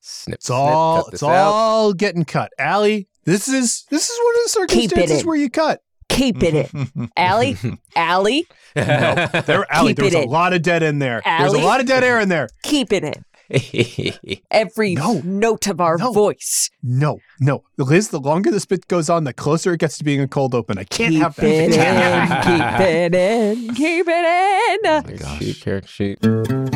Snip, 0.00 0.34
It's 0.34 0.50
all 0.50 1.02
snip, 1.04 1.14
it's 1.14 1.22
out. 1.22 1.30
all 1.30 1.92
getting 1.92 2.24
cut. 2.24 2.52
Allie, 2.58 3.08
this 3.24 3.48
is 3.48 3.84
this 3.90 4.08
is 4.08 4.18
one 4.24 4.34
of 4.34 4.68
the 4.68 4.74
Keep 4.74 4.84
it 4.84 4.90
circumstances 4.90 5.24
where 5.24 5.36
you 5.36 5.50
cut. 5.50 5.82
Keep 6.08 6.42
it 6.44 6.72
in. 6.72 7.10
Allie, 7.16 7.56
Allie, 7.96 8.46
No, 8.76 9.26
there, 9.44 9.66
Allie, 9.72 9.88
Keep 9.94 9.96
there's 9.96 10.14
a 10.14 10.26
lot 10.28 10.52
of 10.52 10.62
dead 10.62 10.82
in 10.84 10.98
there. 11.00 11.20
There's 11.24 11.52
a 11.52 11.58
lot 11.58 11.80
of 11.80 11.86
dead 11.86 12.04
air 12.04 12.20
in 12.20 12.28
there. 12.28 12.48
keep 12.62 12.92
it 12.92 13.02
in. 13.04 13.24
Every 14.50 14.94
No. 14.94 15.20
note 15.24 15.66
of 15.66 15.80
our 15.80 15.98
No. 15.98 16.12
voice. 16.12 16.70
No, 16.82 17.20
no, 17.40 17.62
Liz. 17.78 18.08
The 18.08 18.20
longer 18.20 18.50
this 18.50 18.66
bit 18.66 18.86
goes 18.88 19.08
on, 19.10 19.24
the 19.24 19.32
closer 19.32 19.72
it 19.74 19.80
gets 19.80 19.98
to 19.98 20.04
being 20.04 20.20
a 20.20 20.28
cold 20.28 20.54
open. 20.54 20.78
I 20.78 20.84
can't 20.84 21.12
keep 21.12 21.22
have 21.22 21.36
that. 21.36 21.44
it 21.46 21.70
It 21.70 21.74
can't 21.74 22.32
in. 22.32 22.42
keep 22.44 22.80
it 22.80 23.14
in. 23.14 23.74
Keep 23.74 24.06
it 24.08 24.10
in. 24.10 24.90
Oh 24.90 25.02
my 25.04 25.12
gosh. 25.16 25.38
Sheet, 25.38 25.60
character 25.60 25.88
sheet. 25.88 26.75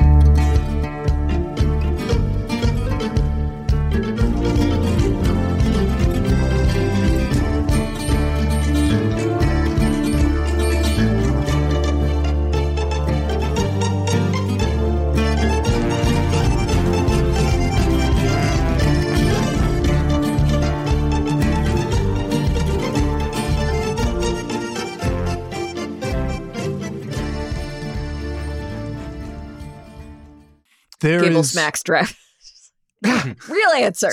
There 31.01 31.21
Gable 31.21 31.41
is- 31.41 31.53
smacks 31.53 31.83
Draft. 31.83 32.17
Real 33.05 33.71
answer. 33.77 34.11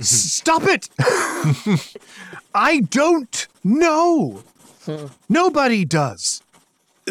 Stop 0.00 0.62
it! 0.64 0.88
I 2.54 2.80
don't 2.80 3.46
know. 3.62 4.42
Nobody 5.28 5.84
does. 5.84 6.42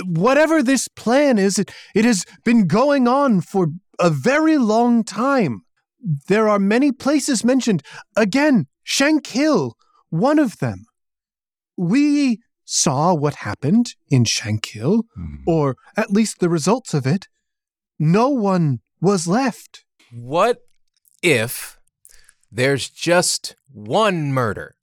Whatever 0.06 0.62
this 0.64 0.88
plan 0.88 1.38
is, 1.38 1.58
it, 1.58 1.72
it 1.96 2.06
has 2.06 2.26
been 2.44 2.68
going 2.68 3.08
on 3.08 3.42
for 3.42 3.68
a 4.00 4.10
very 4.10 4.58
long 4.58 5.04
time. 5.04 5.64
There 6.28 6.50
are 6.50 6.60
many 6.60 6.92
places 6.92 7.44
mentioned. 7.44 7.84
Again, 8.16 8.68
Shankill, 8.86 9.74
one 10.10 10.40
of 10.40 10.58
them. 10.60 10.86
We 11.78 12.40
saw 12.66 13.14
what 13.14 13.36
happened 13.36 13.96
in 14.10 14.24
Shankill, 14.24 15.04
hmm. 15.16 15.36
or 15.46 15.76
at 15.96 16.12
least 16.12 16.40
the 16.40 16.50
results 16.50 16.94
of 16.94 17.06
it. 17.06 17.28
No 18.00 18.30
one 18.30 18.80
was 19.02 19.28
left. 19.28 19.84
What 20.12 20.62
if 21.24 21.80
there's 22.52 22.90
just 22.90 23.56
one 23.74 24.34
murder? 24.34 24.76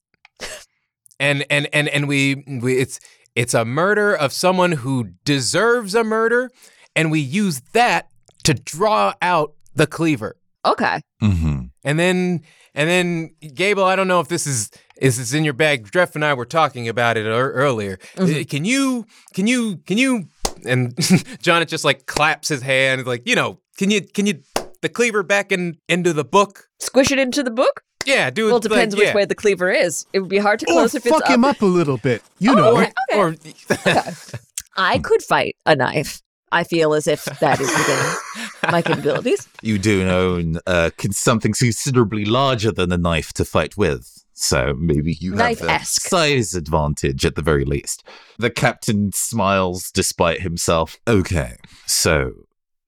And 1.20 1.44
and 1.50 1.68
and 1.72 1.88
and 1.88 2.06
we, 2.06 2.44
we 2.62 2.78
it's 2.78 3.00
it's 3.34 3.52
a 3.54 3.64
murder 3.64 4.14
of 4.14 4.32
someone 4.32 4.72
who 4.72 5.10
deserves 5.24 5.94
a 5.94 6.04
murder 6.04 6.50
and 6.94 7.10
we 7.10 7.20
use 7.20 7.60
that 7.72 8.08
to 8.44 8.54
draw 8.54 9.14
out 9.20 9.54
the 9.74 9.86
cleaver. 9.86 10.36
Okay. 10.64 11.00
Mm-hmm. 11.22 11.66
And 11.84 11.98
then 11.98 12.42
and 12.74 12.88
then 12.88 13.30
Gable, 13.54 13.82
I 13.84 13.96
don't 13.96 14.06
know 14.08 14.20
if 14.20 14.28
this 14.28 14.46
is 14.46 14.70
is 15.00 15.18
this 15.18 15.32
in 15.32 15.44
your 15.44 15.54
bag. 15.54 15.88
Dreff 15.90 16.14
and 16.14 16.24
I 16.24 16.34
were 16.34 16.44
talking 16.44 16.88
about 16.88 17.16
it 17.16 17.26
ear- 17.26 17.52
earlier. 17.52 17.98
Uh, 18.16 18.26
Can 18.48 18.64
you 18.64 19.04
can 19.34 19.48
you 19.48 19.78
can 19.78 19.98
you 19.98 20.28
and 20.64 20.94
John 21.42 21.66
just 21.66 21.84
like 21.84 22.06
claps 22.06 22.48
his 22.48 22.62
hand 22.62 23.06
like, 23.06 23.22
you 23.26 23.34
know, 23.34 23.58
can 23.78 23.90
you 23.90 24.02
can 24.02 24.26
you 24.26 24.42
the 24.82 24.88
cleaver 24.88 25.22
back 25.22 25.50
in 25.50 25.78
into 25.88 26.12
the 26.12 26.24
book? 26.24 26.68
Squish 26.80 27.10
it 27.10 27.18
into 27.18 27.42
the 27.42 27.50
book? 27.50 27.82
Yeah, 28.04 28.30
do 28.30 28.46
it. 28.46 28.48
Well, 28.48 28.56
it 28.58 28.62
depends 28.62 28.94
like, 28.94 29.00
which 29.00 29.08
yeah. 29.08 29.14
way 29.14 29.24
the 29.24 29.34
cleaver 29.34 29.70
is. 29.70 30.06
It 30.12 30.20
would 30.20 30.28
be 30.28 30.38
hard 30.38 30.60
to 30.60 30.66
Or 30.66 30.72
close 30.72 30.94
if 30.94 31.06
it's 31.06 31.16
fuck 31.16 31.28
him 31.28 31.44
up 31.44 31.62
a 31.62 31.66
little 31.66 31.98
bit. 31.98 32.22
You 32.38 32.54
know. 32.54 32.76
okay. 32.78 32.92
Or 33.14 33.34
I 34.76 34.98
could 34.98 35.22
fight 35.22 35.56
a 35.64 35.76
knife. 35.76 36.20
I 36.50 36.64
feel 36.64 36.94
as 36.94 37.06
if 37.06 37.24
that 37.26 37.60
is 37.60 37.68
within 37.68 38.72
my 38.72 38.82
capabilities. 38.82 39.46
You 39.62 39.78
do 39.78 40.08
own 40.08 40.58
uh, 40.66 40.90
something 41.10 41.52
considerably 41.52 42.24
larger 42.24 42.72
than 42.72 42.90
a 42.90 42.96
knife 42.96 43.32
to 43.34 43.44
fight 43.44 43.76
with. 43.76 44.24
So 44.32 44.72
maybe 44.78 45.18
you 45.20 45.32
have 45.32 45.40
a 45.40 45.42
Knife-esque. 45.42 46.08
size 46.08 46.54
advantage 46.54 47.26
at 47.26 47.34
the 47.34 47.42
very 47.42 47.64
least. 47.64 48.04
The 48.38 48.50
captain 48.50 49.10
smiles 49.12 49.90
despite 49.90 50.40
himself. 50.40 50.96
Okay, 51.08 51.56
so 51.86 52.32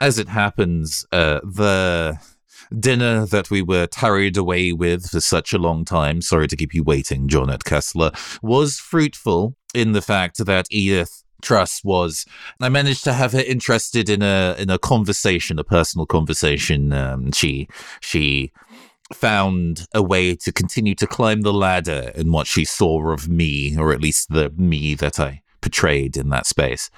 as 0.00 0.18
it 0.18 0.28
happens, 0.28 1.04
uh, 1.12 1.40
the 1.42 2.18
dinner 2.78 3.26
that 3.26 3.50
we 3.50 3.62
were 3.62 3.86
tarried 3.86 4.36
away 4.36 4.72
with 4.72 5.10
for 5.10 5.20
such 5.20 5.52
a 5.52 5.58
long 5.58 5.84
time, 5.84 6.22
sorry 6.22 6.46
to 6.48 6.56
keep 6.56 6.74
you 6.74 6.82
waiting, 6.82 7.28
Jonnit 7.28 7.64
Kessler, 7.64 8.12
was 8.42 8.78
fruitful 8.78 9.56
in 9.74 9.92
the 9.92 10.02
fact 10.02 10.44
that 10.44 10.66
Edith 10.70 11.22
Truss 11.42 11.82
was 11.82 12.26
I 12.60 12.68
managed 12.68 13.02
to 13.04 13.14
have 13.14 13.32
her 13.32 13.40
interested 13.40 14.10
in 14.10 14.22
a 14.22 14.54
in 14.58 14.70
a 14.70 14.78
conversation, 14.78 15.58
a 15.58 15.64
personal 15.64 16.06
conversation. 16.06 16.92
Um, 16.92 17.32
she 17.32 17.68
she 18.00 18.52
found 19.12 19.86
a 19.94 20.02
way 20.02 20.36
to 20.36 20.52
continue 20.52 20.94
to 20.94 21.06
climb 21.06 21.40
the 21.40 21.52
ladder 21.52 22.12
in 22.14 22.30
what 22.30 22.46
she 22.46 22.64
saw 22.64 23.10
of 23.10 23.28
me, 23.28 23.76
or 23.76 23.92
at 23.92 24.00
least 24.00 24.28
the 24.30 24.50
me 24.50 24.94
that 24.94 25.18
I 25.18 25.42
portrayed 25.60 26.16
in 26.16 26.28
that 26.28 26.46
space. 26.46 26.90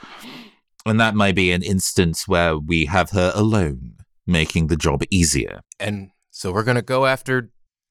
And 0.87 0.99
that 1.01 1.15
might 1.15 1.35
be 1.35 1.53
an 1.53 1.63
instance 1.63 2.27
where 2.27 2.59
we 2.59 2.87
have 2.87 3.11
her 3.11 3.33
alone, 3.35 3.95
making 4.27 4.67
the 4.69 4.77
job 4.77 5.03
easier. 5.11 5.61
and 5.79 6.11
so 6.35 6.51
we're 6.53 6.65
gonna 6.65 6.83
go 6.83 7.05
after 7.07 7.51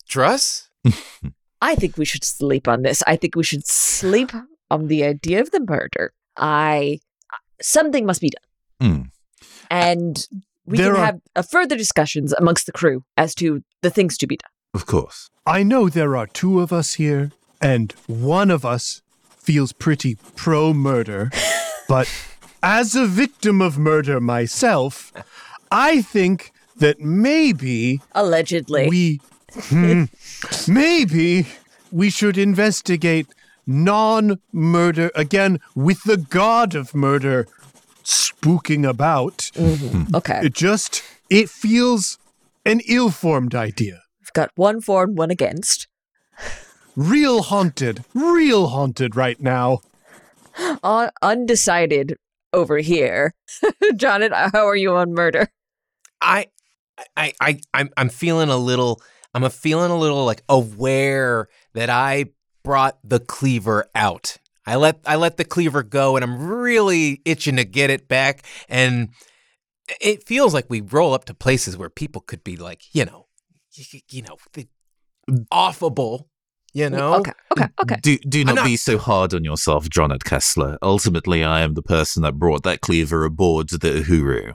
Truss? 0.10 0.70
I 1.62 1.76
think 1.76 1.96
we 1.98 2.06
should 2.06 2.24
sleep 2.24 2.68
on 2.68 2.82
this. 2.82 3.04
I 3.06 3.16
think 3.16 3.36
we 3.36 3.44
should 3.44 3.68
sleep 3.68 4.32
on 4.72 4.88
the 4.88 5.04
idea 5.04 5.40
of 5.42 5.52
the 5.52 5.60
murder. 5.68 6.12
I 6.38 7.00
something 7.62 8.06
must 8.06 8.20
be 8.22 8.32
done, 8.32 8.50
Hmm. 8.82 9.02
and 9.70 10.28
we 10.66 10.78
There 10.78 10.94
can 10.94 11.02
are- 11.02 11.06
have 11.06 11.22
uh, 11.36 11.42
further 11.44 11.76
discussions 11.78 12.34
amongst 12.34 12.66
the 12.66 12.72
crew 12.72 13.04
as 13.16 13.36
to 13.36 13.62
the 13.82 13.90
things 13.92 14.18
to 14.18 14.28
be 14.28 14.38
done. 14.38 14.50
Of 14.74 14.86
course. 14.86 15.30
I 15.46 15.64
know 15.64 15.88
there 15.90 16.16
are 16.18 16.28
two 16.28 16.62
of 16.62 16.74
us 16.74 16.96
here, 16.96 17.32
and 17.62 17.94
one 18.08 18.50
of 18.52 18.66
us 18.66 19.02
feels 19.30 19.72
pretty 19.74 20.16
pro 20.36 20.74
murder, 20.74 21.30
but 21.88 22.08
as 22.64 22.96
a 22.96 23.06
victim 23.06 23.62
of 23.62 23.78
murder 23.78 24.20
myself, 24.20 25.12
I 25.72 26.02
think 26.02 26.52
that 26.78 27.00
maybe 27.00 28.02
Allegedly, 28.14 28.88
we 28.90 29.22
Hmm. 29.68 30.06
maybe 30.68 31.46
we 31.92 32.10
should 32.10 32.38
investigate 32.38 33.28
non-murder 33.68 35.12
again 35.14 35.60
with 35.76 36.02
the 36.04 36.16
god 36.16 36.74
of 36.74 36.96
murder 36.96 37.48
spooking 38.04 38.88
about 38.88 39.52
okay. 40.16 40.40
it 40.42 40.54
just 40.54 41.04
it 41.30 41.50
feels 41.50 42.18
an 42.66 42.80
ill-formed 42.88 43.54
idea 43.54 44.04
We've 44.22 44.32
got 44.34 44.52
one 44.56 44.80
for 44.80 45.04
and 45.04 45.18
one 45.18 45.32
against. 45.32 45.88
real 46.96 47.44
haunted 47.44 48.06
real 48.14 48.68
haunted 48.68 49.16
right 49.18 49.40
now 49.42 49.80
Un- 50.82 51.12
undecided 51.22 52.16
over 52.54 52.78
here. 52.78 53.34
Jonnit, 53.94 54.52
how 54.52 54.68
are 54.68 54.76
you 54.76 54.96
on 54.96 55.14
murder? 55.14 55.50
I 56.22 56.48
I 57.16 57.34
I 57.42 57.60
I'm 57.74 57.90
I'm 57.98 58.10
feeling 58.10 58.50
a 58.50 58.58
little 58.58 59.02
I'm 59.34 59.44
a 59.44 59.50
feeling 59.50 59.92
a 59.92 59.98
little 59.98 60.26
like 60.26 60.44
aware 60.50 61.48
that 61.74 61.90
I 61.90 62.26
brought 62.64 62.98
the 63.04 63.20
cleaver 63.20 63.90
out. 63.96 64.38
I 64.66 64.76
let 64.76 65.00
I 65.06 65.16
let 65.16 65.38
the 65.38 65.46
cleaver 65.46 65.84
go 65.84 66.16
and 66.16 66.24
I'm 66.24 66.48
really 66.48 67.22
itching 67.26 67.56
to 67.56 67.64
get 67.64 67.90
it 67.90 68.08
back 68.08 68.46
and 68.70 69.10
it 70.00 70.26
feels 70.26 70.54
like 70.54 70.70
we 70.70 70.82
roll 70.82 71.14
up 71.14 71.26
to 71.26 71.34
places 71.34 71.78
where 71.78 71.90
people 71.90 72.22
could 72.22 72.44
be 72.44 72.56
like, 72.56 72.84
you 72.94 73.04
know, 73.04 73.28
you, 73.74 74.00
you 74.10 74.22
know, 74.22 74.38
the 74.54 74.68
offable, 75.52 76.26
you 76.74 76.90
know. 76.90 77.16
Okay, 77.16 77.32
okay, 77.52 77.68
okay. 77.82 77.98
Do 78.02 78.18
do 78.18 78.44
not, 78.46 78.56
not- 78.56 78.66
be 78.66 78.78
so 78.78 78.98
hard 78.98 79.34
on 79.34 79.44
yourself, 79.44 79.90
John 79.90 80.18
Kessler. 80.24 80.78
Ultimately, 80.82 81.44
I 81.44 81.62
am 81.62 81.74
the 81.74 81.82
person 81.84 82.24
that 82.24 82.34
brought 82.40 82.64
that 82.64 82.82
cleaver 82.82 83.24
aboard 83.26 83.70
the 83.70 83.78
Uhuru. 83.78 84.54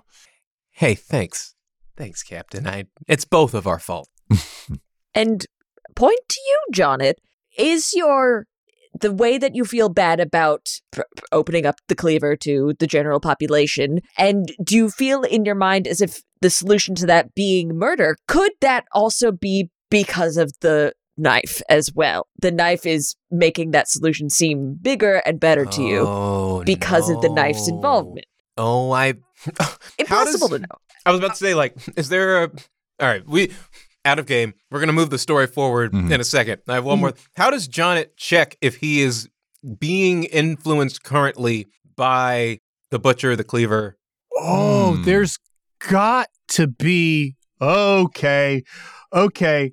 Hey, 0.73 0.95
thanks. 0.95 1.55
Thanks, 1.97 2.23
Captain. 2.23 2.67
I 2.67 2.85
it's 3.09 3.25
both 3.25 3.55
of 3.55 3.67
our 3.67 3.79
fault. 3.79 4.09
And 5.15 5.47
point 5.95 6.21
to 6.29 6.41
you, 6.47 6.63
Jonnit. 6.75 7.15
Is 7.57 7.95
your 7.95 8.47
the 9.01 9.13
way 9.13 9.39
that 9.39 9.55
you 9.55 9.65
feel 9.65 9.89
bad 9.89 10.21
about 10.21 10.69
pr- 10.91 11.03
pr- 11.17 11.25
opening 11.33 11.65
up 11.65 11.77
the 11.89 11.95
cleaver 11.95 12.37
to 12.37 12.75
the 12.79 12.87
general 12.87 13.19
population, 13.19 14.01
and 14.19 14.53
do 14.63 14.77
you 14.77 14.91
feel 14.91 15.23
in 15.23 15.47
your 15.47 15.55
mind 15.55 15.87
as 15.89 16.03
if 16.03 16.23
the 16.43 16.51
solution 16.51 16.95
to 16.97 17.07
that 17.07 17.35
being 17.35 17.79
murder 17.79 18.17
could 18.29 18.53
that 18.61 18.85
also 18.93 19.33
be 19.33 19.71
because 19.91 20.37
of 20.37 20.53
the 20.61 20.93
knife 21.17 21.63
as 21.69 21.93
well? 21.95 22.27
The 22.41 22.51
knife 22.51 22.85
is 22.87 23.15
making 23.31 23.71
that 23.73 23.89
solution 23.89 24.31
seem 24.31 24.75
bigger 24.81 25.17
and 25.27 25.39
better 25.41 25.65
to 25.67 25.83
you 25.83 26.05
Oh, 26.07 26.63
because 26.65 27.09
of 27.11 27.21
the 27.23 27.29
knife's 27.29 27.69
involvement. 27.69 28.27
Oh, 28.57 28.91
I 28.93 29.15
Impossible 29.99 30.49
does- 30.49 30.51
to 30.51 30.59
know. 30.61 30.79
I 31.05 31.11
was 31.11 31.21
about 31.21 31.33
to 31.33 31.37
say, 31.37 31.55
like, 31.55 31.77
is 31.97 32.09
there 32.09 32.45
a? 32.45 32.51
All 33.01 33.07
right, 33.09 33.25
we 33.27 33.53
out 34.05 34.19
of 34.19 34.27
game. 34.27 34.55
We're 34.71 34.81
gonna 34.81 34.93
move 34.93 35.11
the 35.11 35.19
story 35.19 35.47
forward 35.47 35.93
Mhm. 35.93 36.11
in 36.11 36.21
a 36.21 36.25
second. 36.25 36.63
I 36.69 36.75
have 36.75 36.85
one 36.85 36.99
more. 37.01 37.13
How 37.37 37.51
does 37.51 37.69
Jonnit 37.69 38.11
check 38.17 38.57
if 38.61 38.77
he 38.77 39.01
is 39.03 39.29
being 39.79 40.25
influenced 40.25 41.03
currently 41.05 41.67
by 41.97 42.61
the 42.91 42.99
butcher, 42.99 43.37
the 43.37 43.45
cleaver? 43.45 43.97
Oh, 44.37 44.95
Hmm. 44.95 45.03
there's 45.05 45.39
got 45.89 46.29
to 46.49 46.67
be. 46.67 47.37
Okay. 47.61 48.63
Okay. 49.13 49.73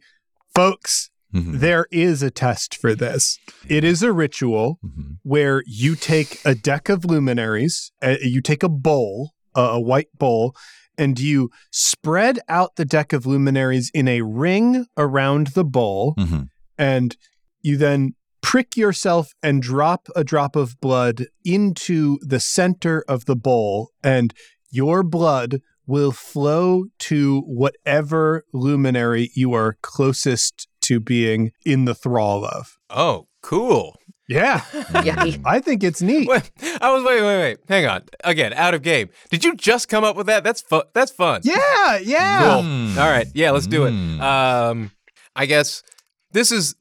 Folks, 0.55 1.09
Mhm. 1.33 1.59
there 1.59 1.87
is 1.91 2.21
a 2.21 2.29
test 2.31 2.75
for 2.75 2.93
this. 2.95 3.39
It 3.67 3.83
is 3.83 4.03
a 4.03 4.11
ritual 4.11 4.79
Mhm. 4.85 5.17
where 5.23 5.63
you 5.65 5.95
take 5.95 6.39
a 6.45 6.53
deck 6.55 6.89
of 6.89 7.05
luminaries, 7.05 7.91
uh, 8.01 8.15
you 8.21 8.41
take 8.41 8.63
a 8.63 8.69
bowl, 8.69 9.31
a 9.55 9.61
a 9.61 9.79
white 9.81 10.09
bowl, 10.17 10.55
and 10.97 11.19
you 11.19 11.49
spread 11.71 12.39
out 12.47 12.75
the 12.75 12.85
deck 12.85 13.13
of 13.13 13.25
luminaries 13.25 13.89
in 13.93 14.07
a 14.07 14.21
ring 14.21 14.85
around 14.97 15.47
the 15.47 15.63
bowl, 15.65 16.13
Mhm. 16.17 16.49
and 16.77 17.17
you 17.61 17.77
then 17.77 18.13
prick 18.41 18.75
yourself 18.77 19.31
and 19.41 19.61
drop 19.61 20.07
a 20.15 20.23
drop 20.23 20.55
of 20.55 20.79
blood 20.81 21.25
into 21.45 22.19
the 22.21 22.39
center 22.39 23.03
of 23.07 23.25
the 23.25 23.35
bowl, 23.35 23.89
and 24.03 24.33
your 24.69 25.01
blood 25.03 25.61
will 25.85 26.11
flow 26.11 26.85
to 26.97 27.41
whatever 27.41 28.43
luminary 28.53 29.29
you 29.35 29.53
are 29.53 29.77
closest 29.81 30.67
to 30.83 30.99
being 30.99 31.51
in 31.65 31.85
the 31.85 31.95
thrall 31.95 32.45
of. 32.45 32.77
Oh, 32.89 33.27
cool. 33.41 33.97
Yeah, 34.27 34.59
Yucky. 34.71 35.41
I 35.45 35.59
think 35.59 35.83
it's 35.83 36.01
neat. 36.01 36.29
Wait, 36.29 36.49
I 36.79 36.91
was 36.93 37.03
wait, 37.03 37.21
wait, 37.21 37.37
wait. 37.39 37.57
Hang 37.67 37.85
on. 37.85 38.03
Again, 38.23 38.53
out 38.53 38.73
of 38.73 38.81
game. 38.81 39.09
Did 39.29 39.43
you 39.43 39.53
just 39.55 39.89
come 39.89 40.05
up 40.05 40.15
with 40.15 40.27
that? 40.27 40.43
That's 40.45 40.61
fun. 40.61 40.83
That's 40.93 41.11
fun. 41.11 41.41
Yeah, 41.43 41.97
yeah. 41.97 42.39
Cool. 42.39 42.63
Mm. 42.63 42.97
All 42.97 43.09
right. 43.09 43.27
Yeah, 43.33 43.51
let's 43.51 43.67
do 43.67 43.85
it. 43.85 43.91
Mm. 43.91 44.21
Um, 44.21 44.91
I 45.35 45.45
guess 45.45 45.83
this 46.31 46.53
is. 46.53 46.75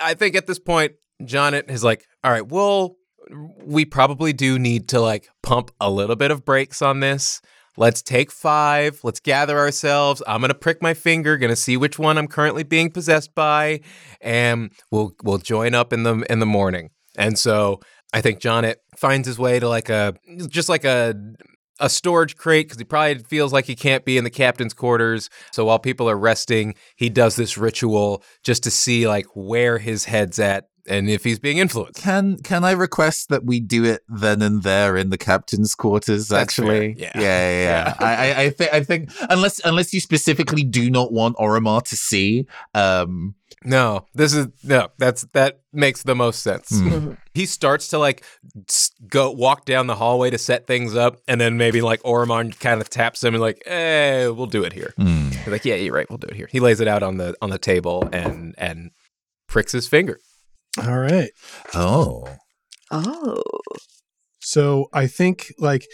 I 0.00 0.14
think 0.14 0.36
at 0.36 0.46
this 0.46 0.58
point, 0.58 0.92
Jonnit 1.22 1.70
is 1.70 1.84
like, 1.84 2.06
all 2.24 2.30
right. 2.30 2.46
Well, 2.46 2.96
we 3.62 3.84
probably 3.84 4.32
do 4.32 4.58
need 4.58 4.88
to 4.88 5.00
like 5.00 5.28
pump 5.42 5.72
a 5.80 5.90
little 5.90 6.16
bit 6.16 6.30
of 6.30 6.46
brakes 6.46 6.80
on 6.80 7.00
this. 7.00 7.42
Let's 7.76 8.02
take 8.02 8.30
five. 8.30 9.00
Let's 9.02 9.20
gather 9.20 9.58
ourselves. 9.58 10.22
I'm 10.26 10.40
gonna 10.40 10.54
prick 10.54 10.80
my 10.82 10.94
finger, 10.94 11.36
gonna 11.36 11.56
see 11.56 11.76
which 11.76 11.98
one 11.98 12.18
I'm 12.18 12.28
currently 12.28 12.62
being 12.62 12.90
possessed 12.90 13.34
by, 13.34 13.80
and 14.20 14.70
we'll 14.90 15.12
we'll 15.22 15.38
join 15.38 15.74
up 15.74 15.92
in 15.92 16.02
the 16.02 16.24
in 16.30 16.40
the 16.40 16.46
morning. 16.46 16.90
And 17.16 17.38
so 17.38 17.80
I 18.12 18.20
think 18.20 18.40
Jonnit 18.40 18.76
finds 18.96 19.26
his 19.26 19.38
way 19.38 19.58
to 19.58 19.68
like 19.68 19.88
a 19.88 20.14
just 20.48 20.68
like 20.68 20.84
a 20.84 21.14
a 21.78 21.90
storage 21.90 22.36
crate 22.36 22.66
because 22.66 22.78
he 22.78 22.84
probably 22.84 23.18
feels 23.24 23.52
like 23.52 23.66
he 23.66 23.76
can't 23.76 24.04
be 24.04 24.16
in 24.16 24.24
the 24.24 24.30
captain's 24.30 24.72
quarters. 24.72 25.28
So 25.52 25.66
while 25.66 25.78
people 25.78 26.08
are 26.08 26.16
resting, 26.16 26.74
he 26.96 27.10
does 27.10 27.36
this 27.36 27.58
ritual 27.58 28.22
just 28.42 28.62
to 28.64 28.70
see 28.70 29.06
like 29.06 29.26
where 29.34 29.78
his 29.78 30.04
head's 30.06 30.38
at 30.38 30.68
and 30.88 31.08
if 31.08 31.24
he's 31.24 31.38
being 31.38 31.58
influenced. 31.58 32.02
Can 32.02 32.38
can 32.38 32.64
I 32.64 32.72
request 32.72 33.28
that 33.28 33.44
we 33.44 33.60
do 33.60 33.84
it 33.84 34.02
then 34.08 34.42
and 34.42 34.62
there 34.62 34.96
in 34.96 35.10
the 35.10 35.18
captain's 35.18 35.74
quarters? 35.74 36.28
That's 36.28 36.42
actually, 36.42 36.94
fair. 36.94 37.10
Yeah. 37.14 37.20
yeah, 37.20 37.50
yeah. 37.50 37.94
yeah. 38.00 38.06
I, 38.06 38.14
I, 38.14 38.44
I 38.44 38.50
think 38.50 38.72
I 38.74 38.82
think 38.82 39.10
unless 39.30 39.60
unless 39.64 39.92
you 39.92 40.00
specifically 40.00 40.62
do 40.64 40.90
not 40.90 41.12
want 41.12 41.36
Orimar 41.36 41.82
to 41.84 41.96
see, 41.96 42.46
um, 42.74 43.34
No, 43.64 44.06
this 44.14 44.34
is 44.34 44.48
no. 44.62 44.88
That's 44.98 45.22
that 45.32 45.60
makes 45.72 46.02
the 46.02 46.14
most 46.14 46.42
sense. 46.42 46.68
Hmm. 46.70 47.12
He 47.34 47.46
starts 47.46 47.88
to 47.88 47.98
like 47.98 48.24
go 49.08 49.30
walk 49.30 49.64
down 49.64 49.86
the 49.88 49.96
hallway 49.96 50.30
to 50.30 50.38
set 50.38 50.66
things 50.66 50.94
up, 50.94 51.18
and 51.28 51.40
then 51.40 51.56
maybe 51.56 51.82
like 51.82 52.00
Orimar 52.02 52.58
kind 52.60 52.80
of 52.80 52.88
taps 52.88 53.22
him 53.24 53.34
and 53.34 53.40
like, 53.42 53.62
"Eh, 53.66 54.28
we'll 54.28 54.46
do 54.46 54.62
it 54.64 54.72
here." 54.72 54.94
He's 54.96 55.48
like, 55.48 55.64
"Yeah, 55.64 55.74
you're 55.74 55.94
right. 55.94 56.08
We'll 56.08 56.18
do 56.18 56.28
it 56.28 56.36
here." 56.36 56.48
He 56.50 56.60
lays 56.60 56.80
it 56.80 56.88
out 56.88 57.02
on 57.02 57.16
the 57.18 57.34
on 57.42 57.50
the 57.50 57.58
table 57.58 58.08
and 58.12 58.54
and 58.56 58.90
pricks 59.48 59.72
his 59.72 59.86
finger. 59.86 60.18
All 60.82 60.98
right. 60.98 61.30
oh, 61.74 62.24
Oh. 62.90 63.42
So 64.40 64.86
I 64.92 65.06
think 65.08 65.52
like 65.58 65.86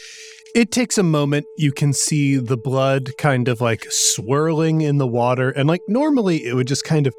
it 0.54 0.70
takes 0.70 0.98
a 0.98 1.02
moment. 1.02 1.46
You 1.56 1.72
can 1.72 1.92
see 1.94 2.36
the 2.36 2.58
blood 2.58 3.10
kind 3.18 3.48
of 3.48 3.60
like 3.62 3.86
swirling 3.88 4.82
in 4.82 4.98
the 4.98 5.06
water. 5.06 5.50
And 5.50 5.68
like 5.68 5.80
normally 5.88 6.44
it 6.44 6.54
would 6.54 6.66
just 6.66 6.84
kind 6.84 7.06
of 7.06 7.14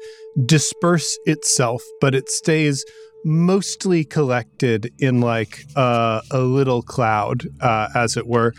disperse 0.46 1.18
itself, 1.24 1.82
but 2.00 2.14
it 2.14 2.28
stays 2.28 2.84
mostly 3.24 4.04
collected 4.04 4.92
in 4.98 5.20
like 5.20 5.64
uh, 5.74 6.20
a 6.30 6.40
little 6.40 6.82
cloud, 6.82 7.42
uh, 7.60 7.88
as 7.94 8.16
it 8.16 8.28
were, 8.28 8.52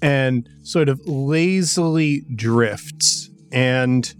and 0.00 0.48
sort 0.62 0.88
of 0.88 1.00
lazily 1.06 2.22
drifts. 2.36 3.30
And 3.50 4.14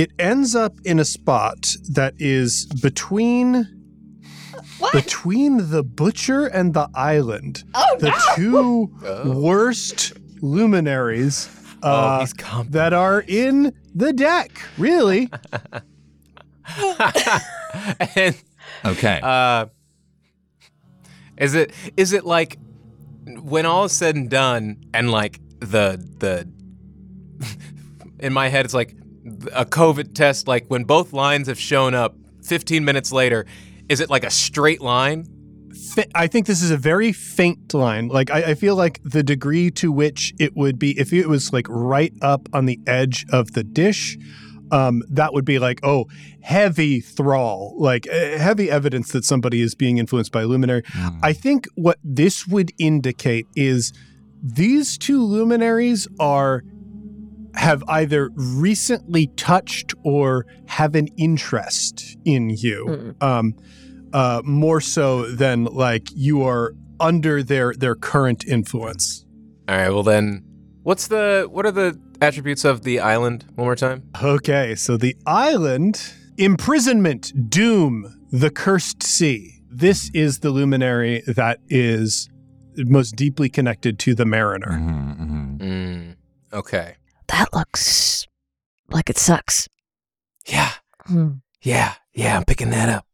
it 0.00 0.10
ends 0.18 0.54
up 0.54 0.74
in 0.84 0.98
a 0.98 1.04
spot 1.04 1.74
that 1.90 2.14
is 2.18 2.66
between 2.80 3.66
What? 4.78 4.92
between 4.92 5.70
the 5.70 5.82
butcher 5.82 6.46
and 6.46 6.72
the 6.74 6.88
island, 6.94 7.64
Oh, 7.74 7.96
the 7.98 8.08
no! 8.10 8.16
two 8.36 8.90
Oh. 9.04 9.38
worst 9.40 10.12
luminaries 10.40 11.48
oh, 11.82 11.90
uh, 11.90 12.20
he's 12.20 12.32
com- 12.32 12.68
that 12.70 12.92
are 12.94 13.22
in 13.26 13.74
the 13.94 14.12
deck. 14.12 14.50
Really, 14.78 15.28
and 18.16 18.42
okay. 18.84 19.20
uh, 19.22 19.66
is 21.36 21.54
it 21.54 21.72
is 21.96 22.12
it 22.12 22.24
like 22.24 22.58
when 23.42 23.66
all 23.66 23.84
is 23.84 23.92
said 23.92 24.16
and 24.16 24.30
done, 24.30 24.76
and 24.94 25.10
like 25.10 25.40
the 25.60 26.02
the 26.18 26.48
in 28.18 28.32
my 28.32 28.48
head, 28.48 28.64
it's 28.64 28.74
like 28.74 28.94
a 29.52 29.64
COVID 29.64 30.14
test. 30.14 30.48
Like 30.48 30.66
when 30.68 30.84
both 30.84 31.12
lines 31.12 31.48
have 31.48 31.58
shown 31.58 31.94
up, 31.94 32.16
15 32.42 32.84
minutes 32.84 33.12
later, 33.12 33.46
is 33.88 34.00
it 34.00 34.10
like 34.10 34.24
a 34.24 34.30
straight 34.30 34.80
line? 34.80 35.26
I 36.14 36.26
think 36.26 36.46
this 36.46 36.62
is 36.62 36.70
a 36.70 36.76
very 36.76 37.12
faint 37.12 37.74
line. 37.74 38.08
Like 38.08 38.30
I, 38.30 38.50
I 38.50 38.54
feel 38.54 38.76
like 38.76 39.00
the 39.04 39.22
degree 39.22 39.70
to 39.72 39.92
which 39.92 40.32
it 40.38 40.56
would 40.56 40.78
be, 40.78 40.98
if 40.98 41.12
it 41.12 41.28
was 41.28 41.52
like 41.52 41.66
right 41.68 42.12
up 42.22 42.48
on 42.52 42.66
the 42.66 42.78
edge 42.86 43.26
of 43.32 43.52
the 43.52 43.64
dish. 43.64 44.16
Um, 44.72 45.02
that 45.08 45.32
would 45.32 45.44
be 45.44 45.58
like, 45.58 45.80
oh, 45.82 46.06
heavy 46.42 47.00
thrall, 47.00 47.74
like 47.76 48.06
uh, 48.08 48.38
heavy 48.38 48.70
evidence 48.70 49.10
that 49.10 49.24
somebody 49.24 49.62
is 49.62 49.74
being 49.74 49.98
influenced 49.98 50.30
by 50.30 50.44
luminary. 50.44 50.82
Hmm. 50.86 51.18
I 51.24 51.32
think 51.32 51.66
what 51.74 51.98
this 52.04 52.46
would 52.46 52.70
indicate 52.78 53.48
is 53.56 53.92
these 54.40 54.96
two 54.96 55.24
luminaries 55.24 56.06
are 56.20 56.62
have 57.54 57.82
either 57.88 58.30
recently 58.34 59.28
touched 59.36 59.94
or 60.04 60.46
have 60.66 60.94
an 60.94 61.08
interest 61.16 62.16
in 62.24 62.50
you. 62.50 63.14
Um, 63.20 63.54
uh, 64.12 64.42
more 64.44 64.80
so 64.80 65.26
than 65.30 65.64
like 65.64 66.08
you 66.14 66.42
are 66.42 66.74
under 66.98 67.42
their 67.42 67.72
their 67.74 67.94
current 67.94 68.44
influence. 68.46 69.24
All 69.68 69.76
right. 69.76 69.88
Well 69.90 70.02
then, 70.02 70.44
what's 70.82 71.06
the 71.08 71.46
what 71.50 71.64
are 71.66 71.70
the 71.70 71.98
attributes 72.20 72.64
of 72.64 72.82
the 72.82 73.00
island? 73.00 73.44
One 73.54 73.66
more 73.66 73.76
time. 73.76 74.02
Okay, 74.22 74.74
so 74.74 74.96
the 74.96 75.16
island 75.26 76.12
imprisonment, 76.38 77.32
doom, 77.50 78.26
the 78.30 78.50
cursed 78.50 79.02
sea. 79.02 79.62
This 79.70 80.10
is 80.12 80.40
the 80.40 80.50
luminary 80.50 81.22
that 81.26 81.58
is 81.68 82.28
most 82.76 83.14
deeply 83.14 83.48
connected 83.48 83.98
to 84.00 84.14
the 84.14 84.24
mariner. 84.24 84.72
Mhm, 84.72 85.20
mhm. 85.20 85.58
Mm, 85.58 86.16
okay. 86.52 86.94
That 87.30 87.52
looks 87.54 88.26
like 88.88 89.08
it 89.10 89.18
sucks. 89.18 89.68
Yeah. 90.46 90.72
Hmm. 91.06 91.30
Yeah. 91.62 91.94
Yeah. 92.12 92.36
I'm 92.36 92.44
picking 92.44 92.70
that 92.70 92.88
up. 92.88 93.06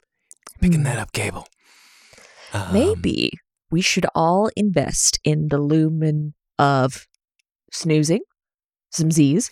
Picking 0.61 0.85
that 0.85 0.99
up, 0.99 1.12
Gable. 1.12 1.46
Um, 2.52 2.73
Maybe 2.73 3.32
we 3.70 3.80
should 3.82 4.06
all 4.14 4.50
invest 4.56 5.18
in 5.23 5.49
the 5.49 5.58
lumen 5.58 6.35
of 6.58 7.06
snoozing, 7.70 8.20
some 8.90 9.11
Z's. 9.11 9.50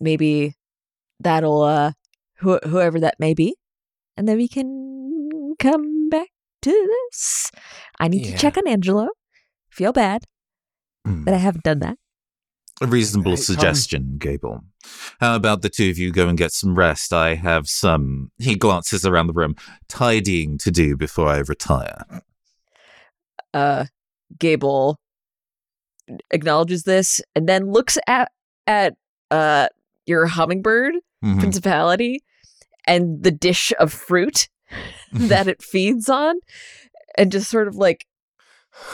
Maybe 0.00 0.54
that'll, 1.20 1.62
uh, 1.62 1.92
wh- 2.42 2.64
whoever 2.66 2.98
that 3.00 3.20
may 3.20 3.32
be, 3.34 3.54
and 4.16 4.26
then 4.28 4.36
we 4.38 4.48
can 4.48 5.54
come 5.58 6.08
back 6.08 6.28
to 6.62 6.70
this. 7.10 7.50
I 8.00 8.08
need 8.08 8.26
Yeah. 8.26 8.32
to 8.32 8.38
check 8.38 8.56
on 8.56 8.66
Angelo. 8.66 9.08
Feel 9.70 9.92
bad 9.92 10.24
Hmm. 11.04 11.22
that 11.24 11.34
I 11.34 11.38
haven't 11.38 11.64
done 11.64 11.78
that. 11.80 11.98
A 12.80 12.86
reasonable 12.86 13.36
suggestion, 13.36 14.16
Gable. 14.18 14.60
How 15.20 15.36
about 15.36 15.62
the 15.62 15.68
two 15.70 15.90
of 15.90 15.98
you 15.98 16.10
go 16.12 16.28
and 16.28 16.36
get 16.36 16.50
some 16.52 16.74
rest? 16.74 17.12
I 17.12 17.34
have 17.36 17.68
some, 17.68 18.32
he 18.38 18.56
glances 18.56 19.06
around 19.06 19.28
the 19.28 19.32
room, 19.32 19.54
tidying 19.88 20.58
to 20.58 20.70
do 20.72 20.96
before 20.96 21.28
I 21.28 21.38
retire. 21.38 22.04
uh 23.52 23.84
Gable 24.38 24.98
acknowledges 26.30 26.82
this 26.82 27.20
and 27.34 27.48
then 27.48 27.70
looks 27.70 27.96
at 28.06 28.30
at 28.66 28.94
uh 29.30 29.68
your 30.06 30.26
hummingbird 30.26 30.94
Mhm. 31.24 31.38
principality 31.38 32.22
and 32.86 33.22
the 33.22 33.30
dish 33.30 33.72
of 33.78 33.92
fruit 33.92 34.48
that 35.12 35.46
it 35.48 35.62
feeds 35.62 36.08
on 36.08 36.36
and 37.16 37.32
just 37.32 37.48
sort 37.48 37.68
of 37.68 37.76
like 37.76 38.06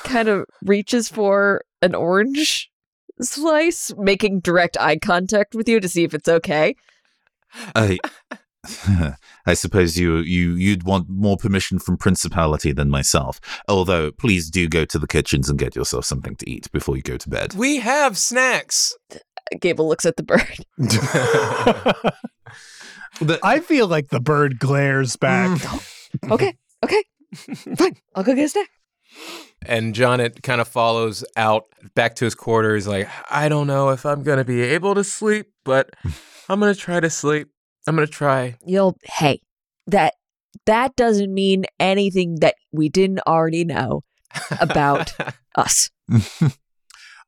kind 0.04 0.28
of 0.28 0.44
reaches 0.62 1.08
for 1.08 1.62
an 1.82 1.94
orange 1.94 2.69
slice, 3.22 3.92
making 3.96 4.40
direct 4.40 4.76
eye 4.78 4.98
contact 4.98 5.54
with 5.54 5.68
you 5.68 5.80
to 5.80 5.88
see 5.88 6.04
if 6.04 6.14
it's 6.14 6.28
okay. 6.28 6.76
I, 7.74 7.98
I 9.46 9.54
suppose 9.54 9.98
you 9.98 10.18
you 10.18 10.54
you'd 10.54 10.84
want 10.84 11.08
more 11.08 11.36
permission 11.36 11.78
from 11.78 11.96
Principality 11.96 12.72
than 12.72 12.90
myself. 12.90 13.40
Although, 13.68 14.12
please 14.12 14.50
do 14.50 14.68
go 14.68 14.84
to 14.84 14.98
the 14.98 15.06
kitchens 15.06 15.48
and 15.48 15.58
get 15.58 15.74
yourself 15.74 16.04
something 16.04 16.36
to 16.36 16.48
eat 16.48 16.70
before 16.72 16.96
you 16.96 17.02
go 17.02 17.16
to 17.16 17.28
bed. 17.28 17.54
We 17.54 17.78
have 17.78 18.18
snacks. 18.18 18.96
Gable 19.60 19.88
looks 19.88 20.06
at 20.06 20.16
the 20.16 20.22
bird. 20.22 20.58
I 23.42 23.60
feel 23.60 23.88
like 23.88 24.08
the 24.08 24.20
bird 24.20 24.58
glares 24.58 25.16
back. 25.16 25.58
Mm. 25.58 26.30
okay, 26.34 26.56
okay, 26.84 27.02
fine. 27.76 27.96
I'll 28.14 28.22
go 28.22 28.34
get 28.34 28.44
a 28.44 28.48
snack. 28.48 28.68
And 29.66 29.94
Jonnit 29.94 30.42
kind 30.42 30.60
of 30.60 30.68
follows 30.68 31.22
out 31.36 31.66
back 31.94 32.14
to 32.16 32.24
his 32.24 32.34
quarters, 32.34 32.88
like, 32.88 33.08
I 33.30 33.48
don't 33.48 33.66
know 33.66 33.90
if 33.90 34.06
I'm 34.06 34.22
going 34.22 34.38
to 34.38 34.44
be 34.44 34.62
able 34.62 34.94
to 34.94 35.04
sleep, 35.04 35.52
but 35.64 35.94
I'm 36.48 36.60
going 36.60 36.72
to 36.72 36.80
try 36.80 37.00
to 37.00 37.10
sleep. 37.10 37.48
I'm 37.86 37.96
going 37.96 38.06
to 38.06 38.12
try. 38.12 38.56
You'll. 38.64 38.96
Hey, 39.04 39.42
that 39.86 40.14
that 40.66 40.96
doesn't 40.96 41.32
mean 41.32 41.64
anything 41.78 42.36
that 42.40 42.54
we 42.72 42.88
didn't 42.88 43.20
already 43.26 43.64
know 43.64 44.02
about 44.60 45.12
us. 45.54 45.90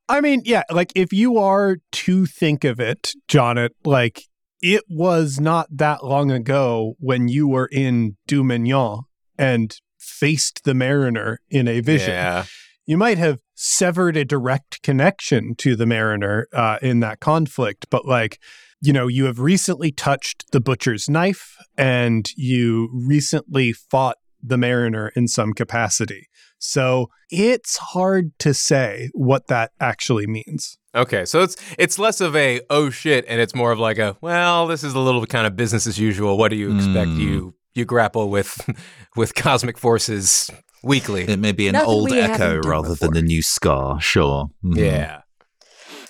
I 0.09 0.21
mean, 0.21 0.41
yeah, 0.45 0.63
like 0.71 0.91
if 0.95 1.13
you 1.13 1.37
are 1.37 1.77
to 1.91 2.25
think 2.25 2.63
of 2.63 2.79
it, 2.79 3.13
Jonnit, 3.27 3.69
like 3.83 4.23
it 4.61 4.83
was 4.89 5.39
not 5.39 5.67
that 5.71 6.03
long 6.03 6.31
ago 6.31 6.95
when 6.99 7.27
you 7.27 7.47
were 7.47 7.69
in 7.71 8.17
Dumignon 8.27 9.03
and 9.37 9.75
faced 10.03 10.63
the 10.63 10.73
mariner 10.73 11.39
in 11.49 11.67
a 11.67 11.79
vision. 11.79 12.11
Yeah. 12.11 12.45
You 12.85 12.97
might 12.97 13.17
have 13.17 13.39
severed 13.55 14.17
a 14.17 14.25
direct 14.25 14.81
connection 14.83 15.55
to 15.55 15.75
the 15.75 15.85
mariner 15.85 16.47
uh, 16.53 16.79
in 16.81 16.99
that 16.99 17.19
conflict, 17.19 17.87
but 17.89 18.05
like, 18.05 18.39
you 18.81 18.91
know, 18.91 19.07
you 19.07 19.25
have 19.25 19.39
recently 19.39 19.91
touched 19.91 20.51
the 20.51 20.59
butcher's 20.59 21.09
knife 21.09 21.55
and 21.77 22.29
you 22.35 22.89
recently 22.93 23.71
fought 23.71 24.17
the 24.41 24.57
mariner 24.57 25.11
in 25.15 25.27
some 25.29 25.53
capacity. 25.53 26.27
So 26.59 27.09
it's 27.29 27.77
hard 27.77 28.37
to 28.39 28.53
say 28.53 29.09
what 29.13 29.47
that 29.47 29.71
actually 29.79 30.27
means. 30.27 30.77
Okay, 30.95 31.25
so 31.25 31.41
it's 31.41 31.55
it's 31.77 31.97
less 31.97 32.21
of 32.21 32.35
a 32.35 32.61
oh 32.69 32.89
shit, 32.89 33.25
and 33.27 33.41
it's 33.41 33.55
more 33.55 33.71
of 33.71 33.79
like 33.79 33.97
a 33.97 34.15
well, 34.21 34.67
this 34.67 34.83
is 34.83 34.93
a 34.93 34.99
little 34.99 35.25
kind 35.25 35.47
of 35.47 35.55
business 35.55 35.87
as 35.87 35.97
usual. 35.97 36.37
What 36.37 36.49
do 36.49 36.55
you 36.55 36.75
expect? 36.75 37.09
Mm. 37.11 37.17
You 37.17 37.55
you 37.75 37.85
grapple 37.85 38.29
with 38.29 38.69
with 39.15 39.35
cosmic 39.35 39.77
forces 39.77 40.49
weekly. 40.83 41.23
It 41.23 41.37
may 41.39 41.51
be 41.51 41.67
an 41.67 41.73
Nothing 41.73 41.89
old 41.89 42.11
echo 42.11 42.61
done 42.61 42.69
rather 42.69 42.95
than 42.95 43.15
a 43.17 43.21
new 43.21 43.41
scar. 43.41 43.99
Sure. 44.01 44.49
Mhm. 44.63 44.77
Yeah, 44.77 45.21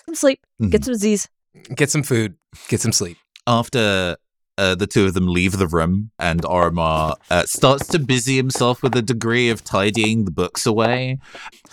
Some 0.06 0.16
sleep. 0.16 0.40
Get 0.70 0.82
Mhm. 0.82 0.86
some 0.86 0.96
Z's. 0.96 1.28
get 1.76 1.90
some 1.92 2.04
food, 2.04 2.36
get 2.68 2.82
some 2.82 2.92
sleep. 2.92 3.18
after 3.48 4.18
uh, 4.58 4.76
the 4.76 4.86
two 4.86 5.06
of 5.08 5.16
them 5.16 5.28
leave 5.28 5.58
the 5.58 5.68
room 5.68 6.12
and 6.20 6.42
Orimar 6.44 7.16
uh, 7.32 7.44
starts 7.48 7.88
to 7.88 7.98
busy 7.98 8.38
himself 8.38 8.84
with 8.84 8.96
a 8.96 9.02
degree 9.02 9.50
of 9.50 9.64
tidying 9.64 10.26
the 10.26 10.32
books 10.32 10.68
away, 10.68 11.18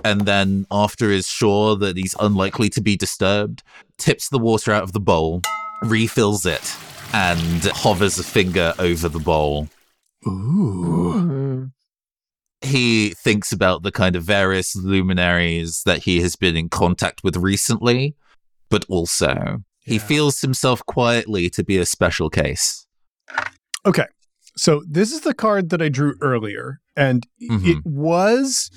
and 0.02 0.22
then 0.22 0.64
after 0.70 1.10
is 1.10 1.26
sure 1.26 1.76
that 1.76 1.98
he's 1.98 2.14
unlikely 2.20 2.70
to 2.70 2.80
be 2.80 2.96
disturbed, 2.96 3.62
tips 3.98 4.30
the 4.30 4.38
water 4.38 4.72
out 4.72 4.82
of 4.82 4.92
the 4.92 5.00
bowl, 5.00 5.42
refills 5.82 6.46
it, 6.46 6.74
and 7.12 7.62
hovers 7.64 8.18
a 8.18 8.24
finger 8.24 8.72
over 8.78 9.10
the 9.10 9.18
bowl. 9.18 9.68
Ooh. 10.26 11.14
Mm. 11.14 11.70
He 12.62 13.10
thinks 13.10 13.52
about 13.52 13.82
the 13.82 13.92
kind 13.92 14.16
of 14.16 14.22
various 14.22 14.76
luminaries 14.76 15.82
that 15.86 16.00
he 16.04 16.20
has 16.20 16.36
been 16.36 16.56
in 16.56 16.68
contact 16.68 17.24
with 17.24 17.36
recently, 17.36 18.14
but 18.68 18.84
also 18.88 19.62
he 19.80 19.94
Yeah. 19.96 20.06
feels 20.06 20.40
himself 20.42 20.84
quietly 20.86 21.48
to 21.50 21.64
be 21.64 21.78
a 21.78 21.86
special 21.86 22.28
case. 22.28 22.86
Okay. 23.86 24.04
So 24.56 24.82
this 24.86 25.10
is 25.12 25.22
the 25.22 25.32
card 25.32 25.70
that 25.70 25.80
I 25.80 25.88
drew 25.88 26.16
earlier, 26.20 26.80
and 26.96 27.26
Mhm. 27.50 27.66
it 27.66 27.78
was 27.86 28.70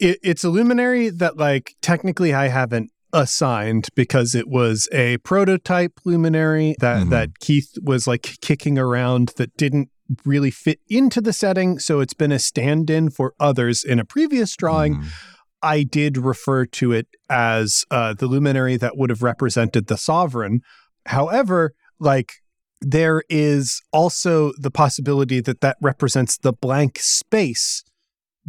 it, 0.00 0.18
it's 0.24 0.42
a 0.42 0.48
luminary 0.50 1.08
that 1.08 1.36
like 1.36 1.76
technically 1.80 2.34
I 2.34 2.48
haven't 2.48 2.90
assigned 3.12 3.88
because 3.94 4.34
it 4.34 4.48
was 4.48 4.88
a 4.90 5.18
prototype 5.18 6.00
luminary 6.04 6.74
that 6.80 7.06
Mhm. 7.06 7.10
that 7.10 7.38
Keith 7.38 7.70
was 7.80 8.08
like 8.08 8.34
kicking 8.40 8.76
around 8.76 9.30
that 9.36 9.56
didn't 9.56 9.88
really 10.24 10.50
fit 10.50 10.80
into 10.88 11.20
the 11.20 11.32
setting 11.32 11.78
so 11.78 12.00
it's 12.00 12.14
been 12.14 12.32
a 12.32 12.38
stand-in 12.38 13.10
for 13.10 13.34
others 13.40 13.84
in 13.84 13.98
a 13.98 14.04
previous 14.04 14.56
drawing 14.56 14.96
Mhm. 14.96 15.08
I 15.64 15.84
did 15.84 16.16
refer 16.18 16.66
to 16.66 16.90
it 16.90 17.06
as 17.30 17.84
uh, 17.90 18.14
the 18.14 18.26
luminary 18.26 18.76
that 18.78 18.96
would 18.96 19.10
have 19.10 19.22
represented 19.22 19.86
the 19.86 19.96
sovereign. 19.96 20.60
However, 21.06 21.72
like 22.00 22.32
there 22.80 23.22
is 23.28 23.80
also 23.92 24.52
the 24.58 24.72
possibility 24.72 25.40
that 25.40 25.60
that 25.60 25.76
represents 25.80 26.36
the 26.36 26.52
blank 26.52 26.98
space 26.98 27.84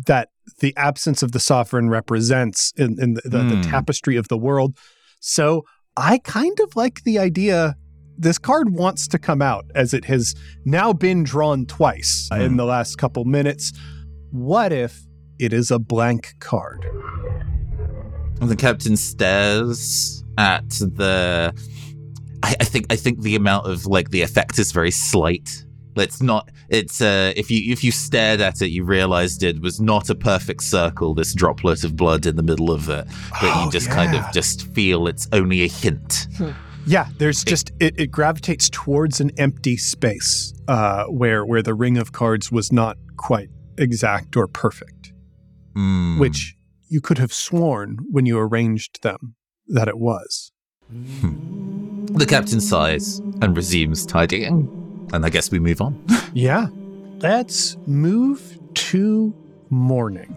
that 0.07 0.29
the 0.59 0.75
absence 0.75 1.21
of 1.21 1.33
the 1.33 1.39
sovereign 1.39 1.87
represents 1.87 2.73
in, 2.77 2.97
in 2.99 3.13
the, 3.13 3.21
the, 3.25 3.37
the 3.43 3.55
Hmm. 3.57 3.61
tapestry 3.61 4.15
of 4.15 4.27
the 4.27 4.37
world. 4.37 4.75
So 5.19 5.65
I 5.95 6.17
kind 6.17 6.59
of 6.61 6.75
like 6.75 7.03
the 7.03 7.19
idea. 7.19 7.75
This 8.17 8.37
card 8.37 8.73
wants 8.73 9.07
to 9.09 9.19
come 9.19 9.41
out 9.41 9.65
as 9.75 9.93
it 9.93 10.05
has 10.05 10.35
now 10.65 10.93
been 10.93 11.23
drawn 11.23 11.65
twice 11.65 12.27
Hmm. 12.31 12.41
in 12.41 12.57
the 12.57 12.65
last 12.65 12.97
couple 12.97 13.25
minutes. 13.25 13.71
What 14.31 14.71
if 14.71 15.01
it 15.39 15.51
is 15.53 15.71
a 15.71 15.79
blank 15.79 16.33
card? 16.39 16.85
The 18.41 18.55
captain 18.55 18.97
stares 18.97 20.23
at 20.37 20.69
the. 20.69 21.53
I, 22.43 22.55
I 22.59 22.63
think 22.65 22.87
I 22.91 22.95
think 22.97 23.21
the 23.21 23.35
amount 23.35 23.67
of 23.67 23.85
like 23.85 24.09
the 24.09 24.21
effect 24.21 24.59
is 24.59 24.71
very 24.71 24.91
slight. 24.91 25.63
It's 25.95 26.21
not. 26.21 26.49
It's 26.69 27.01
uh, 27.01 27.31
if 27.35 27.49
you 27.51 27.71
if 27.71 27.83
you 27.83 27.91
stared 27.91 28.41
at 28.41 28.61
it, 28.61 28.69
you 28.69 28.83
realized 28.83 29.43
it 29.43 29.61
was 29.61 29.79
not 29.79 30.09
a 30.09 30.15
perfect 30.15 30.63
circle. 30.63 31.13
This 31.13 31.33
droplet 31.33 31.83
of 31.83 31.95
blood 31.95 32.25
in 32.25 32.35
the 32.35 32.43
middle 32.43 32.71
of 32.71 32.89
it, 32.89 33.05
but 33.39 33.43
Oh, 33.43 33.63
you 33.65 33.71
just 33.71 33.89
kind 33.89 34.15
of 34.15 34.25
just 34.33 34.67
feel 34.73 35.07
it's 35.07 35.27
only 35.31 35.61
a 35.63 35.67
hint. 35.69 36.27
Yeah, 36.85 37.07
there's 37.17 37.43
just 37.43 37.71
it, 37.79 37.97
it 37.99 38.07
gravitates 38.11 38.69
towards 38.69 39.21
an 39.21 39.31
empty 39.37 39.77
space 39.77 40.53
uh, 40.67 41.05
where 41.05 41.45
where 41.45 41.61
the 41.61 41.73
ring 41.73 41.97
of 41.97 42.11
cards 42.11 42.51
was 42.51 42.71
not 42.71 42.97
quite 43.17 43.49
exact 43.77 44.35
or 44.35 44.47
perfect, 44.47 45.11
Mm. 45.75 46.19
which 46.19 46.55
you 46.89 47.01
could 47.01 47.17
have 47.17 47.33
sworn 47.33 47.97
when 48.11 48.25
you 48.25 48.37
arranged 48.37 49.01
them 49.01 49.35
that 49.67 49.87
it 49.87 49.97
was. 49.97 50.51
the 50.91 52.25
captain 52.27 52.61
sighs 52.61 53.19
and 53.41 53.55
resumes 53.57 54.05
tidying, 54.05 54.67
and 55.13 55.25
I 55.25 55.29
guess 55.29 55.49
we 55.51 55.59
move 55.59 55.81
on. 55.81 55.99
Yeah. 56.35 56.67
Let's 57.19 57.77
move 57.87 58.57
to 58.73 59.33
morning. 59.69 60.35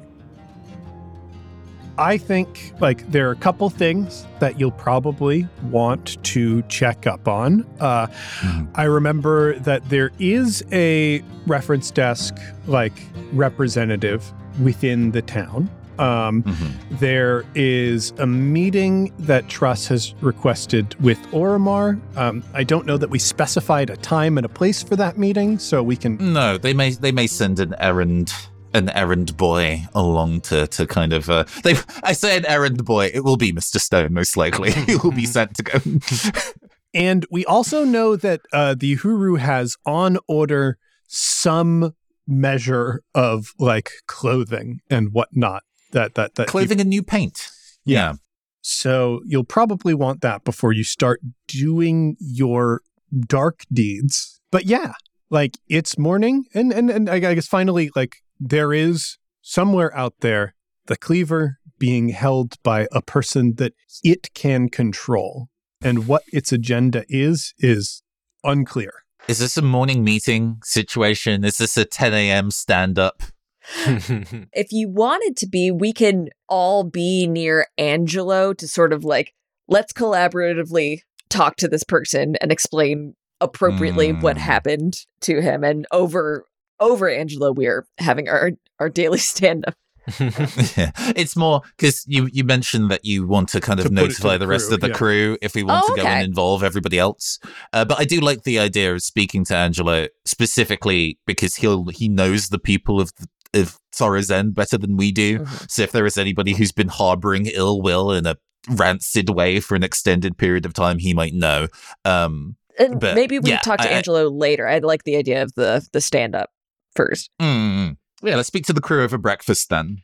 I 1.99 2.19
think 2.19 2.73
like 2.81 3.11
there 3.11 3.29
are 3.29 3.33
a 3.33 3.37
couple 3.37 3.69
things 3.71 4.27
that 4.41 4.61
you'll 4.61 4.71
probably 4.73 5.49
want 5.71 6.23
to 6.25 6.63
check 6.63 7.07
up 7.07 7.27
on. 7.29 7.65
Uh, 7.81 8.07
Mhm. 8.41 8.69
I 8.75 8.85
remember 8.85 9.59
that 9.61 9.89
there 9.89 10.11
is 10.19 10.63
a 10.73 11.23
reference 11.47 11.91
desk 11.91 12.35
like 12.67 12.93
representative 13.33 14.33
within 14.63 15.11
the 15.13 15.23
town. 15.23 15.71
Um, 15.99 16.43
Mhm. 16.43 16.99
there 17.01 17.45
is 17.55 18.13
a 18.19 18.27
meeting 18.27 19.11
that 19.21 19.49
Truss 19.49 19.87
has 19.89 20.15
requested 20.21 20.95
with 21.01 21.17
Orimar. 21.33 21.99
Um, 22.19 22.43
I 22.53 22.65
don't 22.65 22.85
know 22.87 22.99
that 22.99 23.09
we 23.09 23.19
specified 23.19 23.89
a 23.89 23.97
time 23.97 24.37
and 24.37 24.45
a 24.45 24.49
place 24.51 24.83
for 24.83 24.95
that 24.97 25.17
meeting, 25.17 25.59
so 25.59 25.83
we 25.83 25.97
can 25.97 26.19
No, 26.21 26.59
they 26.59 26.75
may 26.75 26.91
they 26.91 27.13
may 27.13 27.27
send 27.27 27.61
an 27.61 27.75
errand 27.81 28.31
an 28.75 28.91
errand 28.91 29.37
boy 29.37 29.87
along 29.95 30.43
to 30.43 30.67
to 30.67 30.87
kind 30.87 31.13
of 31.13 31.31
uh 31.31 31.45
they 31.63 31.75
I 32.03 32.13
say 32.13 32.37
an 32.37 32.47
errand 32.47 32.85
boy, 32.85 33.11
it 33.13 33.25
will 33.25 33.37
be 33.37 33.53
Mr. 33.53 33.81
Stone 33.81 34.13
most 34.13 34.37
likely. 34.37 34.73
he 34.87 34.97
will 34.97 35.13
be 35.13 35.27
sent 35.27 35.55
to 35.57 35.63
go. 35.63 35.79
And 36.97 37.27
we 37.31 37.45
also 37.45 37.85
know 37.85 38.17
that 38.17 38.41
uh, 38.55 38.75
the 38.75 38.97
Uhuru 38.97 39.39
has 39.39 39.77
on 39.85 40.17
order 40.27 40.79
some 41.07 41.95
measure 42.27 43.03
of 43.15 43.53
like 43.59 43.91
clothing 44.07 44.81
and 44.89 45.13
whatnot. 45.13 45.63
That 45.93 46.15
that 46.15 46.37
that 46.37 46.49
Clothing 46.49 46.81
and 46.81 46.89
new 46.89 47.03
paint. 47.03 47.51
Yeah. 47.85 48.15
So 48.63 49.21
you'll 49.27 49.45
probably 49.45 49.93
want 49.93 50.23
that 50.23 50.43
before 50.43 50.73
you 50.73 50.85
start 50.85 51.21
doing 51.47 52.17
your 52.19 52.81
dark 53.27 53.61
deeds. 53.71 54.41
But 54.51 54.65
yeah, 54.65 54.95
like 55.29 55.59
it's 55.69 55.99
morning, 55.99 56.47
and 56.55 56.73
and 56.73 56.89
and 56.91 57.11
I 57.11 57.19
guess 57.19 57.47
finally, 57.47 57.91
like 57.95 58.17
there 58.41 58.73
is 58.73 59.19
somewhere 59.43 59.95
out 59.97 60.15
there 60.21 60.55
the 60.87 60.97
cleaver 60.97 61.59
being 61.79 62.09
held 62.11 62.55
by 62.63 62.87
a 62.93 63.03
person 63.03 63.55
that 63.57 63.75
it 64.03 64.33
can 64.35 64.69
control, 64.69 65.49
and 65.83 66.07
what 66.07 66.23
its 66.33 66.53
agenda 66.53 67.05
is 67.09 67.53
is 67.59 68.03
unclear. 68.45 68.93
Is 69.29 69.41
this 69.41 69.57
a 69.57 69.63
morning 69.63 70.05
meeting 70.05 70.59
situation? 70.63 71.45
Is 71.45 71.59
this 71.59 71.77
a 71.77 71.85
10 71.85 72.15
a.m. 72.15 72.51
stand 72.51 72.99
up? 72.99 73.23
if 73.87 74.71
you 74.71 74.89
wanted 74.89 75.37
to 75.39 75.49
be, 75.49 75.71
we 75.73 75.93
can 75.93 76.29
all 76.49 76.85
be 76.85 77.27
near 77.27 77.67
Angelo 77.77 78.53
to 78.55 78.69
sort 78.69 78.93
of 78.93 79.05
like, 79.05 79.35
let's 79.67 79.93
collaboratively 79.93 81.01
talk 81.29 81.57
to 81.57 81.67
this 81.69 81.83
person 81.83 82.37
and 82.41 82.53
explain 82.53 83.17
appropriately 83.41 84.13
what 84.13 84.37
Mm. 84.37 84.41
happened 84.41 84.95
to 85.23 85.41
him. 85.43 85.65
And 85.65 85.87
over 85.91 86.47
over 86.81 87.09
Angelo 87.09 87.53
we're 87.53 87.87
having 87.99 88.29
our 88.29 88.53
our 88.79 88.89
daily 88.91 89.19
stand 89.33 89.65
up. 89.67 89.75
yeah. 90.21 90.93
It's 91.17 91.35
more 91.35 91.63
because 91.77 92.05
you, 92.07 92.29
you 92.33 92.45
mentioned 92.45 92.93
that 92.93 93.05
you 93.05 93.27
want 93.27 93.49
to 93.49 93.61
kind 93.61 93.81
of 93.81 93.87
To 93.87 93.91
put 93.91 93.99
it 93.99 94.03
to 94.03 94.03
notify 94.09 94.33
the 94.35 94.45
the 94.45 94.47
rest 94.47 94.67
crew, 94.67 94.75
of 94.77 94.81
the 94.81 94.89
yeah. 94.89 94.95
crew 94.95 95.39
if 95.43 95.55
we 95.57 95.65
want 95.65 95.85
Oh, 95.85 95.95
to 95.97 96.01
go 96.01 96.07
okay. 96.07 96.19
and 96.19 96.25
involve 96.29 96.63
everybody 96.63 96.97
else. 96.97 97.41
Uh, 97.73 97.85
but 97.85 97.99
I 97.99 98.05
do 98.05 98.21
like 98.21 98.45
the 98.45 98.61
idea 98.61 98.95
of 98.95 99.03
speaking 99.03 99.45
to 99.47 99.57
Angelo 99.57 100.07
specifically 100.25 101.19
because 101.27 101.57
he'll 101.57 101.87
he 101.87 102.09
knows 102.09 102.51
the 102.51 102.59
people 102.61 103.01
of 103.01 103.11
of 103.53 103.79
Sorrow's 103.93 104.31
End 104.31 104.55
better 104.55 104.79
than 104.79 104.97
we 104.97 105.11
do. 105.11 105.41
Mhm. 105.41 105.71
So 105.71 105.83
if 105.83 105.91
there 105.91 106.07
is 106.07 106.17
anybody 106.19 106.53
who's 106.55 106.71
been 106.73 106.89
harboring 106.89 107.47
ill 107.47 107.83
will 107.83 108.13
in 108.13 108.27
a 108.27 108.37
rancid 108.71 109.31
way 109.31 109.59
for 109.59 109.75
an 109.75 109.83
extended 109.83 110.39
period 110.39 110.65
of 110.67 110.73
time, 110.73 110.99
he 110.99 111.15
might 111.15 111.35
know. 111.35 111.67
Um, 112.05 112.57
And 112.79 113.01
But, 113.01 113.15
maybe 113.15 113.39
we 113.41 113.51
yeah, 113.51 113.59
talk 113.61 113.81
to 113.81 113.89
I- 113.89 113.93
I- 113.93 113.97
Angelo 113.97 114.29
later. 114.29 114.69
I 114.69 114.79
like 114.79 115.03
the 115.05 115.17
idea 115.17 115.43
of 115.43 115.53
the 115.57 115.85
the 115.93 116.01
stand 116.01 116.35
up 116.37 116.51
first. 116.97 117.31
mm, 117.41 117.97
yeah, 118.23 118.35
let's 118.37 118.49
speak 118.49 118.65
to 118.67 118.73
the 118.73 118.81
crew 118.81 119.03
over 119.05 119.19
breakfast 119.19 119.69
then. 119.69 119.99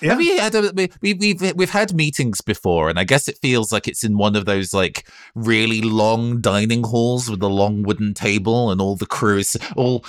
Yeah. 0.00 0.10
Have 0.10 0.18
we 0.18 0.36
had 0.38 0.54
a, 0.54 0.72
we, 0.74 0.88
we, 1.02 1.14
we've 1.14 1.42
we've 1.56 1.70
had 1.70 1.92
meetings 1.94 2.40
before, 2.40 2.88
and 2.88 2.96
I 2.98 3.02
guess 3.04 3.26
it 3.28 3.38
feels 3.42 3.72
like 3.72 3.86
it's 3.88 4.04
in 4.04 4.16
one 4.16 4.36
of 4.36 4.44
those 4.44 4.72
like 4.72 5.08
really 5.34 5.80
long 5.82 6.40
dining 6.40 6.84
halls 6.84 7.28
with 7.28 7.42
a 7.42 7.48
long 7.48 7.82
wooden 7.82 8.14
table, 8.14 8.70
and 8.70 8.80
all 8.80 8.94
the 8.96 9.04
crew 9.06 9.38
is 9.38 9.56
all 9.76 10.04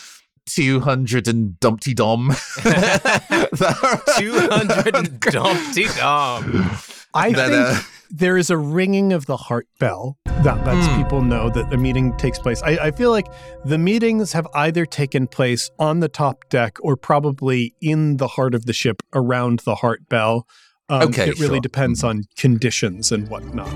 two 0.46 0.80
hundred 0.82 1.28
and 1.28 1.60
Dumpty 1.60 1.94
Dom. 1.96 2.32
200 2.62 4.96
and 4.96 5.20
Dumpty 5.20 5.86
Dom. 5.98 6.70
I 7.14 7.32
That, 7.34 7.50
think 7.50 7.54
uh, 7.54 7.82
there 8.14 8.38
is 8.38 8.50
a 8.50 8.58
ringing 8.58 9.14
of 9.14 9.26
the 9.26 9.38
heart 9.38 9.68
bell 9.80 10.18
that 10.44 10.66
lets 10.66 10.86
Hmm. 10.88 10.98
people 11.04 11.22
know 11.22 11.50
that 11.50 11.72
a 11.74 11.78
meeting 11.78 12.16
takes 12.18 12.40
place. 12.40 12.62
I, 12.64 12.72
I 12.88 12.92
feel 12.92 13.12
like 13.12 13.28
the 13.66 13.78
meetings 13.78 14.34
have 14.34 14.48
either 14.54 14.86
taken 14.86 15.28
place 15.28 15.70
on 15.80 16.00
the 16.02 16.10
top 16.10 16.50
deck 16.50 16.78
or 16.82 16.96
probably 16.98 17.74
in 17.82 18.18
the 18.18 18.28
heart 18.28 18.54
of 18.54 18.66
the 18.66 18.74
ship 18.74 19.02
around 19.14 19.60
the 19.60 19.76
heart 19.76 20.08
bell. 20.10 20.46
Um, 20.90 21.04
Okay, 21.04 21.30
it 21.30 21.40
really 21.40 21.56
sure. 21.56 21.62
depends 21.62 22.02
Mhm. 22.04 22.10
on 22.10 22.24
conditions 22.38 23.12
and 23.12 23.30
whatnot. 23.30 23.72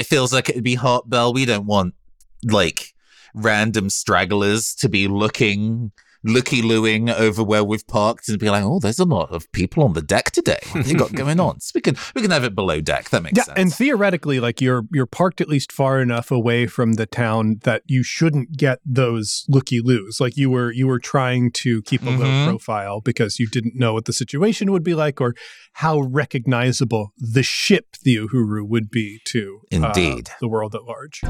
It 0.00 0.06
feels 0.06 0.32
like 0.32 0.48
it'd 0.48 0.64
be 0.64 0.76
Heart 0.76 1.10
Bell. 1.10 1.30
We 1.34 1.44
don't 1.44 1.66
want 1.66 1.94
like 2.42 2.94
random 3.34 3.90
stragglers 3.90 4.74
to 4.76 4.88
be 4.88 5.08
looking 5.08 5.92
looky 6.22 6.60
looing 6.62 7.08
over 7.08 7.42
where 7.42 7.64
we've 7.64 7.86
parked 7.86 8.28
and 8.28 8.38
be 8.38 8.50
like, 8.50 8.62
oh, 8.62 8.78
there's 8.78 8.98
a 8.98 9.04
lot 9.04 9.30
of 9.30 9.50
people 9.52 9.82
on 9.84 9.94
the 9.94 10.02
deck 10.02 10.30
today. 10.32 10.58
What 10.72 10.82
have 10.84 10.88
you 10.88 10.98
got 10.98 11.12
going 11.14 11.40
on? 11.40 11.60
So 11.60 11.72
we 11.74 11.80
can 11.80 11.96
we 12.14 12.22
can 12.22 12.30
have 12.30 12.44
it 12.44 12.54
below 12.54 12.80
deck. 12.80 13.10
That 13.10 13.22
makes 13.22 13.36
Yeah, 13.38 13.44
sense. 13.44 13.58
and 13.58 13.72
theoretically, 13.74 14.38
like 14.40 14.60
you're 14.60 14.84
you're 14.92 15.06
parked 15.06 15.40
at 15.40 15.48
least 15.48 15.72
far 15.72 16.00
enough 16.00 16.30
away 16.30 16.66
from 16.66 16.94
the 16.94 17.06
town 17.06 17.60
that 17.64 17.82
you 17.86 18.02
shouldn't 18.02 18.56
get 18.56 18.80
those 18.84 19.44
looky 19.48 19.80
loos. 19.80 20.20
Like 20.20 20.36
you 20.36 20.50
were 20.50 20.70
you 20.72 20.86
were 20.86 20.98
trying 20.98 21.50
to 21.52 21.82
keep 21.82 22.02
a 22.02 22.10
low 22.10 22.26
Mhm. 22.26 22.46
profile 22.48 23.00
because 23.00 23.38
you 23.38 23.46
didn't 23.46 23.74
know 23.76 23.94
what 23.94 24.04
the 24.04 24.12
situation 24.12 24.70
would 24.72 24.84
be 24.84 24.94
like 24.94 25.20
or 25.20 25.34
how 25.74 26.00
recognizable 26.00 27.12
the 27.16 27.42
ship 27.42 27.96
the 28.02 28.16
Uhuru 28.16 28.66
would 28.68 28.90
be 28.90 29.20
to 29.26 29.60
uh, 29.72 29.76
Indeed. 29.76 30.30
the 30.40 30.48
world 30.48 30.74
at 30.74 30.84
large. 30.84 31.22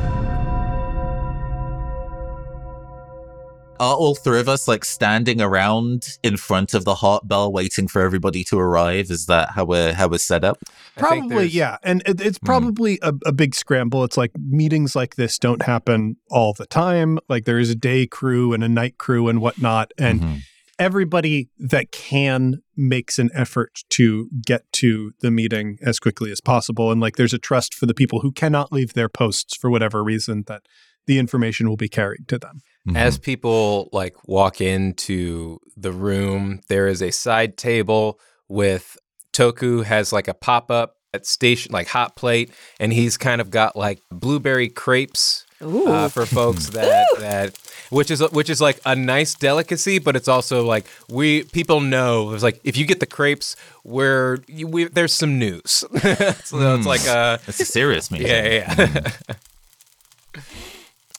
Are 3.81 3.95
all 3.97 4.14
three 4.14 4.38
of 4.40 4.49
us 4.49 4.69
like 4.69 4.85
standing 4.85 5.40
around 5.40 6.07
in 6.23 6.37
front 6.37 6.75
of 6.75 6.85
the 6.85 6.97
Heart 6.97 7.27
Bell 7.27 7.51
waiting 7.51 7.88
for 7.88 8.03
everybody 8.03 8.45
to 8.45 8.59
arrive? 8.59 9.11
Is 9.11 9.25
that 9.25 9.53
how 9.53 9.64
we're 9.64 9.95
how 9.95 10.07
we're 10.09 10.19
set 10.19 10.45
up? 10.45 10.59
Probably, 10.99 11.29
there's- 11.31 11.55
yeah. 11.55 11.79
And 11.83 12.03
it, 12.05 12.21
it's 12.21 12.37
Hmm. 12.38 12.45
probably 12.47 12.99
a, 13.01 13.14
a 13.25 13.33
big 13.33 13.55
scramble. 13.55 14.05
It's 14.05 14.19
like 14.19 14.33
meetings 14.38 14.95
like 14.95 15.16
this 15.16 15.38
don't 15.38 15.62
happen 15.62 16.16
all 16.31 16.53
the 16.53 16.66
time. 16.66 17.19
Like 17.29 17.47
there 17.47 17.59
is 17.59 17.71
a 17.71 17.75
day 17.75 18.07
crew 18.07 18.53
and 18.53 18.62
a 18.62 18.69
night 18.69 18.99
crew 18.99 19.29
and 19.29 19.40
whatnot. 19.40 19.93
And 19.97 20.21
Mhm. 20.21 20.40
everybody 20.79 21.49
that 21.59 21.90
can 21.90 22.62
makes 22.77 23.19
an 23.19 23.31
effort 23.35 23.81
to 23.90 24.29
get 24.45 24.71
to 24.73 25.12
the 25.21 25.31
meeting 25.31 25.79
as 25.83 25.99
quickly 25.99 26.31
as 26.31 26.43
possible. 26.43 26.93
And 26.93 27.01
like 27.01 27.16
there's 27.16 27.33
a 27.35 27.38
trust 27.38 27.73
for 27.73 27.87
the 27.87 27.95
people 27.95 28.21
who 28.21 28.31
cannot 28.33 28.73
leave 28.73 28.93
their 28.93 29.09
posts 29.09 29.57
for 29.57 29.71
whatever 29.71 30.05
reason 30.05 30.45
that 30.49 30.62
the 31.11 31.18
information 31.18 31.68
will 31.68 31.77
be 31.77 31.88
carried 31.88 32.29
to 32.29 32.38
them. 32.38 32.61
Mhm. 32.88 32.96
As 32.96 33.18
people 33.18 33.88
like 33.92 34.14
walk 34.29 34.61
into 34.61 35.59
the 35.77 35.90
room, 35.90 36.61
there 36.68 36.87
is 36.87 37.03
a 37.03 37.11
side 37.11 37.57
table 37.57 38.18
with 38.49 38.96
Toku 39.33 39.83
has 39.85 40.12
like 40.12 40.29
a 40.29 40.35
pop 40.35 40.70
up 40.70 40.94
at 41.12 41.27
station 41.27 41.73
like 41.73 41.88
hot 41.88 42.14
plate, 42.14 42.49
and 42.79 42.92
he's 42.92 43.16
kind 43.16 43.40
of 43.40 43.51
got 43.51 43.75
like 43.75 43.99
blueberry 44.12 44.68
crepes 44.68 45.44
Ooh. 45.62 45.88
uh, 45.88 46.09
for 46.09 46.25
folks 46.27 46.70
that 46.79 47.07
that 47.18 47.49
which 47.90 48.09
is 48.11 48.20
which 48.31 48.49
is 48.49 48.61
like 48.61 48.79
a 48.87 48.94
nice 48.94 49.35
delicacy, 49.35 49.99
but 49.99 50.14
it's 50.14 50.29
also 50.29 50.64
like 50.64 50.85
we 51.09 51.42
people 51.53 51.81
know 51.81 52.33
it's 52.35 52.42
like 52.44 52.61
if 52.62 52.77
you 52.77 52.87
get 52.87 53.01
the 53.01 53.07
crepes, 53.18 53.57
where 53.83 54.38
we, 54.64 54.85
there's 54.85 55.12
some 55.14 55.38
news, 55.40 55.70
so 55.73 55.88
it's 55.99 56.53
Mm. 56.53 56.87
like 56.87 57.05
uh 57.09 57.38
it's 57.49 57.59
a 57.61 57.64
serious 57.64 58.11
meeting. 58.12 58.29
yeah 58.29 58.46
yeah. 58.49 58.75
yeah. 58.79 60.42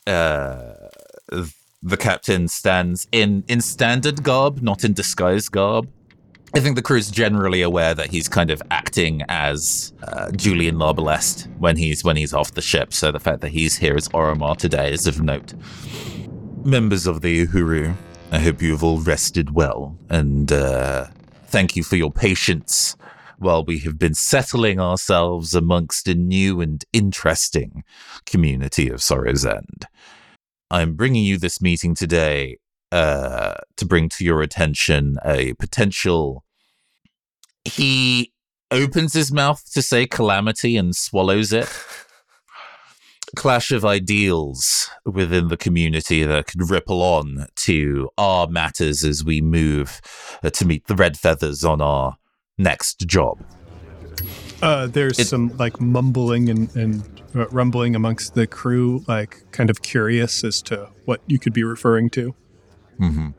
uh, 0.08 0.74
the 1.84 1.98
captain 1.98 2.48
stands 2.48 3.08
in 3.12 3.44
in 3.48 3.62
standard 3.62 4.24
garb, 4.24 4.62
not 4.62 4.84
in 4.84 4.94
disguise 4.94 5.50
garb. 5.50 5.90
I 6.54 6.60
think 6.60 6.76
the 6.76 6.82
crew's 6.82 7.10
generally 7.10 7.62
aware 7.62 7.94
that 7.96 8.12
he's 8.12 8.28
kind 8.28 8.52
of 8.52 8.62
acting 8.72 9.22
as 9.30 9.94
uh, 10.04 10.32
Julian 10.32 10.76
Larbalest 10.76 11.48
when 11.58 11.78
he's 11.78 12.04
when 12.04 12.18
he's 12.18 12.34
off 12.34 12.52
the 12.54 12.62
ship. 12.62 12.94
So 12.94 13.12
the 13.12 13.20
fact 13.20 13.42
that 13.42 13.50
he's 13.50 13.78
here 13.78 13.96
as 13.96 14.10
Orimar 14.10 14.58
today 14.58 14.92
is 14.92 15.08
of 15.08 15.22
note. 15.22 15.54
Members 16.66 17.08
of 17.08 17.22
the 17.22 17.48
Uhuru, 17.48 17.96
I 18.32 18.40
hope 18.40 18.62
you've 18.62 18.84
all 18.84 19.00
rested 19.00 19.52
well, 19.56 19.98
and 20.10 20.52
uh, 20.52 21.08
thank 21.48 21.76
you 21.76 21.84
for 21.84 21.96
your 21.96 22.12
patience 22.12 22.96
while 23.42 23.66
we 23.66 23.80
have 23.80 23.98
been 23.98 24.14
settling 24.14 24.80
ourselves 24.80 25.54
amongst 25.54 26.08
a 26.08 26.14
new 26.14 26.62
and 26.62 26.86
interesting 26.94 27.84
community 28.26 28.90
of 28.90 29.02
Sorrow's 29.02 29.46
End. 29.46 29.88
I'm 30.70 30.96
bringing 30.96 31.26
you 31.26 31.38
this 31.38 31.62
meeting 31.62 31.96
today 31.96 32.58
uh, 32.92 33.56
to 33.78 33.86
bring 33.86 34.10
to 34.10 34.24
your 34.24 34.42
attention 34.42 35.18
a 35.26 35.54
potential. 35.56 36.44
He 37.66 38.32
opens 38.70 39.14
his 39.14 39.32
mouth 39.32 39.64
to 39.74 39.82
say 39.82 40.06
calamity 40.06 40.78
and 40.78 40.96
swallows 40.96 41.52
it. 41.52 41.68
Clash 43.36 43.72
of 43.72 43.86
ideals 43.86 44.90
within 45.06 45.48
the 45.48 45.58
community 45.58 46.24
that 46.24 46.48
could 46.48 46.70
ripple 46.70 47.02
on 47.02 47.48
to 47.56 48.10
our 48.18 48.48
matters 48.48 49.06
as 49.06 49.24
we 49.24 49.42
move 49.42 50.02
uh, 50.44 50.50
to 50.50 50.66
meet 50.66 50.88
the 50.88 50.96
red 50.96 51.18
feathers 51.18 51.64
on 51.64 51.82
our 51.82 52.18
next 52.62 53.08
job. 53.08 53.44
Uh, 54.62 54.88
there's 54.88 55.20
It- 55.20 55.28
some 55.28 55.56
like 55.58 55.80
mumbling 55.82 56.50
and, 56.50 56.74
and 56.76 57.04
uh, 57.36 57.48
rumbling 57.50 57.96
amongst 57.96 58.36
the 58.36 58.46
crew, 58.46 59.04
like 59.08 59.44
kind 59.52 59.70
of 59.70 59.82
curious 59.82 60.44
as 60.44 60.62
to 60.64 60.90
what 61.06 61.22
you 61.28 61.40
could 61.40 61.54
be 61.54 61.64
referring 61.64 62.10
to. 62.12 62.36
hmm 63.00 63.30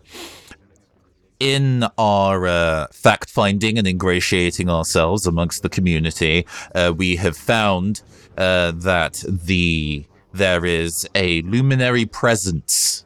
In 1.38 1.85
our 1.98 2.46
uh, 2.46 2.87
fact 2.92 3.31
finding 3.31 3.79
and 3.79 3.87
ingratiating 3.87 4.68
ourselves 4.68 5.27
amongst 5.27 5.62
the 5.62 5.68
community, 5.68 6.46
uh, 6.75 6.92
we 6.96 7.16
have 7.16 7.37
found 7.37 8.03
uh, 8.37 8.72
that 8.72 9.22
the 9.29 10.07
there 10.33 10.64
is 10.64 11.07
a 11.14 11.42
luminary 11.42 12.07
presence 12.07 13.05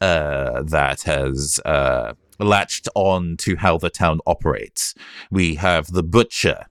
uh, 0.00 0.62
that 0.62 1.02
has 1.02 1.58
uh, 1.64 2.12
latched 2.38 2.88
on 2.94 3.36
to 3.38 3.56
how 3.56 3.78
the 3.78 3.90
town 3.90 4.20
operates. 4.26 4.94
We 5.30 5.56
have 5.56 5.92
the 5.92 6.02
butcher 6.02 6.66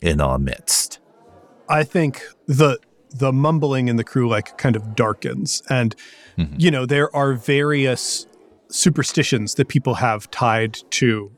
in 0.00 0.20
our 0.20 0.38
midst. 0.38 1.00
I 1.68 1.84
think 1.84 2.22
the 2.46 2.78
the 3.10 3.32
mumbling 3.32 3.88
in 3.88 3.96
the 3.96 4.04
crew 4.04 4.28
like 4.28 4.58
kind 4.58 4.76
of 4.76 4.94
darkens 4.94 5.62
and 5.70 5.96
mm-hmm. 6.36 6.54
you 6.58 6.70
know 6.70 6.84
there 6.84 7.14
are 7.16 7.32
various 7.32 8.26
superstitions 8.68 9.54
that 9.54 9.68
people 9.68 9.94
have 9.94 10.30
tied 10.30 10.78
to 10.90 11.32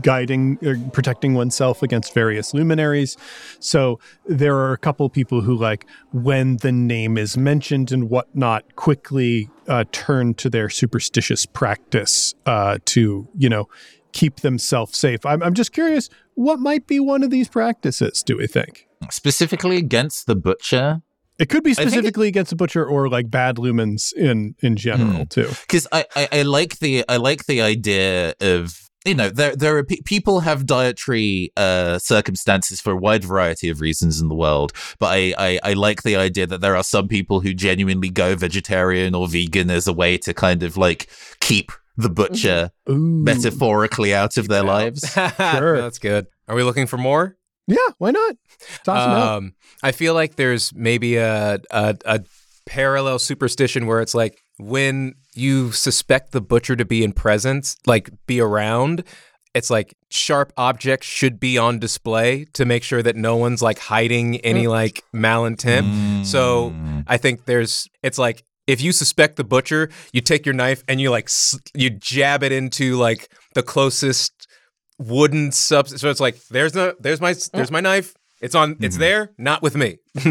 guiding 0.00 0.58
or 0.62 0.76
protecting 0.92 1.34
oneself 1.34 1.82
against 1.82 2.14
various 2.14 2.54
luminaries. 2.54 3.16
So 3.60 3.98
there 4.26 4.56
are 4.56 4.72
a 4.72 4.78
couple 4.78 5.08
people 5.10 5.40
who 5.40 5.54
like 5.56 5.86
when 6.12 6.58
the 6.58 6.72
name 6.72 7.18
is 7.18 7.36
mentioned 7.36 7.90
and 7.92 8.08
whatnot 8.08 8.76
quickly 8.76 9.48
uh, 9.68 9.84
turn 9.92 10.34
to 10.34 10.48
their 10.50 10.68
superstitious 10.68 11.46
practice 11.46 12.34
uh, 12.46 12.78
to 12.86 13.28
you 13.36 13.48
know 13.48 13.68
keep 14.12 14.36
themselves 14.40 14.98
safe. 14.98 15.24
I'm, 15.24 15.42
I'm 15.42 15.54
just 15.54 15.72
curious 15.72 16.08
what 16.34 16.58
might 16.60 16.86
be 16.86 17.00
one 17.00 17.22
of 17.22 17.30
these 17.30 17.48
practices 17.48 18.22
do 18.22 18.36
we 18.36 18.46
think? 18.46 18.86
Specifically 19.10 19.76
against 19.78 20.26
the 20.26 20.36
butcher, 20.36 21.02
it 21.38 21.48
could 21.48 21.64
be 21.64 21.74
think 21.74 21.88
it- 21.88 21.90
specifically 21.90 22.28
against 22.28 22.50
the 22.50 22.56
butcher 22.56 22.84
or 22.86 23.08
like 23.08 23.30
bad 23.30 23.56
lumens 23.56 24.12
in 24.14 24.54
in 24.60 24.76
general 24.76 25.26
too. 25.26 25.48
Because 25.62 25.86
I, 25.90 26.04
I 26.14 26.28
I 26.30 26.42
like 26.42 26.78
the 26.78 27.04
I 27.08 27.16
like 27.16 27.46
the 27.46 27.60
idea 27.62 28.34
of 28.40 28.90
you 29.04 29.14
know 29.14 29.28
there 29.30 29.56
there 29.56 29.76
are 29.76 29.84
pe- 29.84 30.00
people 30.04 30.40
have 30.40 30.64
dietary 30.66 31.50
uh 31.56 31.98
circumstances 31.98 32.80
for 32.80 32.92
a 32.92 32.96
wide 32.96 33.24
variety 33.24 33.68
of 33.68 33.80
reasons 33.80 34.20
in 34.20 34.28
the 34.28 34.34
world 34.34 34.72
but 34.98 35.06
I, 35.06 35.34
I 35.38 35.58
I 35.62 35.72
like 35.72 36.02
the 36.02 36.16
idea 36.16 36.46
that 36.46 36.60
there 36.60 36.76
are 36.76 36.84
some 36.84 37.08
people 37.08 37.40
who 37.40 37.52
genuinely 37.54 38.10
go 38.10 38.36
vegetarian 38.36 39.14
or 39.14 39.26
vegan 39.28 39.70
as 39.70 39.86
a 39.86 39.92
way 39.92 40.18
to 40.18 40.32
kind 40.34 40.62
of 40.62 40.76
like 40.76 41.08
keep 41.40 41.72
the 41.96 42.08
butcher 42.08 42.70
Ooh. 42.88 42.96
metaphorically 43.24 44.14
out 44.14 44.36
of 44.38 44.48
their 44.48 44.62
lives 44.62 45.00
Sure. 45.36 45.80
That's 45.80 45.98
good. 45.98 46.26
Are 46.48 46.54
we 46.56 46.62
looking 46.62 46.86
for 46.86 46.96
more? 46.98 47.36
yeah 47.68 47.76
why 47.98 48.10
not 48.10 48.34
toss 48.84 49.06
'em 49.06 49.10
out. 49.12 49.36
Um, 49.36 49.54
I 49.84 49.92
feel 49.92 50.14
like 50.14 50.34
there's 50.36 50.74
maybe 50.74 51.16
a, 51.16 51.60
a 51.70 51.96
a 52.04 52.20
parallel 52.66 53.18
superstition 53.20 53.86
where 53.86 54.00
it's 54.00 54.14
like 54.14 54.40
when 54.58 55.14
you 55.34 55.72
suspect 55.72 56.32
the 56.32 56.40
butcher 56.40 56.76
to 56.76 56.84
be 56.84 57.02
in 57.02 57.12
presence, 57.12 57.76
like 57.86 58.10
be 58.26 58.40
around, 58.40 59.04
it's 59.54 59.68
like 59.70 59.94
sharp 60.10 60.52
objects 60.56 61.06
should 61.06 61.38
be 61.38 61.58
on 61.58 61.78
display 61.78 62.46
to 62.54 62.64
make 62.64 62.82
sure 62.82 63.02
that 63.02 63.16
no 63.16 63.36
one's 63.36 63.60
like 63.62 63.78
hiding 63.78 64.36
any 64.38 64.66
like 64.66 65.02
malintent. 65.14 66.24
So 66.24 66.70
Mm. 66.70 67.04
I 67.06 67.16
think 67.18 67.44
there's 67.44 67.88
it's 68.02 68.18
like 68.18 68.44
if 68.66 68.80
you 68.80 68.92
suspect 68.92 69.36
the 69.36 69.44
butcher, 69.44 69.90
you 70.12 70.20
take 70.20 70.46
your 70.46 70.54
knife 70.54 70.82
and 70.88 71.00
you 71.00 71.10
like 71.10 71.28
you 71.74 71.90
jab 71.90 72.42
it 72.42 72.52
into 72.52 72.96
like 72.96 73.28
the 73.54 73.62
closest 73.62 74.46
wooden 74.98 75.52
substance. 75.52 76.00
So 76.00 76.08
it's 76.10 76.20
like 76.20 76.38
there's 76.48 76.74
no 76.74 76.94
there's 77.00 77.20
my 77.20 77.34
there's 77.52 77.70
my 77.70 77.80
knife. 77.80 78.14
It's 78.40 78.54
on. 78.56 78.76
It's 78.80 78.96
there, 78.96 79.30
not 79.38 79.62
with 79.62 79.76
me. 79.76 79.98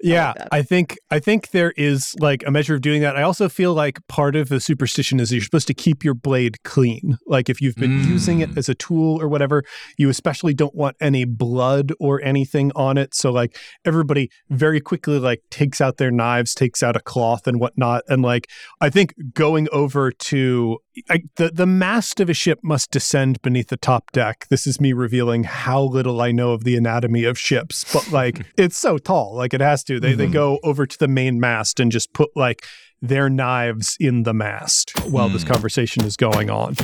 Yeah, 0.00 0.32
that. 0.36 0.48
I 0.52 0.62
think 0.62 0.96
I 1.10 1.18
think 1.20 1.50
there 1.50 1.72
is 1.76 2.14
like 2.20 2.44
a 2.46 2.50
measure 2.50 2.74
of 2.74 2.80
doing 2.80 3.02
that. 3.02 3.16
I 3.16 3.22
also 3.22 3.48
feel 3.48 3.74
like 3.74 3.98
part 4.08 4.36
of 4.36 4.48
the 4.48 4.60
superstition 4.60 5.20
is 5.20 5.32
you're 5.32 5.40
supposed 5.42 5.66
to 5.68 5.74
keep 5.74 6.04
your 6.04 6.14
blade 6.14 6.62
clean. 6.64 7.18
Like 7.26 7.48
if 7.48 7.60
you've 7.60 7.76
been 7.76 8.04
using 8.04 8.40
it 8.40 8.50
Mm. 8.50 8.56
as 8.58 8.68
a 8.68 8.74
tool 8.74 9.20
or 9.20 9.28
whatever, 9.28 9.62
you 9.98 10.08
especially 10.08 10.54
don't 10.54 10.74
want 10.74 10.96
any 11.00 11.24
blood 11.24 11.92
or 11.98 12.22
anything 12.22 12.70
on 12.76 12.96
it. 12.98 13.14
So 13.14 13.32
like 13.32 13.56
everybody 13.84 14.30
very 14.50 14.80
quickly 14.80 15.18
like 15.18 15.42
takes 15.50 15.80
out 15.80 15.96
their 15.96 16.10
knives, 16.10 16.54
takes 16.54 16.82
out 16.82 16.96
a 16.96 17.00
cloth 17.00 17.46
and 17.46 17.58
whatnot, 17.60 18.02
and 18.08 18.22
like 18.22 18.48
I 18.80 18.90
think 18.90 19.14
going 19.34 19.68
over 19.72 20.10
to 20.10 20.78
I, 21.10 21.24
the 21.36 21.50
the 21.50 21.66
mast 21.66 22.20
of 22.20 22.30
a 22.30 22.34
ship 22.34 22.58
must 22.62 22.90
descend 22.90 23.42
beneath 23.42 23.68
the 23.68 23.76
top 23.76 24.12
deck. 24.12 24.46
This 24.48 24.66
is 24.66 24.80
me 24.80 24.92
revealing 24.94 25.44
how 25.44 25.82
little 25.82 26.20
I 26.22 26.32
know 26.32 26.52
of 26.52 26.64
the 26.64 26.74
anatomy 26.76 27.24
of 27.24 27.38
ships, 27.38 27.84
but 27.92 28.10
like 28.10 28.46
it's 28.56 28.78
so 28.78 28.96
tall, 28.96 29.34
like 29.36 29.52
it 29.52 29.60
has 29.60 29.75
to. 29.84 30.00
They 30.00 30.14
they 30.14 30.26
Mhm. 30.26 30.32
go 30.32 30.58
over 30.62 30.86
to 30.86 30.98
the 30.98 31.08
main 31.08 31.38
mast 31.40 31.80
and 31.80 31.90
just 31.92 32.12
put 32.12 32.30
like 32.36 32.64
their 33.02 33.28
knives 33.28 33.96
in 34.00 34.22
the 34.24 34.32
mast 34.34 34.92
while 35.06 35.28
this 35.28 35.44
Mm. 35.44 35.48
conversation 35.48 36.04
is 36.04 36.16
going 36.16 36.50
on. 36.50 36.76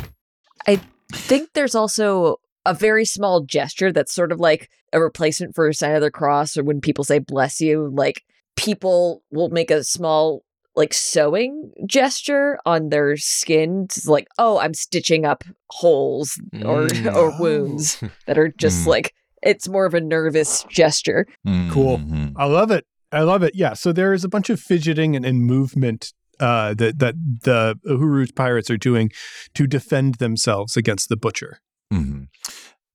I 0.66 0.80
think 1.12 1.50
there's 1.54 1.74
also 1.74 2.36
a 2.64 2.74
very 2.74 3.04
small 3.04 3.40
gesture 3.42 3.92
that's 3.92 4.14
sort 4.14 4.30
of 4.32 4.38
like 4.38 4.68
a 4.92 5.00
replacement 5.00 5.54
for 5.54 5.68
a 5.68 5.74
sign 5.74 5.94
of 5.94 6.00
the 6.02 6.10
cross 6.10 6.56
or 6.56 6.62
when 6.62 6.80
people 6.80 7.02
say 7.04 7.18
bless 7.18 7.60
you 7.60 7.90
like 7.94 8.22
people 8.56 9.22
will 9.32 9.48
make 9.48 9.70
a 9.70 9.82
small 9.82 10.44
like 10.76 10.94
sewing 10.94 11.72
gesture 11.86 12.58
on 12.64 12.90
their 12.90 13.16
skin 13.16 13.86
to 13.88 14.10
like 14.10 14.26
oh 14.38 14.58
i'm 14.58 14.74
stitching 14.74 15.24
up 15.24 15.42
holes 15.70 16.38
or 16.64 16.86
Mm. 16.86 17.14
or 17.16 17.36
wounds 17.40 17.98
that 18.26 18.38
are 18.38 18.48
just 18.56 18.84
Mm. 18.84 18.88
like 18.88 19.14
it's 19.42 19.68
more 19.68 19.86
of 19.86 19.94
a 19.94 20.00
nervous 20.00 20.64
gesture 20.70 21.26
Cool. 21.70 21.98
Mhm. 21.98 22.32
I 22.36 22.44
love 22.46 22.70
it. 22.70 22.84
I 23.10 23.22
love 23.22 23.42
it. 23.42 23.54
Yeah. 23.54 23.74
So 23.74 23.92
there 23.92 24.12
is 24.14 24.24
a 24.24 24.28
bunch 24.28 24.48
of 24.50 24.58
fidgeting 24.60 25.14
and, 25.16 25.24
and 25.26 25.42
movement 25.42 26.12
uh, 26.40 26.74
that 26.74 26.98
that 26.98 27.14
the 27.42 27.76
Uhuru's 27.86 28.32
pirates 28.32 28.70
are 28.70 28.76
doing 28.78 29.10
to 29.54 29.66
defend 29.66 30.14
themselves 30.16 30.76
against 30.76 31.08
the 31.08 31.16
butcher. 31.16 31.60
Mhm. 31.92 32.28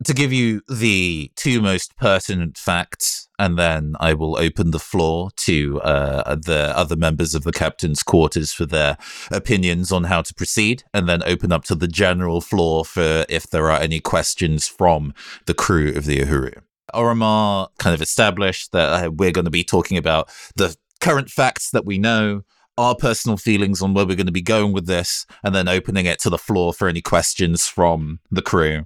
To 0.03 0.13
give 0.13 0.31
you 0.31 0.61
the 0.69 1.31
two 1.35 1.59
most 1.59 1.97
pertinent 1.97 2.55
facts, 2.55 3.29
and 3.39 3.57
then 3.57 3.95
I 3.99 4.13
will 4.13 4.37
open 4.37 4.69
the 4.69 4.79
floor 4.79 5.31
to 5.37 5.81
uh, 5.81 6.35
the 6.35 6.71
other 6.75 6.95
members 6.95 7.33
of 7.33 7.43
the 7.43 7.51
captain's 7.51 8.03
quarters 8.03 8.53
for 8.53 8.67
their 8.67 8.97
opinions 9.31 9.91
on 9.91 10.03
how 10.03 10.21
to 10.21 10.35
proceed, 10.35 10.83
and 10.93 11.09
then 11.09 11.23
open 11.23 11.51
up 11.51 11.63
to 11.65 11.75
the 11.75 11.87
general 11.87 12.41
floor 12.41 12.85
for 12.85 13.25
if 13.27 13.49
there 13.49 13.71
are 13.71 13.81
any 13.81 13.99
questions 13.99 14.67
from 14.67 15.15
the 15.47 15.55
crew 15.55 15.91
of 15.95 16.05
the 16.05 16.19
Uhuru. 16.19 16.61
Orimar 16.93 17.69
kind 17.79 17.95
of 17.95 18.01
established 18.01 18.71
that 18.73 19.05
uh, 19.05 19.11
we're 19.11 19.31
going 19.31 19.45
to 19.45 19.51
be 19.51 19.63
talking 19.63 19.97
about 19.97 20.29
the 20.55 20.75
current 21.01 21.31
facts 21.31 21.71
that 21.71 21.85
we 21.85 21.97
know, 21.97 22.43
our 22.77 22.95
personal 22.95 23.35
feelings 23.35 23.81
on 23.81 23.95
where 23.95 24.05
we're 24.05 24.15
going 24.15 24.27
to 24.27 24.31
be 24.31 24.43
going 24.43 24.73
with 24.73 24.85
this, 24.85 25.25
and 25.43 25.55
then 25.55 25.67
opening 25.67 26.05
it 26.05 26.19
to 26.19 26.29
the 26.29 26.37
floor 26.37 26.71
for 26.71 26.87
any 26.87 27.01
questions 27.01 27.67
from 27.67 28.19
the 28.29 28.43
crew. 28.43 28.85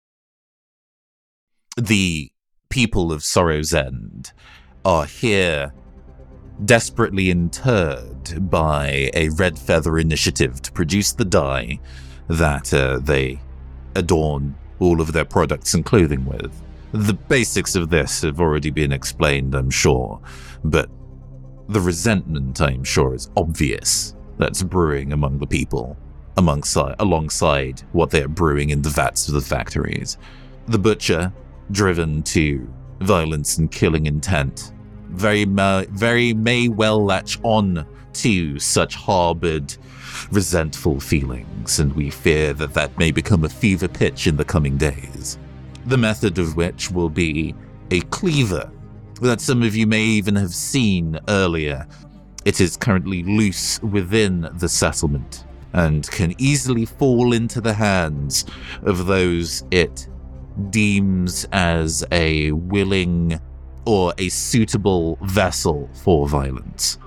The 1.78 2.30
people 2.70 3.14
of 3.14 3.24
Sorrow's 3.24 3.74
End 3.74 4.34
are 4.84 5.06
here 5.06 5.74
desperately 6.66 7.30
interred 7.30 8.50
by 8.50 9.10
a 9.14 9.30
Red 9.30 9.58
Feather 9.58 9.98
initiative 9.98 10.62
to 10.64 10.72
produce 10.74 11.14
the 11.14 11.24
dye 11.24 11.80
that 12.28 12.74
uh, 12.74 13.00
they 13.00 13.40
adorn 13.96 14.56
all 14.80 15.00
of 15.00 15.14
their 15.14 15.24
products 15.24 15.74
and 15.74 15.86
clothing 15.86 16.26
with. 16.26 16.52
The 16.92 17.14
basics 17.14 17.76
of 17.76 17.90
this 17.90 18.22
have 18.24 18.42
already 18.42 18.70
been 18.70 18.92
explained, 18.92 19.56
I'm 19.56 19.70
sure, 19.70 20.20
but 20.66 20.90
the 21.70 21.80
resentment, 21.80 22.60
I'm 22.60 22.84
sure, 22.84 23.16
is 23.16 23.30
obvious 23.38 24.14
that's 24.38 24.62
brewing 24.62 25.14
among 25.14 25.38
the 25.38 25.48
people, 25.48 25.98
amongst, 26.36 26.76
alongside 26.76 27.82
what 27.94 28.12
they're 28.12 28.28
brewing 28.28 28.72
in 28.72 28.82
the 28.82 28.90
vats 28.90 29.30
of 29.30 29.36
the 29.36 29.42
factories. 29.42 30.18
The 30.68 30.80
butcher, 30.80 31.32
driven 31.72 32.24
to 32.24 32.68
violence 33.00 33.58
and 33.58 33.72
killing 33.72 34.06
intent, 34.06 34.74
very, 35.10 35.46
very 35.46 36.34
may 36.34 36.68
well 36.68 37.04
latch 37.04 37.40
on 37.44 37.86
to 38.14 38.60
such 38.60 38.96
harbored, 38.96 39.76
resentful 40.32 41.00
feelings, 41.00 41.80
and 41.80 41.94
we 41.96 42.10
fear 42.10 42.54
that 42.54 42.74
that 42.74 42.98
may 42.98 43.12
become 43.12 43.44
a 43.44 43.50
fever 43.50 43.88
pitch 43.88 44.28
in 44.28 44.38
the 44.38 44.46
coming 44.46 44.78
days. 44.78 45.38
The 45.86 45.98
method 45.98 46.38
of 46.38 46.56
which 46.56 46.92
will 46.92 47.10
be 47.10 47.56
a 47.90 48.02
cleaver 48.02 48.72
that 49.22 49.40
some 49.40 49.62
of 49.62 49.76
you 49.76 49.86
may 49.86 50.04
even 50.04 50.36
have 50.36 50.54
seen 50.54 51.20
earlier. 51.28 51.88
It 52.44 52.60
is 52.60 52.76
currently 52.76 53.24
loose 53.24 53.82
within 53.84 54.50
the 54.54 54.68
settlement 54.68 55.46
and 55.74 56.10
can 56.10 56.34
easily 56.40 56.86
fall 56.86 57.34
into 57.34 57.62
the 57.62 57.74
hands 57.74 58.46
of 58.82 59.06
those 59.06 59.64
it 59.72 60.08
deems 60.70 61.46
as 61.52 62.04
a 62.12 62.52
willing 62.52 63.40
or 63.86 64.14
a 64.18 64.30
suitable 64.30 65.18
vessel 65.24 65.90
for 66.04 66.28
violence. 66.28 66.98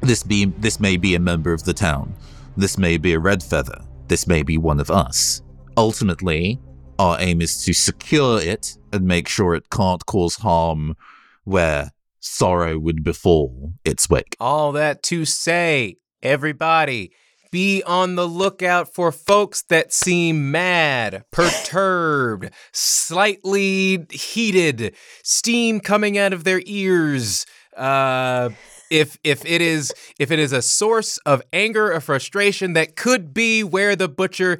This 0.00 0.22
be 0.22 0.46
this 0.46 0.80
may 0.80 0.96
be 0.96 1.14
a 1.14 1.20
member 1.20 1.52
of 1.52 1.64
the 1.64 1.74
town. 1.74 2.14
This 2.56 2.78
may 2.78 2.98
be 2.98 3.12
a 3.14 3.18
red 3.18 3.42
feather. 3.42 3.84
This 4.08 4.26
may 4.26 4.42
be 4.42 4.58
one 4.58 4.80
of 4.80 4.90
us. 4.90 5.42
Ultimately, 5.76 6.60
our 6.98 7.16
aim 7.20 7.40
is 7.40 7.62
to 7.64 7.72
secure 7.72 8.40
it 8.40 8.76
and 8.92 9.06
make 9.06 9.28
sure 9.28 9.54
it 9.54 9.70
can't 9.70 10.04
cause 10.06 10.36
harm 10.36 10.96
where 11.44 11.90
sorrow 12.20 12.78
would 12.78 13.02
befall 13.02 13.72
its 13.84 14.08
wake. 14.08 14.36
All 14.38 14.72
that 14.72 15.02
to 15.04 15.24
say, 15.24 15.96
everybody, 16.22 17.12
be 17.54 17.84
on 17.84 18.16
the 18.16 18.26
lookout 18.26 18.92
for 18.92 19.12
folks 19.12 19.62
that 19.68 19.92
seem 19.92 20.50
mad, 20.50 21.24
perturbed, 21.30 22.50
slightly 22.72 24.04
heated, 24.10 24.92
steam 25.22 25.78
coming 25.78 26.18
out 26.18 26.32
of 26.32 26.42
their 26.42 26.60
ears. 26.66 27.46
Uh, 27.76 28.50
if 28.90 29.18
if 29.22 29.46
it 29.46 29.60
is 29.60 29.94
if 30.18 30.32
it 30.32 30.40
is 30.40 30.52
a 30.52 30.60
source 30.60 31.18
of 31.18 31.42
anger 31.52 31.92
or 31.92 32.00
frustration, 32.00 32.72
that 32.72 32.96
could 32.96 33.32
be 33.32 33.62
where 33.62 33.94
the 33.94 34.08
butcher 34.08 34.58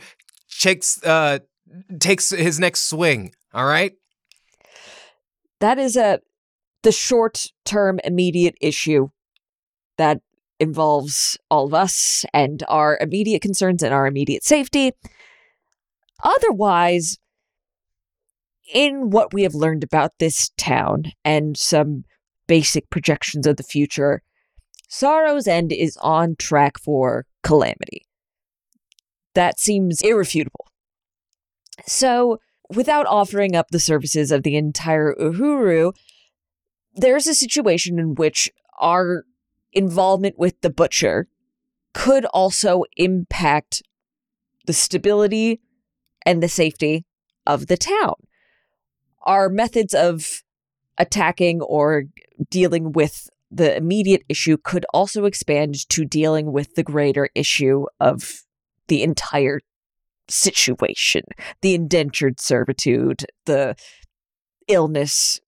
takes 0.61 1.02
uh, 1.02 1.40
takes 1.98 2.30
his 2.30 2.61
next 2.61 2.83
swing. 2.88 3.35
All 3.52 3.66
right. 3.66 3.94
that 5.59 5.80
is 5.80 5.96
a 5.96 6.20
the 6.85 6.92
short 6.92 7.48
term 7.64 7.98
immediate 8.04 8.54
issue 8.61 9.09
that 9.98 10.20
involves 10.61 11.37
all 11.51 11.67
of 11.67 11.75
us 11.75 12.25
and 12.33 12.62
our 12.69 12.99
immediate 13.01 13.43
concerns 13.43 13.83
and 13.83 13.93
our 13.93 14.07
immediate 14.07 14.45
safety. 14.45 14.93
Otherwise, 16.23 17.19
in 18.73 19.11
what 19.11 19.35
we 19.35 19.43
have 19.43 19.55
learned 19.55 19.85
about 19.85 20.12
this 20.19 20.51
town 20.57 21.05
and 21.25 21.57
some 21.57 22.05
basic 22.47 22.88
projections 22.90 23.47
of 23.47 23.57
the 23.57 23.62
future, 23.62 24.23
Sorrow's 24.88 25.47
End 25.47 25.73
is 25.73 25.99
on 26.01 26.37
track 26.38 26.79
for 26.79 27.27
calamity. 27.43 28.07
That 29.35 29.59
seems 29.59 30.01
irrefutable. 30.03 30.67
So, 31.87 32.38
without 32.75 33.07
offering 33.07 33.57
up 33.57 33.67
the 33.71 33.81
services 33.81 34.31
of 34.31 34.45
the 34.45 34.57
entire 34.57 35.14
Uhuru, 35.14 35.93
there's 36.95 37.27
a 37.27 37.35
situation 37.35 37.99
in 37.99 38.14
which 38.14 38.51
our 38.81 39.25
involvement 39.74 40.38
with 40.38 40.60
the 40.60 40.70
butcher 40.70 41.28
could 41.92 42.24
also 42.26 42.84
impact 42.96 43.82
the 44.66 44.72
stability 44.72 45.60
and 46.24 46.42
the 46.42 46.48
safety 46.48 47.04
of 47.46 47.66
the 47.66 47.76
town. 47.76 48.14
Our 49.22 49.48
methods 49.48 49.94
of 49.94 50.42
attacking 50.98 51.60
or 51.62 52.04
dealing 52.50 52.92
with 52.92 53.28
the 53.50 53.76
immediate 53.76 54.22
issue 54.28 54.56
could 54.56 54.84
also 54.92 55.24
expand 55.26 55.88
to 55.90 56.04
dealing 56.04 56.52
with 56.52 56.74
the 56.74 56.82
greater 56.82 57.28
issue 57.34 57.87
of 58.00 58.42
the 58.88 59.02
entire 59.02 59.60
situation 60.28 61.22
the 61.60 61.74
indentured 61.74 62.40
servitude, 62.40 63.26
the 63.44 63.76
illness. 64.68 65.40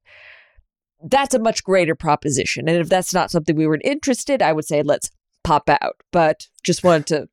That's 1.03 1.35
a 1.35 1.39
much 1.39 1.63
greater 1.65 1.95
proposition. 1.95 2.69
And 2.69 2.79
if 2.79 2.89
that's 2.89 3.13
not 3.15 3.31
something 3.31 3.55
we 3.57 3.67
were 3.67 3.79
interested, 3.85 4.43
I 4.43 4.53
would 4.53 4.65
say 4.65 4.83
let's 4.83 5.11
pop 5.45 5.69
out. 5.69 5.97
But 6.13 6.49
just 6.63 6.83
wanted 6.85 7.07
to 7.09 7.29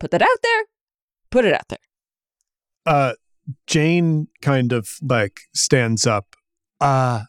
put 0.00 0.10
that 0.10 0.22
out 0.22 0.38
there, 0.42 0.62
put 1.30 1.44
it 1.44 1.54
out 1.54 1.68
there. 1.68 1.78
Uh, 2.84 3.12
Jane 3.66 4.28
kind 4.42 4.72
of 4.72 4.88
like 5.02 5.38
stands 5.54 6.06
up. 6.06 6.34
Uh, 6.80 7.22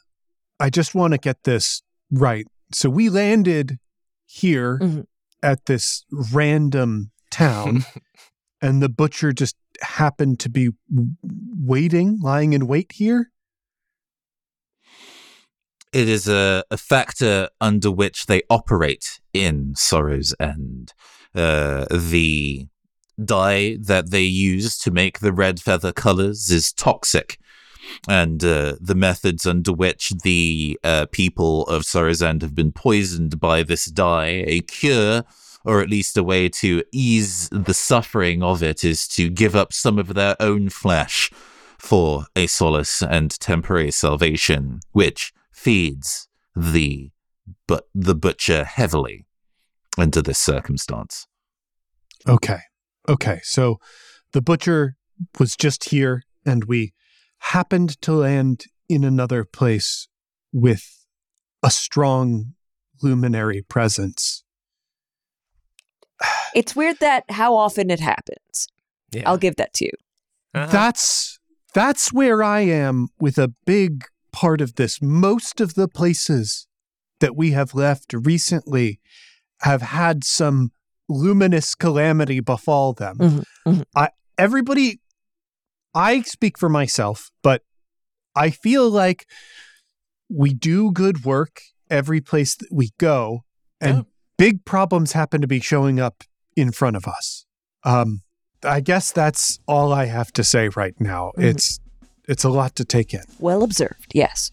I 0.59 0.69
just 0.69 0.95
want 0.95 1.13
to 1.13 1.17
get 1.19 1.43
this 1.43 1.81
right. 2.11 2.45
So 2.73 2.89
we 2.89 3.09
landed 3.09 3.77
here 4.25 4.79
Mhm. 4.79 5.05
at 5.43 5.65
this 5.67 6.05
random 6.33 7.11
town, 7.31 7.85
and 8.61 8.81
the 8.81 8.89
butcher 8.89 9.31
just 9.31 9.55
happened 9.81 10.39
to 10.41 10.49
be 10.49 10.69
w- 10.93 11.11
waiting, 11.23 12.19
lying 12.21 12.53
in 12.53 12.67
wait 12.67 12.91
here. 12.93 13.31
It 15.93 16.09
is 16.09 16.27
a, 16.27 16.63
a 16.69 16.77
factor 16.77 17.49
under 17.61 17.91
which 17.91 18.25
they 18.25 18.41
operate 18.49 19.19
in 19.33 19.73
Sorrow's 19.75 20.35
End. 20.39 20.93
Uh, 21.33 21.85
the 21.91 22.67
dye 23.23 23.77
that 23.81 24.11
they 24.11 24.23
use 24.23 24.77
to 24.79 24.91
make 24.91 25.19
the 25.19 25.33
red 25.33 25.59
feather 25.59 25.91
colors 25.91 26.51
is 26.51 26.73
toxic. 26.73 27.39
And 28.07 28.43
uh, 28.43 28.75
the 28.81 28.95
methods 28.95 29.45
under 29.45 29.71
which 29.71 30.11
the 30.23 30.77
uh, 30.83 31.05
people 31.11 31.63
of 31.67 31.85
Sorrow's 31.85 32.21
End 32.21 32.41
have 32.41 32.53
been 32.53 32.73
poisoned 32.73 33.39
by 33.39 33.63
this 33.63 33.85
dye, 33.85 34.43
a 34.45 34.59
cure, 34.61 35.23
or 35.63 35.81
at 35.81 35.89
least 35.89 36.17
a 36.17 36.23
way 36.23 36.49
to 36.49 36.83
ease 36.91 37.47
the 37.49 37.73
suffering 37.73 38.43
of 38.43 38.61
it, 38.61 38.83
is 38.83 39.07
to 39.09 39.29
give 39.29 39.55
up 39.55 39.71
some 39.71 39.97
of 39.97 40.15
their 40.15 40.35
own 40.39 40.69
flesh 40.69 41.31
for 41.77 42.25
a 42.35 42.47
solace 42.47 43.01
and 43.01 43.39
temporary 43.39 43.91
salvation, 43.91 44.81
which 44.91 45.33
feeds 45.57 46.27
the 46.55 47.09
but 47.65 47.85
the 47.95 48.15
butcher 48.15 48.63
heavily 48.63 49.25
into 49.97 50.21
this 50.21 50.37
circumstance. 50.37 51.25
Okay. 52.27 52.59
Okay. 53.09 53.39
So 53.43 53.79
the 54.33 54.41
butcher 54.41 54.95
was 55.39 55.55
just 55.55 55.89
here, 55.89 56.23
and 56.45 56.65
we 56.65 56.93
happened 57.39 57.99
to 58.01 58.13
land 58.13 58.65
in 58.87 59.03
another 59.03 59.43
place 59.43 60.07
with 60.53 61.05
a 61.63 61.71
strong 61.71 62.53
luminary 63.01 63.61
presence. 63.63 64.43
It's 66.55 66.75
weird 66.75 66.99
that 67.01 67.25
how 67.29 67.55
often 67.55 67.91
it 67.91 67.99
happens. 67.99 68.67
Yeah. 69.11 69.29
I'll 69.29 69.37
give 69.37 69.57
that 69.57 69.73
to 69.75 69.85
you. 69.85 69.91
Uh-huh. 70.55 70.71
That's 70.71 71.39
that's 71.73 72.11
where 72.11 72.41
I 72.41 72.61
am 72.61 73.09
with 73.19 73.37
a 73.37 73.53
big 73.65 74.05
part 74.41 74.61
of 74.61 74.75
this. 74.75 75.01
Most 75.01 75.59
of 75.61 75.73
the 75.73 75.87
places 75.87 76.67
that 77.19 77.35
we 77.35 77.51
have 77.51 77.73
left 77.73 78.13
recently 78.13 78.99
have 79.61 79.81
had 79.81 80.23
some 80.23 80.69
luminous 81.09 81.73
calamity 81.73 82.39
befall 82.39 82.93
them. 82.93 83.17
Mhm, 83.17 83.43
mhm. 83.67 83.83
I 83.95 84.09
everybody 84.37 84.99
I 85.95 86.21
speak 86.21 86.59
for 86.59 86.69
myself, 86.69 87.31
but 87.41 87.63
I 88.35 88.51
feel 88.51 88.87
like 88.91 89.25
we 90.29 90.53
do 90.53 90.91
good 90.91 91.25
work 91.25 91.61
every 91.89 92.21
place 92.21 92.55
that 92.57 92.67
we 92.71 92.91
go 92.99 93.43
and 93.81 93.97
Yeah. 93.97 94.03
big 94.37 94.65
problems 94.65 95.13
happen 95.13 95.41
to 95.41 95.47
be 95.47 95.59
showing 95.59 95.99
up 95.99 96.23
in 96.55 96.71
front 96.71 96.95
of 96.97 97.07
us. 97.07 97.45
Um 97.83 98.21
I 98.63 98.81
guess 98.81 99.11
that's 99.11 99.59
all 99.67 99.93
I 99.93 100.05
have 100.05 100.31
to 100.33 100.43
say 100.43 100.69
right 100.69 100.99
now. 100.99 101.31
Mhm. 101.37 101.43
It's 101.45 101.79
it's 102.27 102.43
a 102.43 102.49
lot 102.49 102.75
to 102.75 102.85
take 102.85 103.13
in. 103.13 103.23
Well 103.39 103.63
observed, 103.63 104.11
yes. 104.13 104.51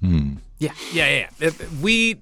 Hmm. 0.00 0.34
Yeah, 0.58 0.72
yeah, 0.92 1.28
yeah. 1.40 1.50
We, 1.82 2.20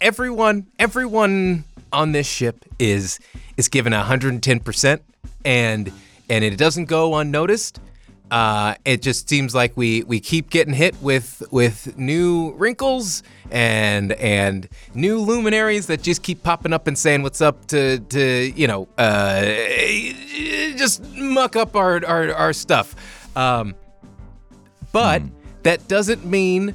everyone, 0.00 0.66
everyone 0.78 1.64
on 1.92 2.12
this 2.12 2.26
ship 2.26 2.64
is 2.78 3.18
is 3.56 3.68
given 3.68 3.92
hundred 3.92 4.32
and 4.32 4.42
ten 4.42 4.60
percent, 4.60 5.02
and 5.44 5.92
and 6.28 6.44
it 6.44 6.56
doesn't 6.56 6.86
go 6.86 7.16
unnoticed. 7.16 7.80
Uh, 8.30 8.74
it 8.84 9.02
just 9.02 9.28
seems 9.28 9.54
like 9.54 9.76
we 9.76 10.02
we 10.04 10.18
keep 10.18 10.50
getting 10.50 10.74
hit 10.74 11.00
with 11.02 11.42
with 11.50 11.96
new 11.98 12.52
wrinkles 12.54 13.22
and 13.50 14.12
and 14.12 14.68
new 14.94 15.20
luminaries 15.20 15.86
that 15.86 16.02
just 16.02 16.22
keep 16.22 16.42
popping 16.42 16.72
up 16.72 16.86
and 16.86 16.98
saying 16.98 17.22
what's 17.22 17.40
up 17.40 17.66
to 17.66 17.98
to 17.98 18.52
you 18.56 18.66
know 18.66 18.88
uh, 18.98 19.44
just 20.76 21.04
muck 21.14 21.54
up 21.54 21.76
our 21.76 22.04
our, 22.06 22.34
our 22.34 22.52
stuff. 22.52 22.96
Um, 23.36 23.74
but 24.94 25.20
that 25.64 25.86
doesn't 25.88 26.24
mean 26.24 26.74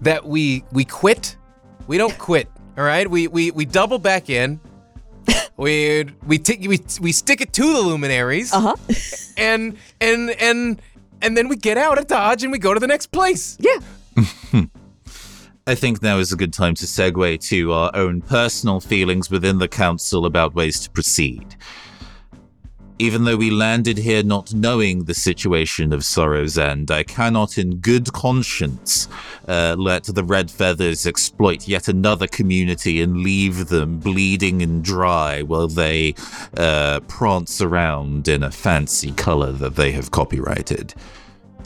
that 0.00 0.24
we 0.24 0.64
we 0.72 0.84
quit. 0.86 1.36
We 1.86 1.98
don't 1.98 2.16
quit. 2.28 2.48
All 2.78 2.84
right. 2.84 3.10
We 3.10 3.28
we 3.28 3.50
we 3.50 3.66
double 3.66 3.98
back 3.98 4.30
in. 4.30 4.58
We 5.56 6.06
we 6.26 6.38
t- 6.38 6.66
we 6.66 6.78
we 7.02 7.12
stick 7.12 7.42
it 7.42 7.52
to 7.52 7.62
the 7.74 7.80
luminaries, 7.82 8.50
Uh 8.54 8.60
huh. 8.60 8.76
and 9.36 9.76
and 10.00 10.30
and 10.40 10.80
and 11.20 11.36
then 11.36 11.48
we 11.48 11.56
get 11.56 11.76
out 11.76 11.98
of 11.98 12.06
Dodge 12.06 12.42
and 12.44 12.50
we 12.52 12.58
go 12.58 12.72
to 12.72 12.80
the 12.80 12.86
next 12.86 13.08
place. 13.12 13.58
Yeah. 13.60 13.76
I 15.66 15.74
think 15.74 16.02
now 16.02 16.18
is 16.18 16.32
a 16.32 16.36
good 16.36 16.54
time 16.54 16.74
to 16.76 16.86
segue 16.86 17.40
to 17.50 17.72
our 17.72 17.90
own 17.94 18.22
personal 18.22 18.80
feelings 18.80 19.30
within 19.30 19.58
the 19.58 19.68
council 19.68 20.24
about 20.24 20.54
ways 20.54 20.80
to 20.80 20.90
proceed. 20.90 21.56
Even 23.00 23.24
though 23.24 23.38
we 23.38 23.50
landed 23.50 23.96
here 23.96 24.22
not 24.22 24.52
knowing 24.52 25.04
the 25.04 25.14
situation 25.14 25.94
of 25.94 26.04
Sorrow's 26.04 26.58
End, 26.58 26.90
I 26.90 27.02
cannot 27.02 27.56
in 27.56 27.78
good 27.78 28.12
conscience 28.12 29.08
uh, 29.48 29.74
let 29.78 30.04
the 30.04 30.22
Red 30.22 30.50
Feathers 30.50 31.06
exploit 31.06 31.66
yet 31.66 31.88
another 31.88 32.26
community 32.26 33.00
and 33.00 33.22
leave 33.22 33.68
them 33.68 34.00
bleeding 34.00 34.60
and 34.60 34.84
dry 34.84 35.40
while 35.40 35.66
they 35.66 36.14
uh, 36.58 37.00
prance 37.08 37.62
around 37.62 38.28
in 38.28 38.42
a 38.42 38.50
fancy 38.50 39.12
color 39.12 39.52
that 39.52 39.76
they 39.76 39.92
have 39.92 40.10
copyrighted. 40.10 40.92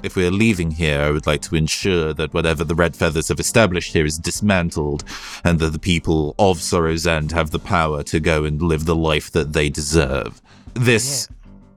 If 0.05 0.15
we 0.15 0.27
are 0.27 0.31
leaving 0.31 0.71
here, 0.71 1.01
I 1.01 1.11
would 1.11 1.27
like 1.27 1.43
to 1.43 1.57
ensure 1.57 2.15
that 2.15 2.33
whatever 2.33 2.63
the 2.63 2.75
Red 2.77 2.95
Feathers 2.95 3.27
have 3.29 3.41
established 3.41 3.93
here 3.93 4.05
is 4.05 4.19
dismantled, 4.19 5.03
and 5.43 5.59
that 5.59 5.73
the 5.73 5.79
people 5.81 6.37
of 6.39 6.61
Sorrow's 6.61 7.09
End 7.09 7.33
have 7.33 7.51
the 7.51 7.59
power 7.59 8.05
to 8.05 8.21
go 8.21 8.45
and 8.45 8.63
live 8.63 8.85
the 8.85 8.95
life 8.95 9.33
that 9.33 9.53
they 9.55 9.69
deserve. 9.69 10.41
This 10.75 11.29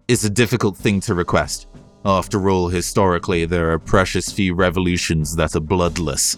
is 0.07 0.25
a 0.25 0.29
difficult 0.29 0.75
thing 0.75 0.99
to 1.01 1.13
request. 1.13 1.67
After 2.03 2.49
all, 2.49 2.67
historically, 2.67 3.45
there 3.45 3.71
are 3.71 3.77
precious 3.77 4.31
few 4.31 4.55
revolutions 4.55 5.35
that 5.35 5.55
are 5.55 5.59
bloodless, 5.59 6.35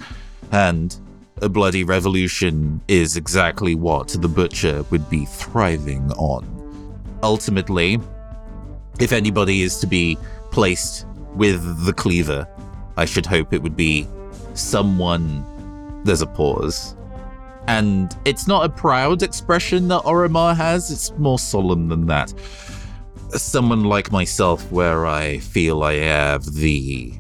and 0.52 0.96
a 1.42 1.48
bloody 1.48 1.86
revolution 1.86 2.82
is 2.90 3.16
exactly 3.16 3.76
what 3.76 4.10
the 4.10 4.28
Butcher 4.28 4.84
would 4.92 5.10
be 5.10 5.24
thriving 5.24 6.12
on. 6.14 6.46
Ultimately, 7.24 7.98
if 9.00 9.14
anybody 9.14 9.62
is 9.62 9.80
to 9.80 9.88
be 9.88 10.18
placed 10.52 11.06
with 11.36 11.86
the 11.86 11.94
cleaver, 11.94 12.46
I 12.98 13.06
should 13.06 13.26
hope 13.26 13.54
it 13.54 13.64
would 13.64 13.78
be 13.78 14.06
someone. 14.54 15.46
There's 16.04 16.22
a 16.22 16.28
pause. 16.28 16.96
And 17.70 18.18
it's 18.26 18.48
not 18.48 18.66
a 18.66 18.70
proud 18.70 19.22
expression 19.22 19.90
that 19.90 20.02
Orimar 20.02 20.56
has, 20.56 20.90
it's 20.90 21.12
more 21.20 21.38
solemn 21.38 21.88
than 21.88 22.08
that. 22.08 22.34
Someone 23.30 23.84
like 23.84 24.12
myself, 24.12 24.72
where 24.72 25.06
I 25.06 25.38
feel 25.38 25.84
I 25.84 25.94
have 25.98 26.56
the 26.56 27.14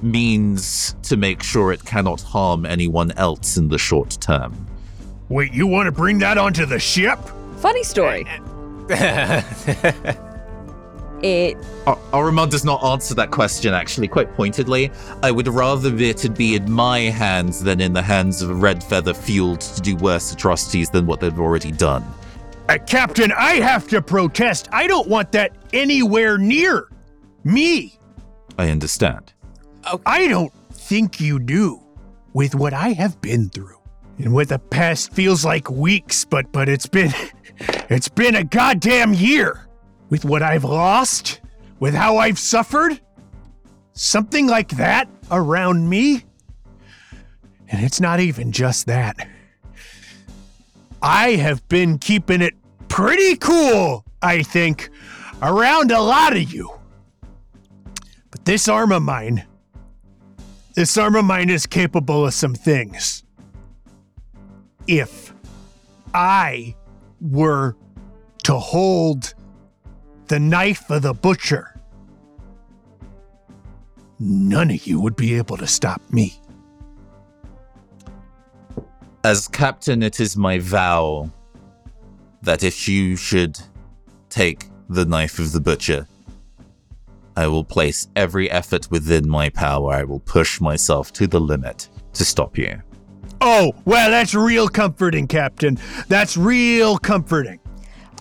means 0.00 0.94
to 1.02 1.16
make 1.16 1.42
sure 1.42 1.72
it 1.72 1.84
cannot 1.84 2.20
harm 2.22 2.64
anyone 2.64 3.10
else 3.12 3.56
in 3.56 3.66
the 3.66 3.78
short 3.78 4.16
term. 4.20 4.64
Wait, 5.28 5.52
you 5.52 5.66
want 5.66 5.86
to 5.86 5.92
bring 5.92 6.18
that 6.18 6.38
onto 6.38 6.64
the 6.64 6.78
ship? 6.78 7.18
Funny 7.56 7.82
story. 7.82 8.24
It 11.22 11.56
Ar- 11.86 11.98
Orimar 12.12 12.50
does 12.50 12.64
not 12.64 12.82
answer 12.84 13.14
that 13.14 13.30
question 13.30 13.74
actually 13.74 14.08
quite 14.08 14.34
pointedly. 14.34 14.90
I 15.22 15.30
would 15.30 15.48
rather 15.48 15.90
that 15.90 16.24
it 16.24 16.36
be 16.36 16.56
in 16.56 16.70
my 16.70 17.00
hands 17.00 17.62
than 17.62 17.80
in 17.80 17.92
the 17.92 18.02
hands 18.02 18.42
of 18.42 18.50
a 18.50 18.54
red 18.54 18.82
feather 18.82 19.14
fueled 19.14 19.60
to 19.60 19.80
do 19.80 19.96
worse 19.96 20.32
atrocities 20.32 20.90
than 20.90 21.06
what 21.06 21.20
they've 21.20 21.38
already 21.38 21.72
done. 21.72 22.04
Uh, 22.68 22.78
Captain, 22.86 23.32
I 23.32 23.54
have 23.54 23.88
to 23.88 24.00
protest. 24.00 24.68
I 24.72 24.86
don't 24.86 25.08
want 25.08 25.32
that 25.32 25.52
anywhere 25.72 26.38
near 26.38 26.88
me. 27.44 27.98
I 28.58 28.70
understand. 28.70 29.32
I 30.06 30.28
don't 30.28 30.52
think 30.72 31.20
you 31.20 31.38
do 31.38 31.82
with 32.32 32.54
what 32.54 32.72
I 32.72 32.90
have 32.90 33.20
been 33.20 33.48
through. 33.50 33.78
And 34.18 34.32
what 34.32 34.48
the 34.48 34.58
past 34.58 35.12
feels 35.12 35.44
like 35.44 35.70
weeks, 35.70 36.24
but 36.24 36.52
but 36.52 36.68
it's 36.68 36.86
been 36.86 37.12
it's 37.88 38.08
been 38.08 38.36
a 38.36 38.44
goddamn 38.44 39.14
year. 39.14 39.66
With 40.12 40.26
what 40.26 40.42
I've 40.42 40.64
lost, 40.64 41.40
with 41.80 41.94
how 41.94 42.18
I've 42.18 42.38
suffered, 42.38 43.00
something 43.94 44.46
like 44.46 44.68
that 44.72 45.08
around 45.30 45.88
me. 45.88 46.24
And 47.66 47.82
it's 47.82 47.98
not 47.98 48.20
even 48.20 48.52
just 48.52 48.84
that. 48.88 49.26
I 51.00 51.30
have 51.36 51.66
been 51.68 51.96
keeping 51.96 52.42
it 52.42 52.52
pretty 52.88 53.36
cool, 53.36 54.04
I 54.20 54.42
think, 54.42 54.90
around 55.40 55.90
a 55.90 56.02
lot 56.02 56.36
of 56.36 56.52
you. 56.52 56.70
But 58.30 58.44
this 58.44 58.68
arm 58.68 58.92
of 58.92 59.00
mine, 59.00 59.46
this 60.74 60.98
arm 60.98 61.14
of 61.14 61.24
mine 61.24 61.48
is 61.48 61.66
capable 61.66 62.26
of 62.26 62.34
some 62.34 62.54
things. 62.54 63.24
If 64.86 65.32
I 66.12 66.76
were 67.18 67.76
to 68.44 68.58
hold 68.58 69.32
the 70.32 70.40
knife 70.40 70.88
of 70.88 71.02
the 71.02 71.12
butcher, 71.12 71.78
none 74.18 74.70
of 74.70 74.86
you 74.86 74.98
would 74.98 75.14
be 75.14 75.34
able 75.34 75.58
to 75.58 75.66
stop 75.66 76.00
me. 76.10 76.40
As 79.24 79.46
captain, 79.46 80.02
it 80.02 80.20
is 80.20 80.34
my 80.34 80.58
vow 80.58 81.30
that 82.40 82.62
if 82.62 82.88
you 82.88 83.14
should 83.14 83.60
take 84.30 84.70
the 84.88 85.04
knife 85.04 85.38
of 85.38 85.52
the 85.52 85.60
butcher, 85.60 86.08
I 87.36 87.46
will 87.46 87.62
place 87.62 88.08
every 88.16 88.50
effort 88.50 88.90
within 88.90 89.28
my 89.28 89.50
power. 89.50 89.92
I 89.92 90.04
will 90.04 90.20
push 90.20 90.62
myself 90.62 91.12
to 91.12 91.26
the 91.26 91.40
limit 91.40 91.90
to 92.14 92.24
stop 92.24 92.56
you. 92.56 92.80
Oh, 93.42 93.74
well, 93.84 94.10
that's 94.10 94.34
real 94.34 94.70
comforting, 94.70 95.26
Captain. 95.26 95.78
That's 96.08 96.38
real 96.38 96.96
comforting. 96.96 97.60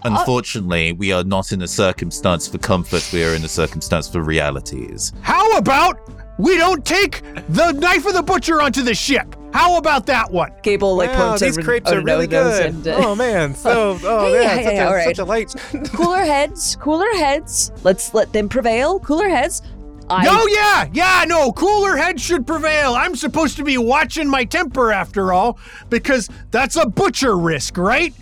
Unfortunately, 0.04 0.94
we 0.94 1.12
are 1.12 1.24
not 1.24 1.52
in 1.52 1.62
a 1.62 1.68
circumstance 1.68 2.48
for 2.48 2.58
comfort, 2.58 3.08
we 3.14 3.24
are 3.24 3.36
in 3.36 3.44
a 3.44 3.48
circumstance 3.48 4.08
for 4.08 4.22
realities. 4.22 5.14
How 5.22 5.58
about 5.58 6.00
we 6.40 6.58
don't 6.58 6.84
take 6.86 7.22
the 7.50 7.72
knife 7.74 8.06
of 8.06 8.14
the 8.14 8.24
butcher 8.24 8.62
onto 8.62 8.82
the 8.82 8.96
ship? 8.96 9.36
How 9.54 9.78
about 9.78 10.06
that 10.06 10.32
one? 10.32 10.52
Gable 10.64 10.96
like 10.96 11.10
wow, 11.10 11.38
these 11.38 11.58
over, 11.58 11.66
crepes 11.66 11.92
over 11.92 12.00
are 12.00 12.04
really 12.04 12.28
good. 12.28 12.68
and 12.68 12.88
uh, 12.88 12.96
oh 13.04 13.16
man, 13.16 13.54
so 13.56 13.98
oh 14.04 14.34
Hey, 14.34 14.40
man, 14.40 14.58
hey, 14.58 14.64
such, 14.64 14.74
hey, 14.74 14.80
a, 14.80 14.88
all 14.88 14.94
right. 14.94 15.06
such 15.06 15.20
a 15.20 15.26
light. 15.26 15.56
cooler 15.94 16.24
heads, 16.24 16.78
cooler 16.78 17.12
heads. 17.16 17.72
Let's 17.84 18.14
let 18.14 18.32
them 18.34 18.50
prevail. 18.50 19.00
Cooler 19.00 19.28
heads. 19.28 19.62
I 20.10 20.26
No, 20.26 20.46
yeah, 20.48 20.90
yeah, 20.94 21.26
no, 21.28 21.52
cooler 21.54 21.96
heads 21.96 22.22
should 22.22 22.46
prevail. 22.46 22.96
I'm 22.96 23.16
supposed 23.16 23.56
to 23.58 23.64
be 23.64 23.78
watching 23.78 24.28
my 24.28 24.44
temper 24.44 24.92
after 24.92 25.32
all, 25.32 25.58
because 25.90 26.30
that's 26.50 26.76
a 26.76 26.86
butcher 26.86 27.38
risk, 27.38 27.78
right? 27.78 28.14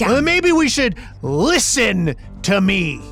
Yeah. 0.00 0.08
Well, 0.08 0.22
maybe 0.22 0.50
we 0.50 0.68
should 0.70 0.96
listen 1.20 2.14
to 2.42 2.60
me. 2.60 3.02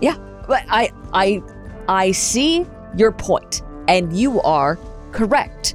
Yeah, 0.00 0.16
but 0.48 0.64
I 0.68 0.90
I 1.12 1.42
I 1.88 2.12
see 2.12 2.66
your 2.96 3.12
point, 3.12 3.60
and 3.86 4.16
you 4.16 4.40
are 4.40 4.78
correct. 5.12 5.74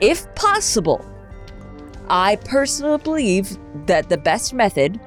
If 0.00 0.32
possible, 0.34 1.02
I 2.10 2.36
personally 2.36 2.98
believe 2.98 3.58
that 3.86 4.10
the 4.10 4.18
best 4.18 4.52
method 4.52 5.00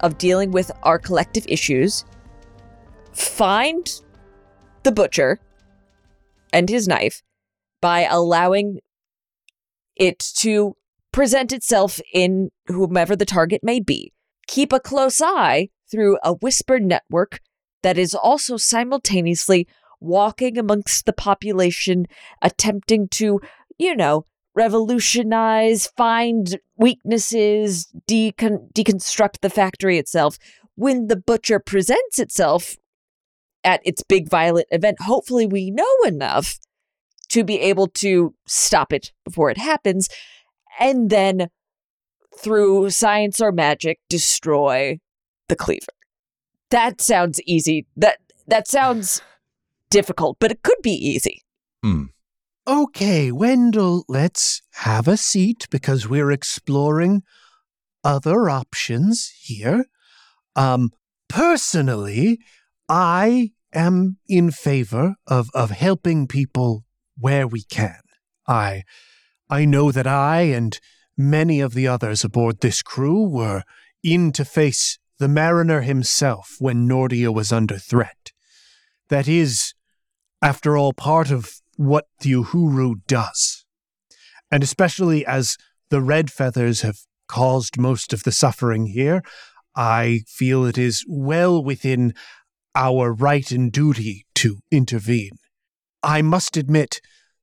of 0.00 0.18
dealing 0.18 0.50
with 0.50 0.70
our 0.82 0.98
collective 0.98 1.46
issues 1.48 2.04
find 3.14 3.88
the 4.82 4.92
butcher 4.92 5.40
and 6.52 6.68
his 6.68 6.86
knife 6.86 7.22
by 7.80 8.04
allowing 8.04 8.80
it 9.96 10.18
to 10.18 10.76
present 11.16 11.50
itself 11.50 11.98
in 12.12 12.50
whomever 12.66 13.16
the 13.16 13.24
target 13.24 13.62
may 13.64 13.80
be. 13.80 14.12
Keep 14.48 14.70
a 14.70 14.78
close 14.78 15.22
eye 15.22 15.70
through 15.90 16.18
a 16.22 16.34
whispered 16.34 16.84
network 16.84 17.40
that 17.82 17.96
is 17.96 18.14
also 18.14 18.58
simultaneously 18.58 19.66
walking 19.98 20.58
amongst 20.58 21.06
the 21.06 21.14
population, 21.14 22.04
attempting 22.42 23.08
to, 23.08 23.40
you 23.78 23.96
know, 23.96 24.26
revolutionize, 24.54 25.86
find 25.96 26.58
weaknesses, 26.76 27.90
decon- 28.06 28.70
deconstruct 28.74 29.40
the 29.40 29.48
factory 29.48 29.96
itself. 29.96 30.36
When 30.74 31.06
the 31.06 31.16
butcher 31.16 31.58
presents 31.58 32.18
itself 32.18 32.76
at 33.64 33.80
its 33.86 34.02
big 34.02 34.28
violent 34.28 34.66
event, 34.70 35.00
hopefully 35.00 35.46
we 35.46 35.70
know 35.70 35.96
enough 36.04 36.58
to 37.30 37.42
be 37.42 37.58
able 37.58 37.86
to 37.86 38.34
stop 38.46 38.92
it 38.92 39.12
before 39.24 39.50
it 39.50 39.56
happens 39.56 40.10
and 40.78 41.10
then 41.10 41.48
through 42.38 42.90
science 42.90 43.40
or 43.40 43.52
magic 43.52 43.98
destroy 44.08 44.98
the 45.48 45.56
cleaver. 45.56 45.92
That 46.70 47.00
sounds 47.00 47.40
easy. 47.46 47.86
That 47.96 48.18
that 48.46 48.68
sounds 48.68 49.22
difficult, 49.90 50.38
but 50.40 50.50
it 50.50 50.62
could 50.62 50.80
be 50.82 50.92
easy. 50.92 51.42
Hmm. 51.82 52.04
Okay, 52.68 53.30
Wendell, 53.30 54.04
let's 54.08 54.60
have 54.72 55.06
a 55.06 55.16
seat 55.16 55.68
because 55.70 56.08
we're 56.08 56.32
exploring 56.32 57.22
other 58.02 58.50
options 58.50 59.32
here. 59.40 59.84
Um, 60.56 60.90
personally, 61.28 62.40
I 62.88 63.52
am 63.72 64.18
in 64.28 64.50
favor 64.50 65.14
of, 65.28 65.48
of 65.54 65.70
helping 65.70 66.26
people 66.26 66.84
where 67.16 67.46
we 67.46 67.62
can. 67.62 68.00
I 68.48 68.82
I 69.48 69.64
know 69.64 69.92
that 69.92 70.06
I 70.06 70.42
and 70.42 70.78
many 71.16 71.60
of 71.60 71.74
the 71.74 71.86
others 71.86 72.24
aboard 72.24 72.60
this 72.60 72.82
crew 72.82 73.28
were 73.28 73.62
in 74.02 74.32
to 74.32 74.44
face 74.44 74.98
the 75.18 75.28
mariner 75.28 75.80
himself 75.80 76.56
when 76.58 76.88
Nordia 76.88 77.32
was 77.32 77.52
under 77.52 77.78
threat. 77.78 78.32
That 79.08 79.28
is, 79.28 79.74
after 80.42 80.76
all, 80.76 80.92
part 80.92 81.30
of 81.30 81.60
what 81.76 82.06
the 82.20 82.32
Uhuru 82.32 82.96
does. 83.06 83.64
And 84.50 84.62
especially 84.62 85.24
as 85.24 85.56
the 85.90 86.00
red 86.00 86.30
feathers 86.30 86.82
have 86.82 86.98
caused 87.28 87.78
most 87.78 88.12
of 88.12 88.24
the 88.24 88.32
suffering 88.32 88.86
here, 88.86 89.22
I 89.74 90.20
feel 90.26 90.64
it 90.64 90.78
is 90.78 91.04
well 91.08 91.62
within 91.62 92.14
our 92.74 93.12
right 93.12 93.50
and 93.50 93.72
duty 93.72 94.26
to 94.36 94.58
intervene. 94.70 95.38
I 96.02 96.22
must 96.22 96.56
admit, 96.56 97.00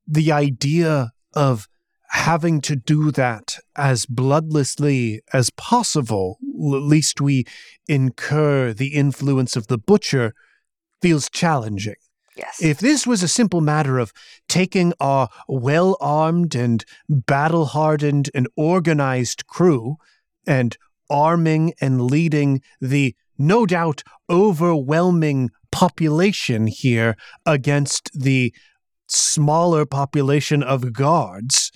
the 0.07 0.31
idea 0.31 1.11
of 1.33 1.67
having 2.13 2.61
to 2.61 2.75
do 2.75 3.11
that 3.11 3.57
as 3.75 4.05
bloodlessly 4.05 5.19
as 5.33 5.49
possible, 5.49 6.37
l- 6.43 6.79
least 6.79 7.19
we 7.19 7.43
incur 7.87 8.71
the 8.71 8.93
influence 8.93 9.55
of 9.55 9.67
the 9.67 9.79
butcher, 9.79 10.33
feels 11.01 11.27
challenging. 11.29 11.95
Yes. 12.37 12.61
If 12.61 12.77
this 12.79 13.05
was 13.05 13.23
a 13.23 13.27
simple 13.27 13.61
matter 13.61 13.97
of 13.99 14.13
taking 14.47 14.93
our 14.99 15.27
well 15.47 15.97
armed 15.99 16.55
and 16.55 16.85
battle 17.09 17.65
hardened 17.65 18.29
and 18.33 18.47
organized 18.55 19.45
crew 19.47 19.97
and 20.47 20.77
arming 21.09 21.73
and 21.81 22.01
leading 22.01 22.61
the 22.79 23.15
no 23.37 23.65
doubt 23.65 24.03
overwhelming 24.29 25.49
population 25.71 26.67
here 26.67 27.15
against 27.45 28.11
the 28.13 28.53
smaller 29.07 29.85
population 29.85 30.63
of 30.63 30.93
guards, 30.93 31.71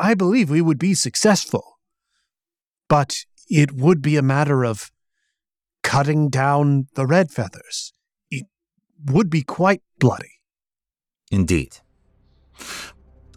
I 0.00 0.14
believe 0.14 0.48
we 0.48 0.62
would 0.62 0.78
be 0.78 0.94
successful. 0.94 1.78
But 2.88 3.26
it 3.48 3.72
would 3.72 4.00
be 4.00 4.16
a 4.16 4.22
matter 4.22 4.64
of 4.64 4.90
cutting 5.82 6.30
down 6.30 6.88
the 6.94 7.06
red 7.06 7.30
feathers. 7.30 7.92
It 8.30 8.46
would 9.04 9.28
be 9.28 9.42
quite 9.42 9.82
bloody. 9.98 10.40
Indeed. 11.30 11.76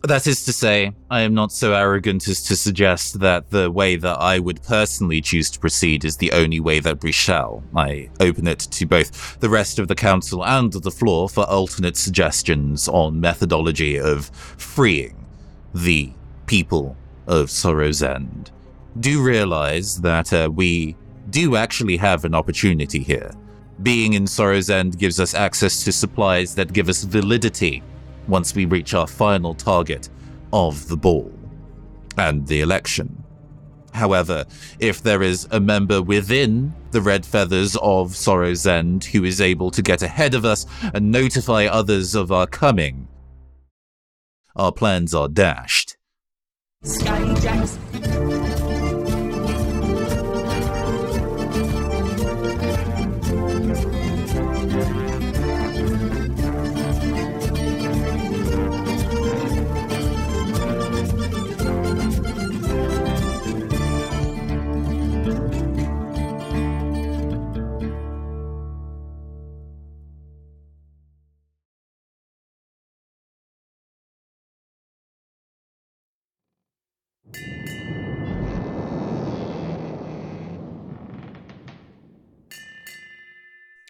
That 0.04 0.26
is 0.26 0.44
to 0.46 0.54
say, 0.54 0.92
I 1.10 1.22
am 1.22 1.34
not 1.34 1.52
so 1.52 1.74
arrogant 1.74 2.28
as 2.28 2.42
to 2.44 2.56
suggest 2.56 3.20
that 3.20 3.52
the 3.52 3.72
way 3.72 3.96
that 3.96 4.20
I 4.20 4.40
would 4.40 4.62
personally 4.64 5.22
choose 5.22 5.50
to 5.52 5.60
proceed 5.60 6.04
is 6.04 6.18
the 6.18 6.32
only 6.32 6.60
way 6.60 6.80
that 6.80 7.04
we 7.04 7.12
shall. 7.12 7.64
I 7.76 8.10
open 8.20 8.48
it 8.48 8.60
to 8.60 8.86
both 8.86 9.40
the 9.40 9.50
rest 9.50 9.80
of 9.80 9.88
the 9.88 9.96
council 9.96 10.46
and 10.46 10.74
the 10.74 10.92
floor 10.92 11.30
for 11.30 11.44
alternate 11.46 11.98
suggestions 11.98 12.88
on 12.88 13.22
methodology 13.22 13.98
of 13.98 14.30
freeing 14.58 15.26
the 15.74 16.12
people 16.54 16.96
of 17.26 17.50
Sorrow's 17.50 18.04
End 18.04 18.52
do 19.00 19.24
realize 19.24 20.00
that 20.02 20.32
uh, 20.32 20.52
we 20.54 20.96
do 21.32 21.56
actually 21.56 21.98
have 21.98 22.26
an 22.26 22.36
opportunity 22.36 23.02
here. 23.02 23.32
Being 23.82 24.14
in 24.14 24.28
Sorrow's 24.28 24.70
End 24.70 25.00
gives 25.00 25.20
us 25.20 25.34
access 25.34 25.84
to 25.84 25.92
supplies 25.92 26.54
that 26.54 26.72
give 26.72 26.90
us 26.90 27.06
validity 27.06 27.82
once 28.28 28.54
we 28.54 28.66
reach 28.66 28.94
our 28.94 29.08
final 29.08 29.56
target 29.56 30.10
of 30.52 30.88
the 30.88 30.96
ball 30.96 31.34
and 32.20 32.46
the 32.46 32.62
election. 32.62 33.24
However, 33.92 34.46
if 34.78 35.02
there 35.02 35.24
is 35.24 35.48
a 35.50 35.60
member 35.60 36.04
within 36.04 36.72
the 36.92 37.02
Red 37.02 37.26
Feathers 37.26 37.76
of 37.78 38.16
Sorrow's 38.16 38.68
End 38.68 39.06
who 39.06 39.24
is 39.24 39.42
able 39.42 39.72
to 39.72 39.82
get 39.82 40.04
ahead 40.04 40.36
of 40.36 40.46
us 40.46 40.68
and 40.94 41.12
notify 41.12 41.66
others 41.66 42.14
of 42.14 42.32
our 42.32 42.46
coming, 42.46 43.08
our 44.56 44.72
plans 44.72 45.16
are 45.16 45.28
dashed. 45.28 45.93
Sky 46.86 47.34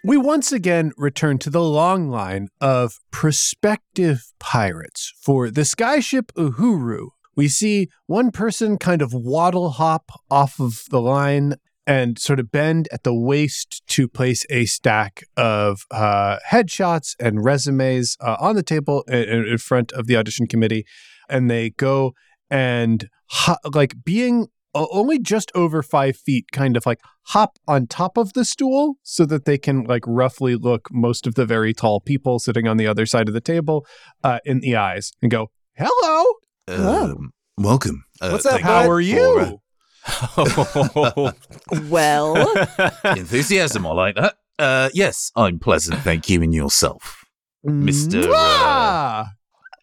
We 0.06 0.18
once 0.18 0.52
again 0.52 0.92
return 0.98 1.38
to 1.38 1.48
the 1.48 1.62
long 1.62 2.10
line 2.10 2.48
of 2.60 3.00
prospective 3.10 4.34
pirates 4.38 5.14
for 5.18 5.50
the 5.50 5.62
skyship 5.62 6.26
Uhuru. 6.36 7.06
We 7.34 7.48
see 7.48 7.88
one 8.06 8.30
person 8.30 8.76
kind 8.76 9.00
of 9.00 9.14
waddle 9.14 9.70
hop 9.70 10.10
off 10.30 10.60
of 10.60 10.82
the 10.90 11.00
line 11.00 11.54
and 11.86 12.18
sort 12.18 12.38
of 12.38 12.50
bend 12.50 12.86
at 12.92 13.02
the 13.02 13.14
waist 13.14 13.82
to 13.86 14.06
place 14.06 14.44
a 14.50 14.66
stack 14.66 15.24
of 15.38 15.86
uh, 15.90 16.36
headshots 16.50 17.16
and 17.18 17.42
resumes 17.42 18.18
uh, 18.20 18.36
on 18.38 18.56
the 18.56 18.62
table 18.62 19.04
in, 19.08 19.46
in 19.46 19.56
front 19.56 19.90
of 19.92 20.06
the 20.06 20.16
audition 20.16 20.46
committee. 20.46 20.84
And 21.30 21.50
they 21.50 21.70
go 21.70 22.12
and, 22.50 23.08
ho- 23.28 23.56
like, 23.72 24.04
being 24.04 24.48
only 24.74 25.18
just 25.18 25.52
over 25.54 25.82
five 25.82 26.16
feet, 26.16 26.46
kind 26.52 26.76
of 26.76 26.84
like 26.86 27.00
hop 27.28 27.58
on 27.66 27.86
top 27.86 28.16
of 28.16 28.32
the 28.32 28.44
stool 28.44 28.94
so 29.02 29.24
that 29.26 29.44
they 29.44 29.56
can 29.58 29.84
like 29.84 30.02
roughly 30.06 30.56
look 30.56 30.88
most 30.92 31.26
of 31.26 31.34
the 31.34 31.46
very 31.46 31.72
tall 31.72 32.00
people 32.00 32.38
sitting 32.38 32.66
on 32.66 32.76
the 32.76 32.86
other 32.86 33.06
side 33.06 33.28
of 33.28 33.34
the 33.34 33.40
table 33.40 33.86
uh, 34.22 34.38
in 34.44 34.60
the 34.60 34.76
eyes 34.76 35.12
and 35.22 35.30
go, 35.30 35.50
"Hello, 35.76 36.24
Um, 36.68 37.30
welcome. 37.56 38.04
Uh, 38.20 38.30
What's 38.30 38.46
up, 38.46 38.60
how 38.60 38.82
bud? 38.82 38.88
are 38.88 38.96
for, 38.96 39.00
you?" 39.00 39.60
Well, 41.90 42.36
uh, 42.76 42.90
enthusiasm, 43.16 43.86
I 43.86 43.92
like 43.92 44.16
that. 44.16 44.34
Uh, 44.58 44.90
yes, 44.92 45.30
I'm 45.34 45.58
pleasant, 45.58 46.00
thank 46.00 46.28
you, 46.28 46.42
and 46.42 46.54
yourself. 46.54 47.24
Mr. 47.66 48.24
uh, 48.24 48.28
Mwah! 48.28 49.26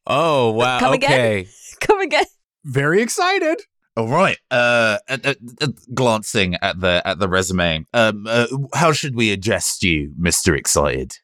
oh 0.05 0.51
wow. 0.51 0.79
Come 0.79 0.93
again? 0.93 1.11
okay. 1.11 1.47
come 1.79 1.99
again. 2.01 2.25
Very 2.63 3.01
excited. 3.01 3.61
All 3.97 4.07
right. 4.07 4.37
Uh, 4.49 4.97
uh, 5.09 5.17
uh, 5.23 5.33
uh, 5.61 5.67
glancing 5.93 6.55
at 6.61 6.79
the 6.79 7.01
at 7.05 7.19
the 7.19 7.27
resume, 7.27 7.85
um, 7.93 8.25
uh, 8.27 8.47
how 8.73 8.93
should 8.93 9.15
we 9.15 9.31
address 9.31 9.81
you, 9.83 10.13
Mister 10.17 10.55
Excited? 10.55 11.17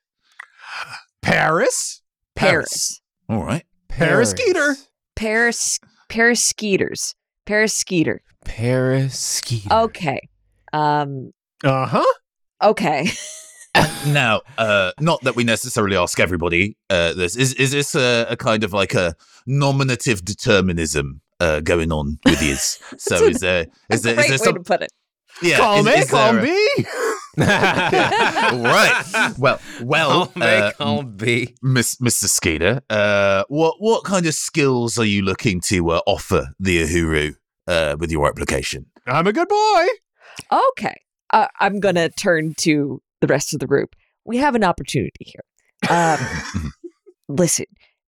Paris, 1.22 2.02
Paris. 2.36 3.02
All 3.30 3.44
right. 3.44 3.66
Paris 3.88 4.32
Skeeter. 4.32 4.76
Paris. 5.16 5.80
Paris 6.10 6.44
Skeeters. 6.44 7.16
Paris 7.46 7.74
Skeeter. 7.74 8.22
Paris 8.44 9.18
Skeeter. 9.18 9.74
Okay. 9.74 10.28
Um. 10.74 11.32
Uh 11.64 11.86
huh. 11.86 12.14
Okay. 12.62 13.10
Now, 14.08 14.42
uh, 14.58 14.92
not 15.00 15.22
that 15.22 15.36
we 15.36 15.44
necessarily 15.44 15.96
ask 15.96 16.20
everybody. 16.20 16.78
Uh, 16.90 17.14
this 17.14 17.36
is 17.36 17.54
is 17.54 17.72
this 17.72 17.94
a, 17.94 18.26
a 18.30 18.36
kind 18.36 18.64
of 18.64 18.74
like 18.74 18.96
a 18.96 19.16
nominative 19.46 20.26
determinism 20.26 21.22
uh, 21.40 21.60
going 21.62 21.92
on 21.92 22.20
with 22.26 22.42
yours? 22.42 22.80
So 22.98 23.26
is 23.26 23.40
there 23.40 23.68
is 23.90 24.02
there, 24.02 24.14
is 24.14 24.18
Great 24.18 24.28
there 24.28 24.32
way 24.34 24.38
some 24.38 24.54
to 24.56 24.60
put 24.62 24.82
it. 24.82 24.92
yeah? 25.42 25.58
call 25.58 25.80
is, 25.80 25.86
me, 25.86 25.92
is 25.94 26.10
call 26.10 26.34
me. 26.34 26.68
right. 27.38 29.34
Well, 29.38 29.60
well, 29.84 30.26
Call 30.28 30.42
me, 30.42 30.48
uh, 30.48 30.72
call 30.72 31.04
me. 31.04 31.56
Miss, 31.62 31.96
Mr. 31.96 32.26
Skeeter, 32.26 32.82
uh, 32.90 33.44
what 33.48 33.76
what 33.80 34.04
kind 34.04 34.26
of 34.26 34.34
skills 34.34 34.98
are 34.98 35.06
you 35.06 35.22
looking 35.22 35.62
to 35.62 35.92
uh, 35.92 36.02
offer 36.08 36.50
the 36.60 36.82
Uhuru 36.84 37.36
uh, 37.68 37.96
with 38.00 38.12
your 38.12 38.28
application? 38.28 38.88
I'm 39.06 39.28
a 39.28 39.34
good 39.34 39.48
boy. 39.48 39.88
Okay. 40.72 40.96
Uh, 41.32 41.48
I'm 41.60 41.80
gonna 41.80 42.10
turn 42.10 42.56
to 42.60 43.02
the 43.22 43.28
rest 43.28 43.54
of 43.54 43.60
the 43.60 43.68
group. 43.68 43.96
We 44.26 44.38
have 44.38 44.56
an 44.56 44.64
opportunity 44.64 45.26
here. 45.26 45.44
Um, 45.90 46.72
listen, 47.28 47.66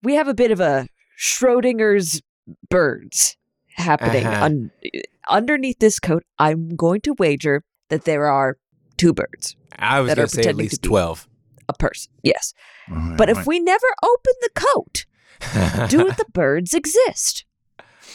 we 0.03 0.13
have 0.15 0.27
a 0.27 0.33
bit 0.33 0.51
of 0.51 0.59
a 0.59 0.87
Schrodinger's 1.19 2.21
birds 2.69 3.37
happening 3.75 4.25
Uh-huh. 4.25 4.45
un- 4.45 4.71
underneath 5.29 5.79
this 5.79 5.99
coat. 5.99 6.23
I'm 6.39 6.75
going 6.75 7.01
to 7.01 7.13
wager 7.17 7.63
that 7.89 8.05
there 8.05 8.25
are 8.27 8.57
two 8.97 9.13
birds, 9.13 9.55
I 9.77 9.99
was 9.99 10.13
going 10.13 10.27
to 10.27 10.33
say 10.33 10.43
at 10.49 10.55
least 10.55 10.81
12. 10.83 11.27
a 11.67 11.73
person. 11.73 12.11
Yes, 12.23 12.53
but 13.17 13.29
if 13.29 13.45
we 13.47 13.59
never 13.59 13.87
open 14.03 14.33
the 14.41 14.49
coat, 14.55 15.05
do 15.89 16.05
the 16.11 16.25
birds 16.33 16.73
exist? 16.73 17.45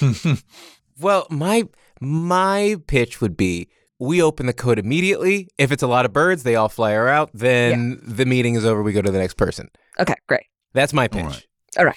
well, 1.01 1.26
my 1.31 1.64
my 2.01 2.76
pitch 2.87 3.20
would 3.20 3.37
be 3.37 3.68
we 3.99 4.22
open 4.22 4.47
the 4.47 4.53
coat 4.55 4.78
immediately. 4.78 5.49
If 5.59 5.72
it's 5.72 5.83
a 5.83 5.87
lot 5.87 6.07
of 6.07 6.12
birds, 6.12 6.43
they 6.43 6.57
all 6.57 6.68
fly 6.70 6.95
out. 6.95 7.31
Then 7.35 8.01
the 8.03 8.24
meeting 8.24 8.55
is 8.55 8.64
over. 8.64 8.83
We 8.83 8.93
go 8.93 9.03
to 9.03 9.11
the 9.11 9.18
next 9.18 9.35
person. 9.35 9.68
Okay, 9.99 10.14
great. 10.26 10.47
That's 10.72 10.93
my 10.95 11.09
pitch. 11.09 11.47
All 11.78 11.85
right. 11.85 11.97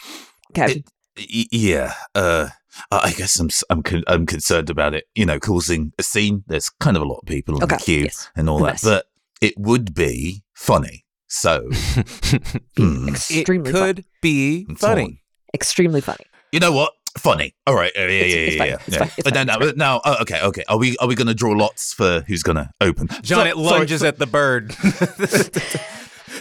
Okay, 0.51 0.73
It- 0.73 0.85
yeah, 1.17 1.93
uh, 2.15 2.49
I 2.91 2.97
I 2.97 3.11
guess 3.13 3.39
I'm 3.39 3.47
s- 3.47 3.63
I'm 3.69 3.83
con- 3.83 4.03
I'm 4.07 4.25
concerned 4.25 4.69
about 4.69 4.93
it. 4.93 5.05
You 5.15 5.25
know, 5.25 5.39
causing 5.39 5.93
a 5.99 6.03
scene. 6.03 6.43
There's 6.47 6.69
kind 6.69 6.95
of 6.97 7.03
a 7.03 7.05
lot 7.05 7.19
of 7.19 7.25
people 7.27 7.57
in 7.57 7.63
okay, 7.63 7.77
the 7.77 7.81
queue 7.83 8.03
yes. 8.03 8.29
and 8.35 8.49
all 8.49 8.59
that, 8.59 8.73
mess. 8.73 8.83
but 8.83 9.05
it 9.41 9.53
would 9.57 9.93
be 9.93 10.43
funny. 10.53 11.05
So, 11.27 11.67
it 11.71 13.09
Extremely 13.09 13.71
fun. 13.71 13.81
could 13.81 14.05
be 14.21 14.65
and 14.67 14.79
funny. 14.79 15.03
on. 15.03 15.17
Extremely 15.53 16.01
funny. 16.01 16.25
you 16.51 16.59
know 16.59 16.71
what? 16.71 16.93
Funny. 17.17 17.55
All 17.67 17.75
right. 17.75 17.91
Uh, 17.97 18.01
yeah, 18.01 18.07
yeah, 18.07 18.15
It's- 18.25 18.33
yeah, 18.33 18.39
it's 18.39 18.55
yeah. 18.55 18.57
fine. 18.57 18.67
yeah, 18.69 18.77
It's 18.85 19.17
yeah. 19.17 19.23
But 19.23 19.33
fine. 19.35 19.45
now, 19.47 19.57
It's 19.59 19.77
now, 19.77 19.95
now, 19.95 20.01
oh, 20.05 20.15
okay, 20.21 20.41
okay. 20.41 20.63
Are 20.67 20.77
we 20.77 20.97
are 20.97 21.07
we 21.07 21.13
going 21.15 21.27
to 21.27 21.33
draw 21.35 21.51
lots 21.51 21.93
for 21.93 22.21
who's 22.27 22.41
going 22.43 22.55
to 22.57 22.69
open? 22.81 23.07
John, 23.21 23.45
So- 23.45 23.45
it 23.45 23.57
lunges 23.57 24.01
so- 24.01 24.07
at 24.07 24.17
the 24.19 24.25
bird. 24.27 24.75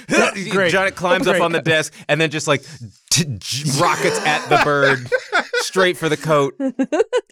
Great. 0.50 0.70
John, 0.72 0.86
it 0.86 0.96
climbs 0.96 1.26
up 1.26 1.40
on 1.40 1.53
the 1.53 1.62
desk 1.62 1.92
and 2.09 2.20
then 2.20 2.30
just 2.30 2.46
like 2.48 2.62
t- 3.11 3.24
j- 3.38 3.80
rockets 3.80 4.18
at 4.26 4.48
the 4.48 4.61
bird 4.64 5.09
straight 5.61 5.96
for 5.96 6.09
the 6.09 6.16
coat. 6.16 6.55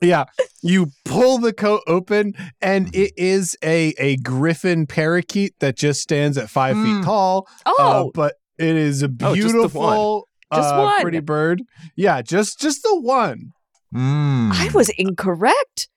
Yeah, 0.02 0.24
you 0.62 0.90
pull 1.04 1.38
the 1.38 1.52
coat 1.52 1.82
open, 1.86 2.34
and 2.62 2.94
it 2.94 3.12
is 3.16 3.56
a 3.62 3.92
a 3.98 4.16
griffin 4.18 4.86
parakeet 4.86 5.54
that 5.60 5.76
just 5.76 6.00
stands 6.00 6.38
at 6.38 6.48
five 6.50 6.76
Mm. 6.76 6.98
feet 6.98 7.04
tall. 7.04 7.46
uh, 7.66 7.72
Oh, 7.78 8.10
but 8.14 8.34
it 8.58 8.76
is 8.76 9.02
a 9.02 9.06
Oh, 9.06 9.08
just 9.08 9.48
the 9.48 9.52
beautiful, 9.52 10.28
Just 10.54 10.74
uh, 10.74 10.80
one. 10.82 11.00
pretty 11.02 11.20
bird. 11.20 11.62
Yeah, 11.96 12.22
just 12.22 12.60
just 12.60 12.82
the 12.82 12.98
one. 13.00 13.52
Mm. 13.94 14.52
I 14.52 14.70
was 14.72 14.88
incorrect. 14.90 15.88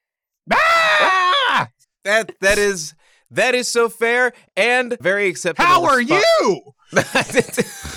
Ah! 0.52 1.68
That 2.04 2.32
that 2.40 2.58
is 2.58 2.94
that 3.34 3.54
is 3.54 3.68
so 3.68 3.88
fair 3.88 4.32
and 4.56 4.96
very 5.00 5.28
acceptable. 5.28 5.66
How 5.66 5.84
are 5.84 6.02
spot- 6.02 6.22
you? 6.40 6.74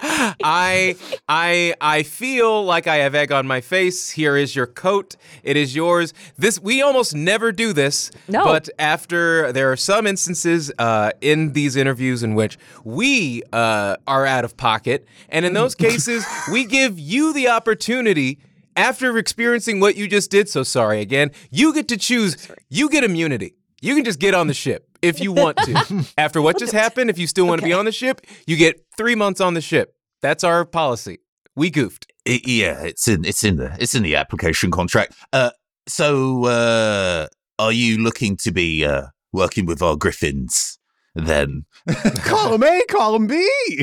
I 0.00 0.96
I 1.28 1.74
I 1.80 2.02
feel 2.02 2.64
like 2.64 2.86
I 2.88 2.96
have 2.96 3.14
egg 3.14 3.30
on 3.30 3.46
my 3.46 3.60
face. 3.60 4.10
Here 4.10 4.36
is 4.36 4.56
your 4.56 4.66
coat. 4.66 5.14
It 5.44 5.56
is 5.56 5.76
yours. 5.76 6.12
This 6.36 6.58
we 6.60 6.82
almost 6.82 7.14
never 7.14 7.52
do 7.52 7.72
this. 7.72 8.10
No. 8.26 8.44
But 8.44 8.68
after 8.78 9.52
there 9.52 9.70
are 9.70 9.76
some 9.76 10.06
instances 10.06 10.72
uh, 10.78 11.12
in 11.20 11.52
these 11.52 11.76
interviews 11.76 12.22
in 12.24 12.34
which 12.34 12.58
we 12.82 13.42
uh, 13.52 13.96
are 14.06 14.26
out 14.26 14.44
of 14.44 14.56
pocket, 14.56 15.06
and 15.28 15.44
in 15.44 15.52
those 15.52 15.74
cases 15.74 16.26
we 16.50 16.64
give 16.64 16.98
you 16.98 17.32
the 17.32 17.48
opportunity. 17.48 18.38
After 18.76 19.16
experiencing 19.18 19.78
what 19.78 19.94
you 19.94 20.08
just 20.08 20.32
did, 20.32 20.48
so 20.48 20.64
sorry 20.64 21.00
again, 21.00 21.30
you 21.52 21.72
get 21.72 21.86
to 21.86 21.96
choose. 21.96 22.48
You 22.68 22.88
get 22.88 23.04
immunity. 23.04 23.54
You 23.84 23.94
can 23.94 24.04
just 24.04 24.18
get 24.18 24.34
on 24.34 24.46
the 24.46 24.54
ship 24.54 24.88
if 25.02 25.20
you 25.20 25.30
want 25.32 25.58
to. 25.58 26.04
After 26.18 26.40
what 26.40 26.58
just 26.58 26.72
happened, 26.72 27.10
if 27.10 27.18
you 27.18 27.26
still 27.26 27.46
want 27.46 27.60
to 27.60 27.66
be 27.66 27.72
on 27.72 27.84
the 27.84 27.92
ship, 27.92 28.22
you 28.46 28.56
get 28.56 28.84
three 28.96 29.14
months 29.14 29.40
on 29.40 29.54
the 29.54 29.60
ship. 29.60 29.94
That's 30.22 30.42
our 30.42 30.64
policy. 30.64 31.18
We 31.54 31.70
goofed. 31.70 32.10
It- 32.24 32.48
yeah, 32.48 32.82
it's 32.82 33.06
in 33.06 33.24
it's 33.24 33.44
in 33.44 33.56
the 33.56 33.76
it's 33.78 33.94
in 33.94 34.02
the 34.02 34.16
application 34.16 34.70
contract. 34.70 35.14
Uh, 35.32 35.50
So, 35.86 36.44
uh, 36.46 37.26
are 37.58 37.72
you 37.72 37.98
looking 37.98 38.38
to 38.38 38.50
be 38.50 38.84
uh, 38.86 39.08
working 39.34 39.66
with 39.66 39.82
our 39.82 39.96
griffins 39.96 40.78
then? 41.14 41.66
column 42.24 42.62
A, 42.64 42.82
column 42.88 43.26
B. 43.26 43.34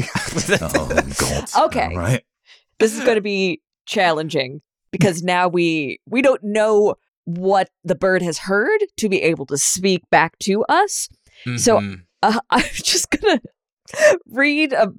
oh, 0.61 1.13
God. 1.19 1.45
Okay. 1.67 1.89
All 1.93 1.97
right. 1.97 2.23
this 2.79 2.97
is 2.97 3.03
going 3.03 3.15
to 3.17 3.21
be 3.21 3.61
challenging 3.85 4.61
because 4.91 5.21
now 5.21 5.47
we 5.47 5.99
we 6.07 6.23
don't 6.23 6.41
know 6.43 6.95
what 7.35 7.69
the 7.83 7.95
bird 7.95 8.21
has 8.21 8.37
heard 8.39 8.79
to 8.97 9.09
be 9.09 9.21
able 9.21 9.45
to 9.47 9.57
speak 9.57 10.01
back 10.09 10.37
to 10.39 10.63
us. 10.69 11.07
So- 11.57 11.79
Mhm. 11.79 12.01
Uh, 12.23 12.39
I'm 12.51 12.63
just 12.73 13.09
gonna 13.09 13.41
read 14.27 14.73
a. 14.73 14.91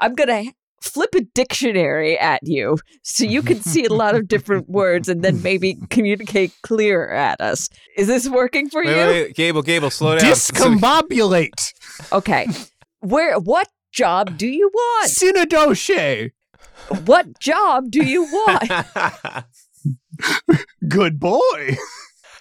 I'm 0.00 0.14
gonna 0.14 0.44
flip 0.82 1.14
a 1.14 1.20
dictionary 1.34 2.18
at 2.18 2.40
you 2.42 2.78
so 3.02 3.24
you 3.24 3.42
can 3.42 3.60
see 3.60 3.84
a 3.84 3.92
lot 3.92 4.14
of 4.14 4.28
different 4.28 4.68
words 4.80 5.08
and 5.08 5.22
then 5.22 5.42
maybe 5.42 5.76
communicate 5.90 6.52
clearer 6.62 7.12
at 7.12 7.40
us. 7.40 7.68
Is 7.96 8.06
this 8.08 8.28
working 8.28 8.68
for 8.68 8.82
wait, 8.84 8.90
you? 8.90 8.96
wait, 8.96 9.22
wait, 9.28 9.36
Gable, 9.36 9.62
Gable, 9.62 9.90
slow 9.90 10.18
down. 10.18 10.30
Discombobulate. 10.30 11.72
Okay. 12.12 12.46
Where? 13.00 13.38
What 13.38 13.68
job 13.92 14.36
do 14.36 14.46
you 14.48 14.68
want? 14.72 15.10
Synodoshe. 15.10 16.30
What 17.04 17.38
job 17.40 17.90
do 17.90 18.04
you 18.04 18.24
want? 18.24 18.70
Good 20.88 21.18
boy. 21.18 21.76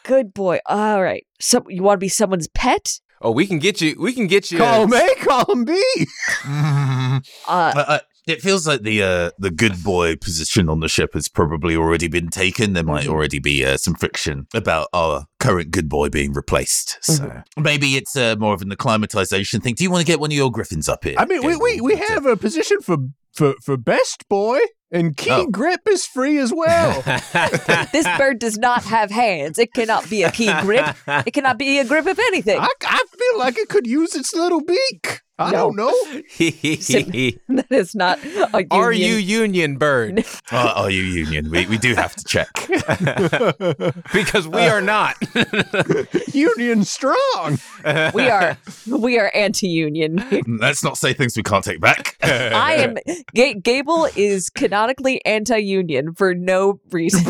Good 0.03 0.33
boy. 0.33 0.59
All 0.67 1.01
right. 1.01 1.25
So 1.39 1.63
you 1.67 1.83
want 1.83 1.99
to 1.99 2.03
be 2.03 2.09
someone's 2.09 2.47
pet? 2.47 2.99
oh, 3.21 3.31
we 3.31 3.47
can 3.47 3.57
get 3.59 3.81
you. 3.81 3.95
We 3.99 4.13
can 4.13 4.27
get 4.27 4.51
you. 4.51 4.59
Column 4.59 4.93
A, 4.93 5.15
column 5.21 5.65
B. 5.65 5.83
Uh, 6.47 7.19
Uh, 7.47 7.83
uh, 7.87 7.99
it 8.27 8.41
feels 8.41 8.67
like 8.67 8.81
the 8.81 9.01
uh, 9.03 9.31
the 9.39 9.51
good 9.51 9.83
boy 9.83 10.15
position 10.15 10.67
on 10.69 10.79
the 10.79 10.87
ship 10.89 11.13
has 11.13 11.27
probably 11.27 11.75
already 11.75 12.07
been 12.07 12.29
taken. 12.29 12.73
There 12.73 12.83
might 12.83 13.07
already 13.07 13.39
be 13.39 13.63
uh, 13.63 13.77
some 13.77 13.93
friction 13.95 14.47
about 14.53 14.87
our 14.93 15.27
current 15.39 15.71
good 15.71 15.87
boy 15.89 16.09
being 16.09 16.33
replaced. 16.33 16.97
So 17.01 17.43
maybe 17.57 17.95
it's 17.95 18.15
uh, 18.15 18.35
more 18.37 18.53
of 18.55 18.61
an 18.63 18.71
acclimatization 18.71 19.61
thing. 19.61 19.75
Do 19.75 19.83
you 19.83 19.91
want 19.91 20.01
to 20.05 20.11
get 20.11 20.19
one 20.19 20.31
of 20.31 20.35
your 20.35 20.51
griffins 20.51 20.89
up 20.89 21.03
here? 21.03 21.15
I 21.17 21.25
mean, 21.25 21.45
we, 21.45 21.55
we, 21.55 21.81
we 21.81 21.95
have 21.97 22.25
a 22.25 22.35
position 22.35 22.81
for, 22.81 22.97
for, 23.35 23.55
for 23.63 23.77
best 23.77 24.27
boy, 24.29 24.59
and 24.91 25.17
key 25.17 25.29
Oh. 25.31 25.47
grip 25.47 25.81
is 25.89 26.05
free 26.05 26.37
as 26.37 26.53
well. 26.53 27.01
this 27.91 28.07
bird 28.17 28.39
does 28.39 28.57
not 28.57 28.83
have 28.85 29.11
hands. 29.11 29.59
It 29.59 29.73
cannot 29.73 30.09
be 30.09 30.23
a 30.23 30.31
key 30.31 30.51
grip. 30.61 30.95
It 31.07 31.31
cannot 31.33 31.57
be 31.57 31.79
a 31.79 31.85
grip 31.85 32.05
of 32.05 32.17
anything. 32.17 32.59
I, 32.59 32.69
I 32.83 33.03
feel 33.17 33.39
like 33.39 33.57
it 33.57 33.67
could 33.69 33.87
use 33.87 34.15
its 34.15 34.33
little 34.33 34.61
beak. 34.63 35.21
I 35.37 35.51
No. 35.51 35.57
don't 35.57 35.75
know. 35.75 35.89
that 36.37 37.65
is 37.69 37.93
not 37.93 38.19
a 38.23 38.65
Are 38.71 38.93
you 38.93 39.15
union. 39.15 39.27
union 39.29 39.77
bird? 39.77 40.25
Uh, 40.51 40.73
are 40.75 40.89
you 40.91 41.01
union? 41.01 41.49
We, 41.49 41.65
we 41.65 41.77
do 41.79 41.95
have 41.95 42.15
to 42.15 42.23
check. 42.23 42.47
because 44.13 44.47
we 44.47 44.61
are 44.61 44.79
not. 44.79 45.15
Union 46.33 46.85
strong. 46.85 47.57
We 48.13 48.29
are 48.29 48.55
we 48.87 49.17
are 49.19 49.31
anti-union. 49.33 50.23
Let's 50.59 50.83
not 50.83 50.97
say 50.97 51.13
things 51.13 51.35
we 51.35 51.41
can't 51.43 51.63
take 51.65 51.81
back. 51.81 52.15
I 52.21 52.75
am 52.75 52.95
Ga- 53.33 53.55
Gable 53.55 54.07
is 54.15 54.49
canonically 54.51 55.25
anti-union 55.25 56.13
for 56.13 56.35
no 56.35 56.79
reason. 56.91 57.23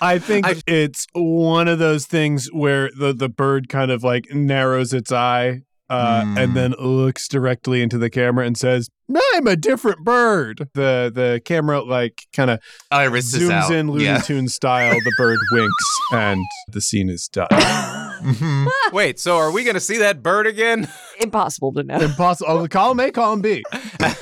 I 0.00 0.18
think 0.18 0.46
I- 0.46 0.56
it's 0.66 1.06
one 1.14 1.68
of 1.68 1.78
those 1.78 2.06
things 2.06 2.48
where 2.52 2.90
the, 2.98 3.12
the 3.12 3.28
bird 3.28 3.68
kind 3.68 3.90
of 3.90 4.02
like 4.02 4.26
narrows 4.32 4.92
its 4.92 5.10
eye 5.12 5.62
uh, 5.90 6.22
Hmm. 6.24 6.36
and 6.38 6.54
then 6.56 6.74
looks 6.78 7.28
directly 7.28 7.80
into 7.82 7.96
the 7.96 8.10
camera 8.10 8.44
and 8.46 8.56
says, 8.58 8.90
I'm 9.34 9.46
a 9.46 9.56
different 9.56 10.04
bird. 10.04 10.68
The 10.74 11.10
the 11.14 11.40
camera 11.42 11.80
like 11.82 12.26
kind 12.34 12.50
of 12.50 12.60
Iris 12.90 13.34
zooms 13.34 13.50
out. 13.52 13.70
in 13.72 13.90
Looney 13.90 14.04
yeah. 14.04 14.18
Tune 14.20 14.48
style. 14.48 14.92
The 14.92 15.12
bird 15.16 15.38
winks 15.52 15.98
and 16.12 16.42
the 16.70 16.82
scene 16.82 17.08
is 17.08 17.26
done. 17.28 17.48
Mhm. 17.48 18.68
Wait, 18.92 19.18
so 19.18 19.38
are 19.38 19.50
we 19.50 19.64
going 19.64 19.74
to 19.76 19.80
see 19.80 19.96
that 19.96 20.22
bird 20.22 20.46
again? 20.46 20.88
Impossible 21.20 21.72
to 21.72 21.82
know. 21.84 21.98
Impossible. 22.00 22.50
Oh, 22.52 22.68
column 22.68 23.00
A, 23.00 23.10
Call 23.10 23.24
column 23.24 23.40
B. 23.40 23.62
Call 23.70 24.14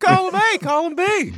column 0.00 0.34
A, 0.34 0.58
Call 0.58 0.58
column 0.58 0.94
B. 0.96 1.32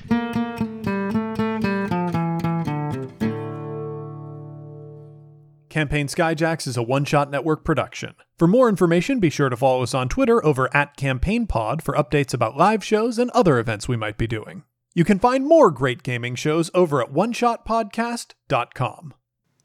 Campaign 5.72 6.06
Skyjacks 6.06 6.66
is 6.66 6.76
a 6.76 6.82
one 6.82 7.06
shot 7.06 7.30
network 7.30 7.64
production. 7.64 8.14
For 8.36 8.46
more 8.46 8.68
information, 8.68 9.20
be 9.20 9.30
sure 9.30 9.48
to 9.48 9.56
follow 9.56 9.82
us 9.82 9.94
on 9.94 10.10
Twitter 10.10 10.44
over 10.44 10.68
at 10.76 10.98
CampaignPod 10.98 11.80
for 11.80 11.94
updates 11.94 12.34
about 12.34 12.58
live 12.58 12.84
shows 12.84 13.18
and 13.18 13.30
other 13.30 13.58
events 13.58 13.88
we 13.88 13.96
might 13.96 14.18
be 14.18 14.26
doing. 14.26 14.64
You 14.92 15.06
can 15.06 15.18
find 15.18 15.46
more 15.46 15.70
great 15.70 16.02
gaming 16.02 16.34
shows 16.34 16.70
over 16.74 17.00
at 17.00 17.14
oneshotpodcast.com. 17.14 19.14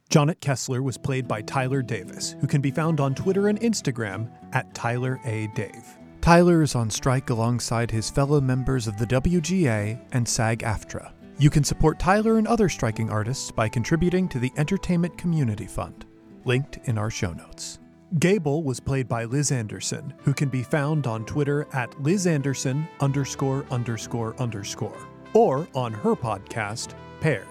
Jonnit 0.09 0.39
Kessler 0.39 0.81
was 0.81 0.97
played 0.97 1.27
by 1.27 1.41
Tyler 1.41 1.81
Davis, 1.81 2.37
who 2.39 2.47
can 2.47 2.61
be 2.61 2.71
found 2.71 3.01
on 3.01 3.13
Twitter 3.13 3.49
and 3.49 3.59
Instagram 3.59 4.31
at 4.53 4.73
Tyler 4.73 5.19
A. 5.25 5.47
Dave. 5.55 5.97
Tyler 6.21 6.61
is 6.61 6.73
on 6.73 6.89
strike 6.89 7.29
alongside 7.29 7.91
his 7.91 8.09
fellow 8.09 8.39
members 8.39 8.87
of 8.87 8.97
the 8.97 9.07
WGA 9.07 9.99
and 10.13 10.25
SAG 10.25 10.59
AFTRA. 10.59 11.11
You 11.39 11.51
can 11.51 11.63
support 11.63 11.99
Tyler 11.99 12.39
and 12.39 12.47
other 12.47 12.67
striking 12.67 13.11
artists 13.11 13.51
by 13.51 13.69
contributing 13.69 14.27
to 14.29 14.39
the 14.39 14.51
Entertainment 14.57 15.19
Community 15.19 15.67
Fund, 15.67 16.05
linked 16.45 16.79
in 16.85 16.97
our 16.97 17.11
show 17.11 17.31
notes. 17.31 17.77
Gable 18.17 18.63
was 18.63 18.79
played 18.79 19.07
by 19.07 19.25
Liz 19.25 19.51
Anderson, 19.51 20.15
who 20.23 20.33
can 20.33 20.49
be 20.49 20.63
found 20.63 21.05
on 21.05 21.25
Twitter 21.25 21.67
at 21.73 22.01
Liz 22.01 22.25
Anderson 22.25 22.87
underscore 23.01 23.67
underscore 23.69 24.35
underscore, 24.41 24.97
or 25.33 25.67
on 25.75 25.93
her 25.93 26.15
podcast, 26.15 26.95
Paired. 27.19 27.45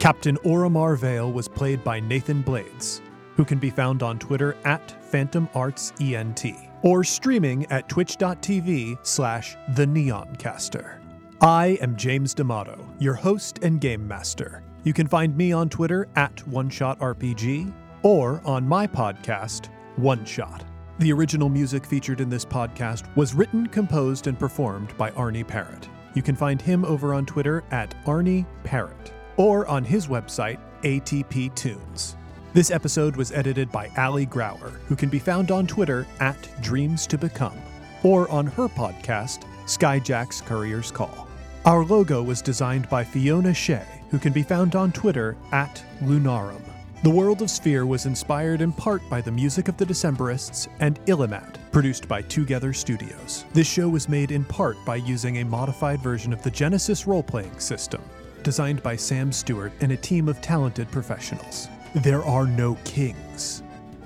Captain 0.00 0.36
Orimar 0.38 0.98
Vale 0.98 1.30
was 1.30 1.46
played 1.46 1.84
by 1.84 2.00
Nathan 2.00 2.42
Blades, 2.42 3.02
who 3.36 3.44
can 3.44 3.60
be 3.60 3.70
found 3.70 4.02
on 4.02 4.18
Twitter 4.18 4.56
at 4.64 5.00
Phantom 5.04 5.48
Arts 5.54 5.92
ENT, 6.00 6.44
or 6.82 7.04
streaming 7.04 7.66
at 7.66 7.88
twitch.tv 7.88 8.98
slash 9.06 9.56
the 9.76 9.86
Neoncaster. 9.86 11.01
I 11.44 11.76
am 11.80 11.96
James 11.96 12.34
D'Amato, 12.34 12.86
your 13.00 13.14
host 13.14 13.58
and 13.62 13.80
game 13.80 14.06
master. 14.06 14.62
You 14.84 14.92
can 14.92 15.08
find 15.08 15.36
me 15.36 15.50
on 15.50 15.68
Twitter 15.68 16.06
at 16.14 16.36
OneShotRPG 16.36 17.74
or 18.04 18.40
on 18.44 18.64
my 18.68 18.86
podcast, 18.86 19.66
One 19.96 20.24
Shot. 20.24 20.62
The 21.00 21.12
original 21.12 21.48
music 21.48 21.84
featured 21.84 22.20
in 22.20 22.30
this 22.30 22.44
podcast 22.44 23.12
was 23.16 23.34
written, 23.34 23.66
composed, 23.66 24.28
and 24.28 24.38
performed 24.38 24.96
by 24.96 25.10
Arnie 25.10 25.44
Parrott. 25.44 25.88
You 26.14 26.22
can 26.22 26.36
find 26.36 26.62
him 26.62 26.84
over 26.84 27.12
on 27.12 27.26
Twitter 27.26 27.64
at 27.72 27.92
Arnie 28.04 28.46
Parrott 28.62 29.12
or 29.36 29.66
on 29.66 29.82
his 29.82 30.06
website, 30.06 30.60
ATP 30.84 31.56
Tunes. 31.56 32.14
This 32.52 32.70
episode 32.70 33.16
was 33.16 33.32
edited 33.32 33.72
by 33.72 33.90
Ali 33.98 34.26
Grauer, 34.26 34.78
who 34.86 34.94
can 34.94 35.08
be 35.08 35.18
found 35.18 35.50
on 35.50 35.66
Twitter 35.66 36.06
at 36.20 36.48
Dreams 36.62 37.04
to 37.08 37.18
Become, 37.18 37.58
or 38.04 38.30
on 38.30 38.46
her 38.46 38.68
podcast, 38.68 39.42
Skyjack's 39.66 40.40
Courier's 40.40 40.92
Call. 40.92 41.28
Our 41.64 41.84
logo 41.84 42.24
was 42.24 42.42
designed 42.42 42.88
by 42.88 43.04
Fiona 43.04 43.54
Shea, 43.54 43.84
who 44.10 44.18
can 44.18 44.32
be 44.32 44.42
found 44.42 44.74
on 44.74 44.90
Twitter 44.90 45.36
at 45.52 45.80
Lunarum. 46.02 46.60
The 47.04 47.10
World 47.10 47.40
of 47.40 47.50
Sphere 47.50 47.86
was 47.86 48.04
inspired 48.04 48.60
in 48.60 48.72
part 48.72 49.08
by 49.08 49.20
the 49.20 49.30
music 49.30 49.68
of 49.68 49.76
the 49.76 49.86
Decemberists 49.86 50.66
and 50.80 50.98
Illimat, 51.06 51.54
produced 51.70 52.08
by 52.08 52.22
Together 52.22 52.72
Studios. 52.72 53.44
This 53.52 53.68
show 53.68 53.88
was 53.88 54.08
made 54.08 54.32
in 54.32 54.44
part 54.44 54.76
by 54.84 54.96
using 54.96 55.38
a 55.38 55.44
modified 55.44 56.00
version 56.00 56.32
of 56.32 56.42
the 56.42 56.50
Genesys 56.50 57.06
role 57.06 57.22
playing 57.22 57.60
system, 57.60 58.02
designed 58.42 58.82
by 58.82 58.96
Sam 58.96 59.30
Stewart 59.30 59.72
and 59.80 59.92
a 59.92 59.96
team 59.96 60.28
of 60.28 60.40
talented 60.40 60.90
professionals. 60.90 61.68
There 61.94 62.24
are 62.24 62.46
no 62.48 62.76
kings. 62.84 63.62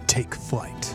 Take 0.06 0.34
flight. 0.34 0.94